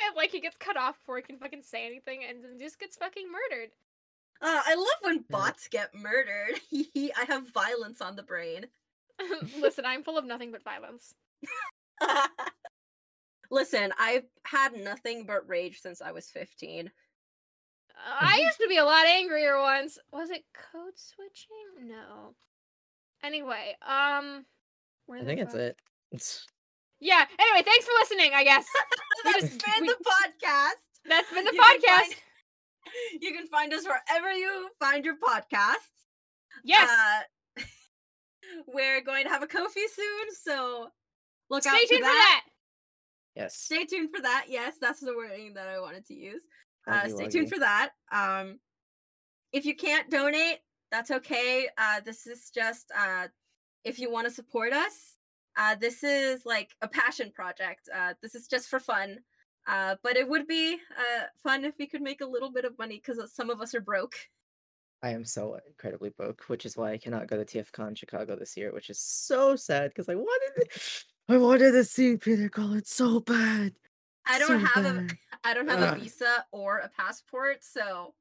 and 0.07 0.17
like 0.17 0.31
he 0.31 0.41
gets 0.41 0.57
cut 0.57 0.77
off 0.77 0.99
before 0.99 1.17
he 1.17 1.23
can 1.23 1.39
fucking 1.39 1.63
say 1.63 1.87
anything, 1.87 2.25
and 2.29 2.45
then 2.45 2.59
just 2.59 2.79
gets 2.79 2.97
fucking 2.97 3.27
murdered. 3.31 3.71
Uh, 4.43 4.63
I 4.67 4.75
love 4.75 4.87
when 5.03 5.25
bots 5.31 5.69
get 5.69 5.95
murdered. 5.95 6.61
I 6.73 7.25
have 7.27 7.53
violence 7.53 8.01
on 8.01 8.17
the 8.17 8.23
brain. 8.23 8.67
Listen, 9.61 9.85
I'm 9.85 10.03
full 10.03 10.19
of 10.19 10.25
nothing 10.25 10.51
but 10.51 10.63
violence. 10.63 11.15
Listen, 13.51 13.93
I've 13.99 14.25
had 14.45 14.75
nothing 14.75 15.25
but 15.27 15.49
rage 15.49 15.81
since 15.81 16.01
I 16.01 16.13
was 16.13 16.29
15. 16.29 16.91
I 18.07 18.39
used 18.45 18.59
to 18.59 18.69
be 18.69 18.77
a 18.79 18.85
lot 18.85 19.07
angrier 19.07 19.59
once. 19.61 19.99
Was 20.13 20.31
it 20.31 20.45
code 20.55 20.93
switching? 20.97 21.89
No. 21.89 22.35
Anyway, 23.23 23.77
um, 23.87 24.45
where 25.07 25.21
I 25.21 25.25
think 25.25 25.41
that's 25.41 25.53
fuck- 25.53 25.61
it. 25.61 25.77
It's 26.13 26.47
Yeah. 27.01 27.25
Anyway, 27.39 27.63
thanks 27.65 27.85
for 27.87 27.93
listening. 28.01 28.33
I 28.35 28.45
guess 28.45 28.67
We 29.25 29.33
That's 29.33 29.43
just- 29.55 29.65
been 29.65 29.83
we- 29.83 29.89
the 29.89 29.97
podcast. 30.05 30.81
that's 31.07 31.33
been 31.33 31.45
the 31.45 31.53
You 31.55 31.61
can 31.63 31.81
podcast. 31.81 31.97
find- 32.05 32.15
you 33.21 33.33
can 33.35 33.47
find 33.49 33.73
us 33.75 33.85
wherever 33.87 34.33
you 34.33 34.69
find 34.81 35.05
your 35.05 35.17
podcasts. 35.17 36.05
yes. 36.65 36.89
Uh, 36.89 37.63
we're 38.67 39.01
going 39.03 39.25
to 39.25 39.31
have 39.31 39.43
a 39.43 39.47
Ko-fi 39.47 39.87
soon, 39.95 40.35
so 40.43 40.89
look 41.51 41.65
out 41.67 41.77
Stay 41.77 41.85
for 41.87 41.89
tuned 41.95 42.05
for 42.05 42.11
that. 42.11 42.41
that. 43.37 43.43
Yes. 43.43 43.55
Stay 43.57 43.85
tuned 43.85 44.11
for 44.15 44.21
that. 44.23 44.47
Yes, 44.49 44.75
that's 44.81 45.01
the 45.01 45.15
wording 45.15 45.55
that 45.55 45.69
I 45.69 45.79
wanted 45.79 46.05
to 46.07 46.15
use. 46.15 46.43
Uh, 46.91 47.09
stay 47.09 47.29
tuned 47.29 47.49
for 47.49 47.59
that. 47.59 47.91
Um, 48.13 48.59
if 49.53 49.65
you 49.65 49.75
can't 49.75 50.11
donate, 50.11 50.59
that's 50.91 51.11
okay. 51.11 51.69
Uh, 51.79 52.01
this 52.05 52.27
is 52.27 52.51
just 52.51 52.91
uh, 52.99 53.29
if 53.85 53.99
you 53.99 54.11
want 54.11 54.27
to 54.27 54.33
support 54.33 54.73
us. 54.73 55.17
Uh, 55.57 55.75
this 55.75 56.05
is 56.05 56.47
like 56.47 56.71
a 56.81 56.89
passion 56.89 57.33
project. 57.35 57.89
Uh, 57.95 58.15
this 58.23 58.35
is 58.35 58.47
just 58.47 58.69
for 58.69 58.81
fun. 58.81 59.19
Uh, 59.67 59.97
but 60.03 60.17
it 60.17 60.29
would 60.29 60.47
be 60.47 60.75
uh, 60.75 61.25
fun 61.43 61.65
if 61.65 61.75
we 61.79 61.87
could 61.87 62.01
make 62.01 62.21
a 62.21 62.27
little 62.27 62.51
bit 62.51 62.65
of 62.65 62.79
money 62.79 63.01
because 63.05 63.33
some 63.33 63.51
of 63.51 63.61
us 63.61 63.75
are 63.75 63.81
broke. 63.81 64.15
I 65.03 65.11
am 65.11 65.25
so 65.25 65.59
incredibly 65.67 66.11
broke, 66.11 66.45
which 66.49 66.67
is 66.67 66.77
why 66.77 66.93
I 66.93 66.99
cannot 66.99 67.27
go 67.27 67.43
to 67.43 67.45
TFCon 67.45 67.97
Chicago 67.97 68.37
this 68.37 68.57
year, 68.57 68.73
which 68.73 68.91
is 68.91 68.99
so 68.99 69.57
sad 69.57 69.91
because 69.91 70.09
I 70.09 70.15
wanted 70.15 70.69
I 71.29 71.39
wanted 71.39 71.73
to 71.73 71.85
see 71.85 72.17
Peter 72.17 72.49
Cullen 72.49 72.85
so 72.85 73.21
bad. 73.21 73.73
I 74.27 74.39
don't 74.39 74.49
so 74.49 74.59
have 74.59 74.85
a 74.85 75.01
bad. 75.01 75.19
I 75.45 75.55
don't 75.55 75.69
have 75.69 75.97
a 75.97 75.99
visa 75.99 76.45
or 76.53 76.79
a 76.79 76.89
passport, 76.89 77.59
so 77.65 78.15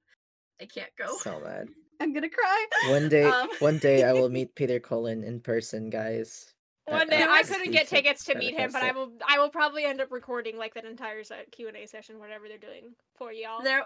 I 0.62 0.66
can't 0.66 0.92
go. 0.98 1.18
So 1.18 1.40
bad. 1.44 1.68
I'm 2.02 2.14
gonna 2.14 2.30
cry. 2.30 2.66
One 2.90 3.10
day, 3.10 3.24
Um, 3.26 3.50
one 3.60 3.78
day 3.78 4.04
I 4.04 4.14
will 4.14 4.30
meet 4.38 4.56
Peter 4.56 4.80
Cullen 4.80 5.24
in 5.24 5.42
person, 5.42 5.90
guys. 5.90 6.54
One 6.86 7.08
day 7.10 7.22
at 7.22 7.30
I 7.30 7.44
couldn't 7.44 7.72
get 7.72 7.88
tickets 7.88 8.24
to 8.26 8.36
meet 8.36 8.56
him, 8.56 8.72
but 8.72 8.82
I 8.82 8.92
will. 8.94 9.12
I 9.28 9.38
will 9.38 9.50
probably 9.50 9.84
end 9.86 10.02
up 10.02 10.12
recording 10.12 10.58
like 10.58 10.74
that 10.74 10.86
entire 10.86 11.22
Q 11.52 11.68
and 11.68 11.78
A 11.78 11.86
session, 11.86 12.20
whatever 12.20 12.48
they're 12.48 12.58
doing 12.58 12.96
for 13.16 13.32
y'all. 13.32 13.62
there 13.62 13.86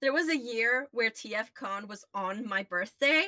there 0.00 0.12
was 0.12 0.28
a 0.28 0.36
year 0.36 0.86
where 0.92 1.10
TF 1.10 1.52
Con 1.54 1.88
was 1.88 2.04
on 2.14 2.46
my 2.48 2.62
birthday, 2.62 3.26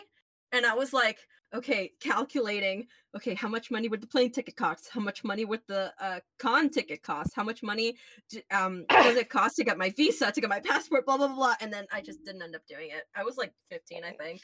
and 0.53 0.65
I 0.65 0.75
was 0.75 0.93
like, 0.93 1.19
okay, 1.55 1.93
calculating, 2.01 2.87
okay, 3.17 3.35
how 3.35 3.49
much 3.49 3.71
money 3.71 3.89
would 3.89 4.01
the 4.01 4.07
plane 4.07 4.31
ticket 4.31 4.57
cost? 4.57 4.89
How 4.93 5.01
much 5.01 5.25
money 5.25 5.45
would 5.45 5.61
the 5.67 5.93
uh, 6.01 6.21
con 6.39 6.71
ticket 6.71 7.03
cost? 7.03 7.35
How 7.35 7.43
much 7.45 7.63
money 7.63 7.97
d- 8.29 8.43
um 8.51 8.85
does 8.89 9.17
it 9.17 9.29
cost 9.29 9.57
to 9.57 9.65
get 9.65 9.79
my 9.79 9.91
visa, 9.91 10.31
to 10.31 10.41
get 10.41 10.51
my 10.51 10.61
passport, 10.61 11.07
blah 11.07 11.17
blah 11.17 11.27
blah, 11.29 11.37
blah. 11.37 11.55
And 11.61 11.73
then 11.73 11.87
I 11.93 12.01
just 12.01 12.25
didn't 12.25 12.43
end 12.43 12.55
up 12.55 12.67
doing 12.69 12.91
it. 12.91 13.05
I 13.15 13.25
was 13.25 13.37
like 13.37 13.53
15, 13.71 14.05
I 14.05 14.13
think. 14.13 14.43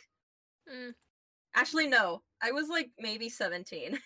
Mm. 0.72 0.94
Actually, 1.54 1.86
no, 1.86 2.22
I 2.42 2.50
was 2.52 2.68
like 2.68 2.90
maybe 2.98 3.28
17. 3.28 3.98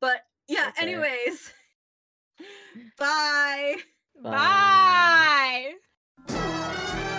but 0.00 0.22
yeah, 0.48 0.70
Okay. 0.76 0.82
anyways. 0.82 1.52
Bye. 2.98 3.76
Bye. 4.22 5.72
Bye. 6.26 7.12